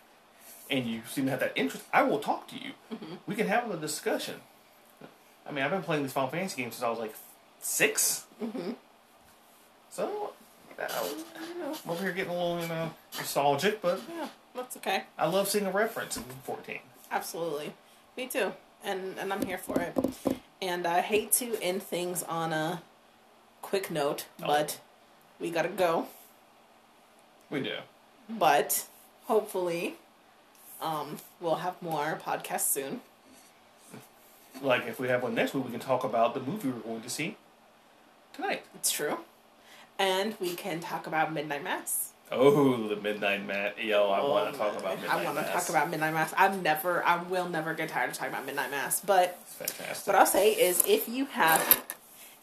and 0.70 0.86
you 0.86 1.02
seem 1.10 1.26
to 1.26 1.32
have 1.32 1.40
that 1.42 1.52
interest, 1.56 1.84
I 1.92 2.04
will 2.04 2.20
talk 2.20 2.48
to 2.50 2.56
you. 2.56 2.72
Mm-hmm. 2.94 3.16
We 3.28 3.36
can 3.36 3.48
have 3.48 3.70
a 3.70 3.76
discussion. 3.78 4.36
I 5.48 5.52
mean, 5.52 5.66
I've 5.66 5.72
been 5.72 5.84
playing 5.84 6.04
these 6.04 6.14
Final 6.14 6.30
Fantasy 6.30 6.62
games 6.62 6.76
since 6.76 6.84
I 6.84 6.90
was 6.90 7.00
like 7.00 7.14
6 7.62 8.26
Mm-hmm. 8.42 8.72
So, 9.90 10.32
I'm 10.80 11.92
over 11.92 12.02
here 12.02 12.14
getting 12.14 12.32
a 12.32 12.34
little, 12.34 12.62
you 12.62 12.68
know, 12.68 12.92
nostalgic, 13.18 13.82
but 13.82 14.00
Yeah, 14.10 14.30
that's 14.56 14.78
okay. 14.78 15.04
I 15.18 15.28
love 15.28 15.48
seeing 15.50 15.66
a 15.66 15.72
reference 15.72 16.16
in 16.18 16.24
14. 16.44 16.80
Absolutely. 17.12 17.74
Me 18.16 18.28
too. 18.28 18.54
And 18.84 19.18
and 19.20 19.32
I'm 19.34 19.46
here 19.46 19.58
for 19.58 19.80
it. 19.80 19.94
And 20.62 20.86
I 20.86 21.02
hate 21.02 21.32
to 21.34 21.58
end 21.62 21.82
things 21.84 22.24
on 22.24 22.54
a 22.54 22.82
quick 23.62 23.90
note, 23.90 24.26
Oh. 24.42 24.48
but 24.48 24.80
we 25.40 25.50
gotta 25.50 25.70
go. 25.70 26.08
We 27.50 27.62
do. 27.62 27.78
But 28.30 28.86
hopefully, 29.26 29.96
um, 30.80 31.18
we'll 31.40 31.56
have 31.56 31.82
more 31.82 32.20
podcasts 32.24 32.70
soon. 32.72 33.02
Like, 34.62 34.86
if 34.86 35.00
we 35.00 35.08
have 35.08 35.24
one 35.24 35.34
next 35.34 35.54
week, 35.54 35.66
we 35.66 35.72
can 35.72 35.80
talk 35.80 36.04
about 36.04 36.34
the 36.34 36.40
movie 36.40 36.70
we're 36.70 36.80
going 36.80 37.02
to 37.02 37.10
see 37.10 37.38
tonight. 38.34 38.64
It's 38.76 38.92
true. 38.92 39.20
And 39.98 40.36
we 40.40 40.54
can 40.56 40.80
talk 40.80 41.08
about 41.08 41.34
Midnight 41.34 41.64
Mass. 41.64 42.11
Oh, 42.32 42.88
the 42.88 42.96
Midnight 42.96 43.46
Mass. 43.46 43.74
Yo, 43.78 44.10
I 44.10 44.24
want 44.24 44.48
Oh, 44.48 44.52
to 44.54 44.58
talk 44.58 44.80
about 44.80 44.96
Midnight 45.02 45.08
Mass. 45.08 45.12
I 45.20 45.24
want 45.34 45.38
to 45.46 45.52
talk 45.54 45.70
about 45.70 45.90
Midnight 45.90 46.14
Mass. 46.14 46.34
I've 46.38 46.62
never, 46.62 47.04
I 47.04 47.22
will 47.24 47.50
never 47.50 47.74
get 47.74 47.90
tired 47.90 48.10
of 48.10 48.16
talking 48.16 48.34
about 48.34 48.46
Midnight 48.46 48.72
Mass. 48.72 49.02
But 49.02 49.38
It's 49.44 49.56
fantastic. 49.56 50.08
what 50.08 50.16
I'll 50.16 50.26
say 50.26 50.52
is, 50.54 50.82
if 50.88 51.10
you 51.10 51.26
have 51.26 51.84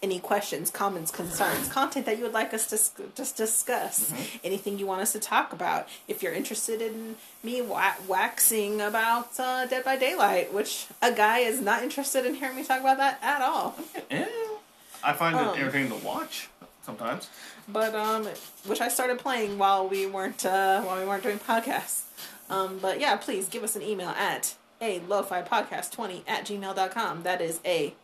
any 0.02 0.20
questions, 0.20 0.70
comments, 0.70 1.10
concerns, 1.10 1.68
content 1.72 2.04
that 2.06 2.18
you 2.18 2.22
would 2.24 2.34
like 2.34 2.52
us 2.52 2.66
to 2.68 3.08
just 3.16 3.36
discuss, 3.36 4.10
Mm-hmm. 4.12 4.36
anything 4.44 4.78
you 4.78 4.86
want 4.86 5.00
us 5.00 5.12
to 5.12 5.18
talk 5.20 5.52
about, 5.54 5.88
if 6.06 6.22
you're 6.22 6.34
interested 6.34 6.82
in 6.82 7.16
me 7.42 7.62
wa- 7.62 7.94
waxing 8.06 8.80
about 8.82 9.40
uh, 9.40 9.64
Dead 9.66 9.84
by 9.84 9.96
Daylight, 9.96 10.52
which 10.52 10.86
a 11.00 11.12
guy 11.12 11.38
is 11.38 11.60
not 11.62 11.82
interested 11.82 12.26
in 12.26 12.34
hearing 12.34 12.56
me 12.56 12.62
talk 12.64 12.80
about 12.80 12.98
that 12.98 13.18
at 13.22 13.40
all. 13.40 13.74
Yeah. 14.10 14.28
I 15.02 15.14
find 15.14 15.34
it 15.34 15.40
Um, 15.42 15.56
entertaining 15.56 15.98
to 15.98 16.06
watch 16.06 16.48
sometimes. 16.84 17.28
But 17.68 17.94
um, 17.94 18.26
which 18.66 18.80
I 18.80 18.88
started 18.88 19.18
playing 19.18 19.58
while 19.58 19.88
we 19.88 20.06
weren't 20.06 20.44
uh, 20.44 20.82
while 20.82 20.98
we 21.00 21.06
weren't 21.06 21.22
doing 21.22 21.38
podcasts. 21.38 22.02
Um, 22.50 22.78
but 22.80 22.98
yeah, 23.00 23.16
please 23.16 23.48
give 23.48 23.62
us 23.62 23.76
an 23.76 23.82
email 23.82 24.08
at 24.10 24.54
a 24.80 25.00
lo-fi 25.00 25.42
podcast 25.42 25.92
20 25.92 26.24
at 26.26 26.44
gmail.com. 26.46 27.22
That 27.22 27.40
is 27.40 27.60
a 27.64 27.94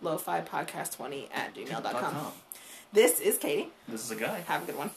lo-fi 0.00 0.40
podcast 0.40 0.96
20 0.96 1.28
at 1.34 1.54
gmail.com. 1.54 2.32
This 2.92 3.20
is 3.20 3.36
Katie. 3.38 3.68
This 3.88 4.04
is 4.04 4.10
a 4.10 4.16
guy. 4.16 4.40
Have 4.46 4.62
a 4.62 4.66
good 4.66 4.76
one. 4.76 4.90